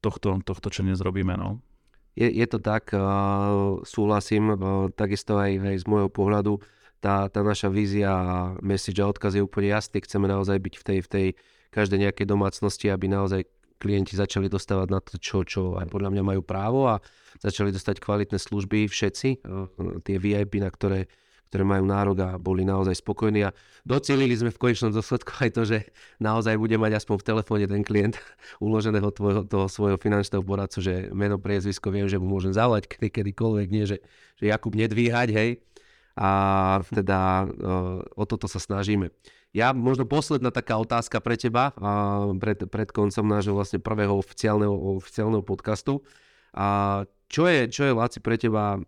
tohto, 0.00 0.40
tohto 0.46 0.72
čo 0.72 0.80
dnes 0.80 1.02
robíme. 1.04 1.36
No. 1.36 1.60
Je, 2.14 2.30
je 2.30 2.46
to 2.46 2.62
tak, 2.62 2.94
uh, 2.94 3.82
súhlasím, 3.84 4.54
uh, 4.54 4.88
takisto 4.94 5.34
aj, 5.36 5.60
aj 5.60 5.76
z 5.82 5.86
môjho 5.90 6.08
pohľadu 6.08 6.62
tá, 7.04 7.28
tá 7.28 7.44
naša 7.44 7.68
vízia 7.68 8.08
a 8.08 8.56
message 8.64 8.96
a 8.96 9.04
odkaz 9.04 9.36
je 9.36 9.44
úplne 9.44 9.76
jasný. 9.76 10.00
Chceme 10.00 10.24
naozaj 10.24 10.56
byť 10.56 10.74
v 10.80 10.84
tej, 10.88 10.98
v 11.04 11.08
tej 11.12 11.26
každej 11.68 12.08
nejakej 12.08 12.24
domácnosti, 12.24 12.88
aby 12.88 13.12
naozaj 13.12 13.44
klienti 13.76 14.16
začali 14.16 14.48
dostávať 14.48 14.88
na 14.88 15.04
to, 15.04 15.20
čo, 15.20 15.44
čo 15.44 15.76
aj 15.76 15.92
podľa 15.92 16.16
mňa 16.16 16.22
majú 16.24 16.40
právo 16.40 16.88
a 16.88 17.04
začali 17.44 17.68
dostať 17.68 18.00
kvalitné 18.00 18.40
služby 18.40 18.88
všetci, 18.88 19.28
eh, 19.36 19.40
tie 20.00 20.16
VIP, 20.16 20.64
na 20.64 20.72
ktoré, 20.72 21.04
ktoré 21.52 21.62
majú 21.68 21.84
nárok 21.84 22.16
a 22.24 22.28
boli 22.40 22.64
naozaj 22.64 22.96
spokojní 23.04 23.44
a 23.44 23.54
docelili 23.84 24.32
sme 24.32 24.48
v 24.48 24.56
konečnom 24.56 24.88
dôsledku 24.88 25.28
aj 25.44 25.50
to, 25.52 25.62
že 25.68 25.78
naozaj 26.24 26.56
bude 26.56 26.80
mať 26.80 27.04
aspoň 27.04 27.20
v 27.20 27.26
telefóne 27.28 27.64
ten 27.68 27.84
klient 27.84 28.16
uloženého 28.64 29.12
tvojho, 29.12 29.44
toho 29.44 29.68
svojho 29.68 30.00
finančného 30.00 30.40
poradcu, 30.40 30.80
že 30.80 31.12
meno, 31.12 31.36
priezvisko, 31.36 31.92
viem, 31.92 32.08
že 32.08 32.16
mu 32.16 32.32
môžem 32.32 32.56
zavolať 32.56 32.88
kedy, 32.88 33.12
kedykoľvek, 33.12 33.68
nie, 33.68 33.84
že, 33.84 34.00
že 34.40 34.44
Jakub 34.48 34.72
nedvíhať, 34.72 35.28
hej, 35.36 35.50
a 36.14 36.30
teda 36.94 37.50
o 38.14 38.24
toto 38.26 38.46
sa 38.46 38.62
snažíme. 38.62 39.10
Ja 39.54 39.70
možno 39.70 40.06
posledná 40.06 40.50
taká 40.50 40.78
otázka 40.78 41.22
pre 41.22 41.38
teba 41.38 41.70
pred, 42.42 42.66
pred 42.66 42.90
koncom 42.90 43.26
nášho 43.26 43.54
vlastne 43.54 43.78
prvého 43.78 44.14
oficiálneho, 44.18 44.98
oficiálneho 44.98 45.42
podcastu. 45.46 46.02
A 46.54 47.02
čo 47.30 47.46
je, 47.50 47.66
čo 47.70 47.86
je 47.86 47.94
Laci 47.94 48.18
pre 48.22 48.38
teba 48.38 48.78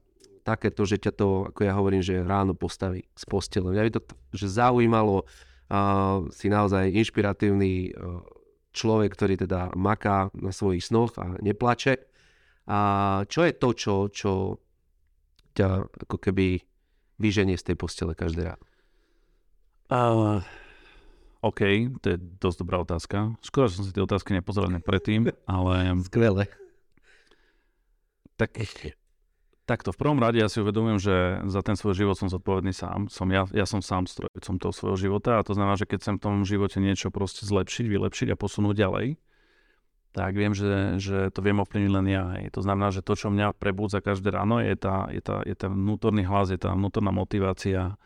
takéto, 0.47 0.87
že 0.87 1.03
ťa 1.03 1.13
to, 1.19 1.51
ako 1.51 1.61
ja 1.67 1.75
hovorím, 1.75 2.03
že 2.03 2.23
ráno 2.23 2.55
postaví 2.55 3.03
z 3.15 3.25
postele. 3.27 3.75
Mňa 3.75 3.83
by 3.83 3.93
to 3.95 4.03
že 4.31 4.47
zaujímalo, 4.63 5.27
uh, 5.27 6.23
si 6.31 6.47
naozaj 6.47 6.95
inšpiratívny 6.95 7.91
človek, 8.71 9.11
ktorý 9.17 9.35
teda 9.41 9.75
maká 9.75 10.31
na 10.37 10.55
svojich 10.55 10.85
snoch 10.85 11.17
a 11.19 11.35
neplače. 11.43 11.97
A 12.69 12.79
čo 13.27 13.47
je 13.47 13.53
to, 13.57 13.69
čo, 13.73 13.95
čo 14.13 14.33
ťa 15.57 15.89
ako 16.07 16.17
keby 16.21 16.61
vyženie 17.17 17.57
z 17.57 17.73
tej 17.73 17.77
postele 17.77 18.13
každý 18.13 18.45
rád? 18.47 18.61
Uh, 19.87 20.43
OK, 21.47 21.63
to 22.03 22.07
je 22.15 22.19
dosť 22.19 22.59
dobrá 22.67 22.83
otázka. 22.83 23.39
Škoda, 23.39 23.71
že 23.71 23.77
som 23.79 23.85
si 23.87 23.95
tie 23.95 24.03
otázky 24.03 24.35
nepozeral 24.35 24.73
predtým, 24.83 25.31
ale... 25.47 25.95
Skvelé. 26.03 26.51
Tak, 28.37 28.53
takto, 29.65 29.95
v 29.95 29.99
prvom 29.99 30.21
rade 30.21 30.37
ja 30.37 30.51
si 30.51 30.61
uvedomujem, 30.61 31.01
že 31.01 31.17
za 31.49 31.65
ten 31.65 31.73
svoj 31.73 31.97
život 31.97 32.17
som 32.21 32.29
zodpovedný 32.29 32.75
sám. 32.75 33.09
Som 33.09 33.33
ja, 33.33 33.49
ja 33.55 33.65
som 33.65 33.81
sám 33.81 34.05
strojcom 34.05 34.61
toho 34.61 34.73
svojho 34.77 34.99
života 35.09 35.41
a 35.41 35.45
to 35.47 35.57
znamená, 35.57 35.81
že 35.81 35.89
keď 35.89 35.99
chcem 36.05 36.17
v 36.21 36.23
tom 36.23 36.37
živote 36.45 36.77
niečo 36.83 37.09
proste 37.09 37.49
zlepšiť, 37.49 37.87
vylepšiť 37.89 38.29
a 38.33 38.37
posunúť 38.37 38.77
ďalej, 38.77 39.07
tak 40.17 40.33
viem, 40.33 40.57
že, 40.57 40.97
že 40.97 41.29
to 41.29 41.45
viem 41.45 41.61
ovplyvniť 41.61 41.93
len 41.93 42.07
ja. 42.09 42.25
Hej. 42.41 42.57
To 42.57 42.65
znamená, 42.65 42.89
že 42.89 43.05
to, 43.05 43.13
čo 43.13 43.29
mňa 43.29 43.53
prebúdza 43.53 44.01
každé 44.01 44.33
ráno, 44.33 44.65
je, 44.65 44.73
tá, 44.73 45.13
je, 45.13 45.21
tá, 45.21 45.45
je 45.45 45.53
ten 45.53 45.69
vnútorný 45.69 46.25
hlas, 46.25 46.49
je 46.49 46.57
tá 46.57 46.73
vnútorná 46.73 47.13
motivácia, 47.13 48.01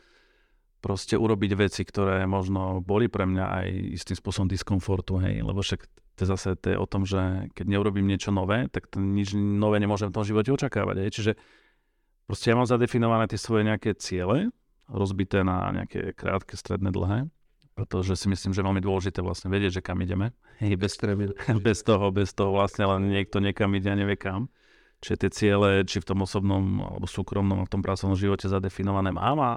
proste 0.80 1.14
urobiť 1.14 1.52
veci, 1.54 1.86
ktoré 1.86 2.24
možno 2.24 2.80
boli 2.80 3.06
pre 3.06 3.28
mňa 3.28 3.44
aj 3.46 3.66
istým 4.00 4.16
spôsobom 4.16 4.48
diskomfortu, 4.48 5.20
hej, 5.20 5.44
lebo 5.44 5.60
však 5.60 5.86
to 6.16 6.24
zase 6.24 6.56
to 6.58 6.72
je 6.72 6.76
o 6.80 6.88
tom, 6.88 7.04
že 7.04 7.52
keď 7.52 7.64
neurobím 7.68 8.08
niečo 8.08 8.32
nové, 8.32 8.66
tak 8.72 8.88
to 8.88 8.98
nič 8.98 9.36
nové 9.36 9.76
nemôžem 9.78 10.08
v 10.08 10.16
tom 10.16 10.24
živote 10.24 10.50
očakávať, 10.50 10.96
hej, 11.04 11.10
čiže 11.12 11.32
proste 12.24 12.50
ja 12.50 12.56
mám 12.56 12.66
zadefinované 12.66 13.28
tie 13.28 13.36
svoje 13.36 13.68
nejaké 13.68 13.92
ciele, 14.00 14.48
rozbité 14.88 15.44
na 15.44 15.68
nejaké 15.70 16.16
krátke, 16.16 16.56
stredné, 16.56 16.90
dlhé, 16.90 17.28
pretože 17.80 18.12
si 18.20 18.28
myslím, 18.28 18.52
že 18.52 18.60
je 18.60 18.68
veľmi 18.68 18.84
dôležité 18.84 19.24
vlastne 19.24 19.48
vedieť, 19.48 19.80
že 19.80 19.84
kam 19.84 19.96
ideme. 20.04 20.36
Hej, 20.60 20.76
bez, 20.76 21.00
bez 21.66 21.80
toho, 21.80 22.12
bez 22.12 22.36
toho 22.36 22.52
vlastne 22.52 22.84
len 22.84 23.08
niekto 23.08 23.40
niekam 23.40 23.72
ide 23.72 23.88
a 23.88 23.96
nevie 23.96 24.20
kam. 24.20 24.52
Čiže 25.00 25.16
tie 25.16 25.30
ciele, 25.32 25.70
či 25.88 26.04
v 26.04 26.08
tom 26.12 26.20
osobnom 26.20 26.60
alebo 26.84 27.08
súkromnom, 27.08 27.64
v 27.64 27.72
tom 27.72 27.80
pracovnom 27.80 28.20
živote 28.20 28.44
zadefinované 28.52 29.16
mám 29.16 29.40
a 29.40 29.52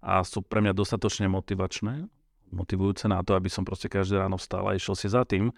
a 0.00 0.24
sú 0.24 0.40
pre 0.40 0.64
mňa 0.64 0.72
dostatočne 0.72 1.28
motivačné, 1.28 2.08
motivujúce 2.50 3.06
na 3.06 3.20
to, 3.20 3.36
aby 3.36 3.52
som 3.52 3.68
proste 3.68 3.86
každé 3.86 4.18
ráno 4.18 4.40
vstal 4.40 4.64
a 4.66 4.74
išiel 4.74 4.96
si 4.96 5.12
za 5.12 5.22
tým 5.28 5.52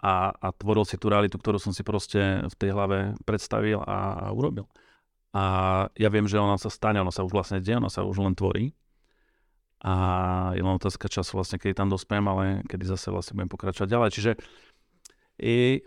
a, 0.00 0.32
a 0.32 0.48
tvoril 0.50 0.82
si 0.88 0.96
tú 0.98 1.12
realitu, 1.12 1.36
ktorú 1.38 1.60
som 1.60 1.70
si 1.70 1.84
proste 1.84 2.42
v 2.42 2.54
tej 2.56 2.74
hlave 2.74 3.14
predstavil 3.22 3.84
a, 3.84 4.28
a 4.28 4.34
urobil. 4.34 4.66
A 5.32 5.44
ja 5.96 6.08
viem, 6.12 6.26
že 6.28 6.40
ona 6.40 6.58
sa 6.60 6.68
stane, 6.68 7.00
ona 7.00 7.12
sa 7.12 7.24
už 7.24 7.32
vlastne 7.32 7.62
deje, 7.62 7.78
ona 7.78 7.92
sa 7.92 8.04
už 8.04 8.20
len 8.20 8.34
tvorí. 8.34 8.74
A 9.82 9.94
je 10.54 10.62
len 10.62 10.78
otázka 10.78 11.10
času 11.10 11.34
vlastne, 11.34 11.58
kedy 11.58 11.74
tam 11.74 11.90
dospiem, 11.90 12.22
ale 12.30 12.62
kedy 12.70 12.86
zase 12.86 13.10
vlastne 13.10 13.34
budem 13.34 13.50
pokračovať 13.50 13.88
ďalej. 13.90 14.10
Čiže 14.14 14.32
i 15.42 15.82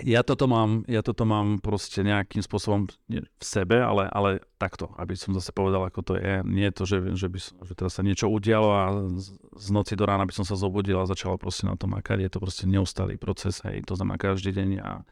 ja 0.00 0.24
toto 0.24 0.48
mám, 0.48 0.88
ja 0.88 1.04
toto 1.04 1.28
mám 1.28 1.60
proste 1.60 2.00
nejakým 2.00 2.40
spôsobom 2.40 2.88
v 2.88 3.44
sebe, 3.44 3.76
ale, 3.84 4.08
ale 4.08 4.40
takto, 4.56 4.88
aby 4.96 5.12
som 5.12 5.36
zase 5.36 5.52
povedal, 5.52 5.84
ako 5.84 6.00
to 6.00 6.12
je. 6.16 6.40
Nie 6.48 6.72
je 6.72 6.76
to, 6.76 6.84
že, 6.88 6.98
že, 7.20 7.28
by 7.28 7.38
som, 7.40 7.54
že 7.60 7.72
teraz 7.76 7.92
sa 8.00 8.02
niečo 8.02 8.32
udialo 8.32 8.68
a 8.72 8.84
z, 9.20 9.36
z 9.36 9.68
noci 9.68 9.92
do 10.00 10.08
rána 10.08 10.24
by 10.24 10.32
som 10.32 10.48
sa 10.48 10.56
zobudil 10.56 10.96
a 10.96 11.08
začal 11.08 11.36
proste 11.36 11.68
na 11.68 11.76
tom 11.76 11.92
makať. 11.92 12.24
Je 12.24 12.30
to 12.32 12.40
proste 12.40 12.64
neustály 12.64 13.20
proces, 13.20 13.60
hej, 13.68 13.84
to 13.84 13.92
znamená 13.92 14.16
každý 14.16 14.56
deň 14.56 14.68
a 14.80 15.04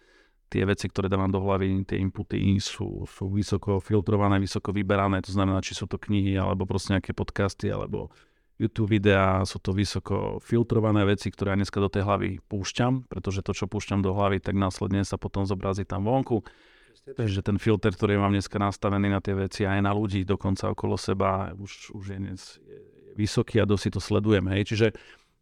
tie 0.49 0.65
veci, 0.65 0.89
ktoré 0.89 1.13
dávam 1.13 1.29
do 1.29 1.39
hlavy, 1.45 1.85
tie 1.85 2.01
inputy 2.01 2.41
sú, 2.59 3.05
sú 3.05 3.25
vysoko 3.29 3.79
filtrované, 3.79 4.41
vysoko 4.41 4.73
vyberané, 4.73 5.21
to 5.21 5.33
znamená, 5.33 5.61
či 5.61 5.77
sú 5.77 5.85
to 5.85 6.01
knihy, 6.01 6.41
alebo 6.41 6.65
proste 6.65 6.97
nejaké 6.97 7.13
podcasty, 7.13 7.69
alebo 7.69 8.09
YouTube 8.59 8.91
videá, 8.91 9.47
sú 9.47 9.63
to 9.63 9.71
vysoko 9.71 10.43
filtrované 10.43 11.07
veci, 11.07 11.31
ktoré 11.31 11.55
ja 11.55 11.59
dneska 11.63 11.79
do 11.79 11.87
tej 11.87 12.03
hlavy 12.03 12.43
púšťam, 12.51 13.07
pretože 13.07 13.47
to, 13.47 13.55
čo 13.55 13.71
púšťam 13.71 14.03
do 14.03 14.11
hlavy, 14.11 14.43
tak 14.43 14.59
následne 14.59 15.07
sa 15.07 15.15
potom 15.15 15.47
zobrazí 15.47 15.87
tam 15.87 16.03
vonku. 16.03 16.43
Takže 17.09 17.41
ten 17.41 17.57
filter, 17.57 17.95
ktorý 17.95 18.21
mám 18.21 18.35
dneska 18.35 18.59
nastavený 18.59 19.09
na 19.09 19.23
tie 19.23 19.33
veci 19.33 19.65
aj 19.65 19.81
na 19.81 19.95
ľudí 19.95 20.27
dokonca 20.27 20.69
okolo 20.75 20.99
seba, 20.99 21.55
už, 21.57 21.95
už 21.95 22.05
je, 22.13 22.19
dnes, 22.19 22.41
je 22.61 22.79
vysoký 23.17 23.63
a 23.63 23.65
dosť 23.65 23.83
si 23.89 23.91
to 23.95 24.01
sledujem. 24.03 24.45
Hej. 24.53 24.75
Čiže 24.75 24.87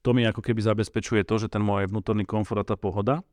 to 0.07 0.14
mi 0.14 0.22
ako 0.22 0.44
keby 0.44 0.62
zabezpečuje 0.62 1.26
to, 1.26 1.34
že 1.42 1.50
ten 1.50 1.64
môj 1.64 1.90
vnútorný 1.90 2.22
komfort 2.22 2.62
a 2.62 2.68
tá 2.68 2.76
pohoda, 2.78 3.26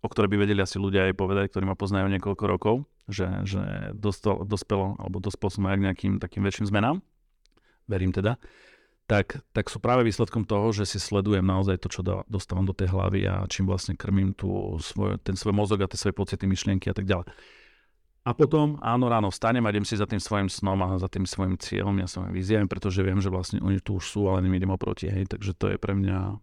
o 0.00 0.08
ktorej 0.08 0.32
by 0.32 0.36
vedeli 0.48 0.60
asi 0.64 0.80
ľudia 0.80 1.12
aj 1.12 1.14
povedať, 1.16 1.44
ktorí 1.52 1.64
ma 1.68 1.76
poznajú 1.76 2.08
niekoľko 2.08 2.44
rokov, 2.48 2.88
že, 3.04 3.28
že 3.44 3.92
dostal, 3.92 4.44
dospelo, 4.48 4.96
alebo 4.96 5.20
dospel 5.20 5.48
som 5.52 5.68
aj 5.68 5.76
k 5.76 5.84
nejakým 5.84 6.12
takým 6.16 6.42
väčším 6.44 6.72
zmenám, 6.72 7.04
verím 7.84 8.14
teda, 8.14 8.40
tak, 9.10 9.42
tak 9.50 9.66
sú 9.66 9.82
práve 9.82 10.06
výsledkom 10.06 10.46
toho, 10.46 10.70
že 10.70 10.86
si 10.86 11.02
sledujem 11.02 11.42
naozaj 11.42 11.82
to, 11.82 11.90
čo 11.90 12.06
dostávam 12.30 12.62
do 12.62 12.70
tej 12.70 12.94
hlavy 12.94 13.26
a 13.26 13.42
čím 13.50 13.66
vlastne 13.66 13.98
krmím 13.98 14.30
tú 14.32 14.78
svoj, 14.78 15.18
ten 15.20 15.34
svoj 15.34 15.50
mozog 15.50 15.82
a 15.82 15.90
tie 15.90 15.98
svoje 15.98 16.14
pocity, 16.14 16.46
myšlienky 16.46 16.86
a 16.88 16.94
tak 16.94 17.10
ďalej. 17.10 17.26
A 18.20 18.30
potom, 18.36 18.78
áno, 18.84 19.10
ráno 19.10 19.32
vstanem 19.32 19.64
a 19.64 19.72
idem 19.74 19.82
si 19.82 19.98
za 19.98 20.06
tým 20.06 20.22
svojim 20.22 20.46
snom 20.46 20.78
a 20.86 21.00
za 21.00 21.10
tým 21.10 21.26
svojim 21.26 21.58
cieľom, 21.58 21.98
ja 21.98 22.06
som 22.06 22.28
vyzievam, 22.30 22.70
pretože 22.70 23.02
viem, 23.02 23.18
že 23.18 23.32
vlastne 23.32 23.58
oni 23.64 23.82
tu 23.82 23.98
už 23.98 24.04
sú, 24.06 24.30
ale 24.30 24.46
nimi 24.46 24.62
idem 24.62 24.70
oproti, 24.70 25.10
hej, 25.10 25.26
takže 25.26 25.58
to 25.58 25.74
je 25.74 25.76
pre 25.80 25.98
mňa... 25.98 26.38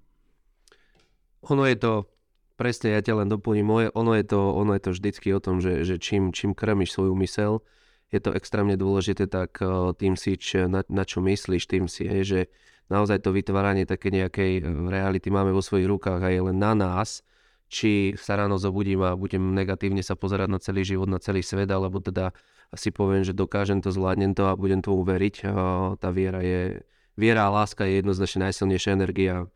Ono 1.48 1.64
je 1.64 1.78
to, 1.80 2.10
presne 2.58 2.98
ja 2.98 3.02
ťa 3.06 3.24
len 3.24 3.30
doplním, 3.30 3.94
ono 3.94 4.12
je 4.18 4.26
to, 4.26 4.42
ono 4.52 4.74
je 4.74 4.82
to 4.82 4.92
vždycky 4.98 5.30
o 5.32 5.40
tom, 5.40 5.62
že, 5.62 5.86
že 5.86 6.02
čím, 6.02 6.34
čím 6.34 6.58
krmíš 6.58 6.98
svoju 6.98 7.14
mysel, 7.22 7.62
je 8.10 8.20
to 8.24 8.34
extrémne 8.34 8.74
dôležité, 8.76 9.30
tak 9.30 9.62
eh, 9.62 9.70
tým 9.96 10.18
si, 10.18 10.36
na, 10.68 10.82
na 10.88 11.04
čo 11.06 11.22
myslíš, 11.22 11.64
tým 11.70 11.86
si, 11.88 12.10
hej, 12.10 12.24
že 12.26 12.40
naozaj 12.88 13.24
to 13.24 13.36
vytváranie 13.36 13.86
také 13.86 14.10
nejakej 14.10 14.52
eh, 14.60 14.66
reality 14.66 15.30
máme 15.30 15.54
vo 15.54 15.62
svojich 15.62 15.88
rukách 15.88 16.24
a 16.24 16.34
je 16.34 16.42
len 16.42 16.58
na 16.58 16.74
nás, 16.74 17.22
či 17.68 18.16
sa 18.16 18.40
ráno 18.40 18.56
zobudím 18.56 19.04
a 19.04 19.20
budem 19.20 19.44
negatívne 19.52 20.00
sa 20.00 20.16
pozerať 20.16 20.48
na 20.48 20.60
celý 20.64 20.88
život, 20.88 21.12
na 21.12 21.20
celý 21.20 21.44
svet, 21.44 21.68
alebo 21.68 22.00
teda 22.00 22.32
si 22.72 22.96
poviem, 22.96 23.28
že 23.28 23.36
dokážem 23.36 23.84
to, 23.84 23.92
zvládnem 23.92 24.32
to 24.32 24.48
a 24.48 24.56
budem 24.56 24.80
to 24.80 24.96
uveriť. 24.96 25.36
Eh, 25.44 25.52
tá 26.00 26.10
viera 26.16 26.40
je, 26.40 26.82
viera 27.20 27.52
a 27.52 27.54
láska 27.54 27.84
je 27.84 28.00
jednoznačne 28.00 28.50
najsilnejšia 28.50 28.96
energia 28.96 29.52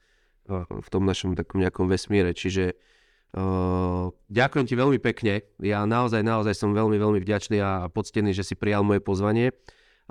v 0.50 0.88
tom 0.90 1.04
našom 1.06 1.38
takom 1.38 1.62
nejakom 1.62 1.90
vesmíre, 1.90 2.34
čiže 2.34 2.78
Uh, 3.32 4.12
ďakujem 4.28 4.68
ti 4.68 4.76
veľmi 4.76 5.00
pekne. 5.00 5.40
Ja 5.64 5.88
naozaj, 5.88 6.20
naozaj 6.20 6.52
som 6.52 6.76
veľmi, 6.76 7.00
veľmi 7.00 7.24
vďačný 7.24 7.64
a 7.64 7.88
poctený, 7.88 8.36
že 8.36 8.44
si 8.44 8.60
prijal 8.60 8.84
moje 8.84 9.00
pozvanie 9.00 9.56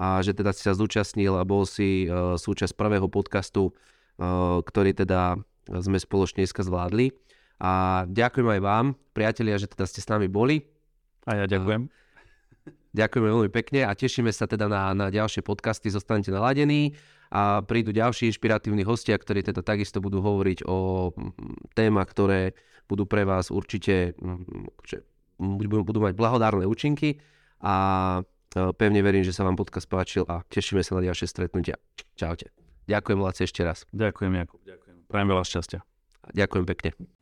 a 0.00 0.24
že 0.24 0.32
teda 0.32 0.56
si 0.56 0.64
sa 0.64 0.72
zúčastnil 0.72 1.36
a 1.36 1.44
bol 1.44 1.68
si 1.68 2.08
uh, 2.08 2.40
súčasť 2.40 2.72
prvého 2.72 3.12
podcastu, 3.12 3.76
uh, 3.76 4.64
ktorý 4.64 4.96
teda 4.96 5.36
sme 5.68 6.00
spoločne 6.00 6.48
dneska 6.48 6.64
zvládli. 6.64 7.12
A 7.60 8.08
ďakujem 8.08 8.48
aj 8.56 8.60
vám, 8.64 8.86
priatelia, 9.12 9.60
že 9.60 9.68
teda 9.68 9.84
ste 9.84 10.00
s 10.00 10.08
nami 10.08 10.24
boli. 10.24 10.64
A 11.28 11.36
ja 11.36 11.44
ďakujem. 11.44 11.92
Ďakujeme 12.96 13.28
veľmi 13.28 13.50
pekne 13.52 13.84
a 13.84 13.92
tešíme 13.92 14.32
sa 14.32 14.48
teda 14.48 14.64
na, 14.64 14.96
na 14.96 15.12
ďalšie 15.12 15.44
podcasty. 15.44 15.92
Zostanete 15.92 16.32
naladení 16.32 16.96
a 17.30 17.62
prídu 17.62 17.94
ďalší 17.94 18.34
inšpiratívni 18.34 18.82
hostia, 18.82 19.14
ktorí 19.14 19.46
teda 19.46 19.62
takisto 19.62 20.02
budú 20.02 20.18
hovoriť 20.18 20.66
o 20.66 21.10
témach, 21.78 22.10
ktoré 22.10 22.58
budú 22.90 23.06
pre 23.06 23.22
vás 23.22 23.54
určite, 23.54 24.18
mm, 24.18 24.66
budú 25.62 25.98
mať 26.02 26.18
blahodárne 26.18 26.66
účinky 26.66 27.22
a 27.62 27.74
e, 28.50 28.74
pevne 28.74 29.00
verím, 29.06 29.22
že 29.22 29.30
sa 29.30 29.46
vám 29.46 29.54
podcast 29.54 29.86
páčil 29.86 30.26
a 30.26 30.42
tešíme 30.50 30.82
sa 30.82 30.98
na 30.98 31.06
ďalšie 31.06 31.30
stretnutia. 31.30 31.78
Čaute. 32.18 32.50
Ďakujem 32.90 33.18
Laci 33.22 33.46
ešte 33.46 33.62
raz. 33.62 33.86
Ďakujem 33.94 34.34
Jakub, 34.34 34.60
ďakujem. 34.66 34.96
Prajem 35.06 35.28
veľa 35.30 35.44
šťastia. 35.46 35.80
Ďakujem 36.34 36.64
pekne. 36.66 37.19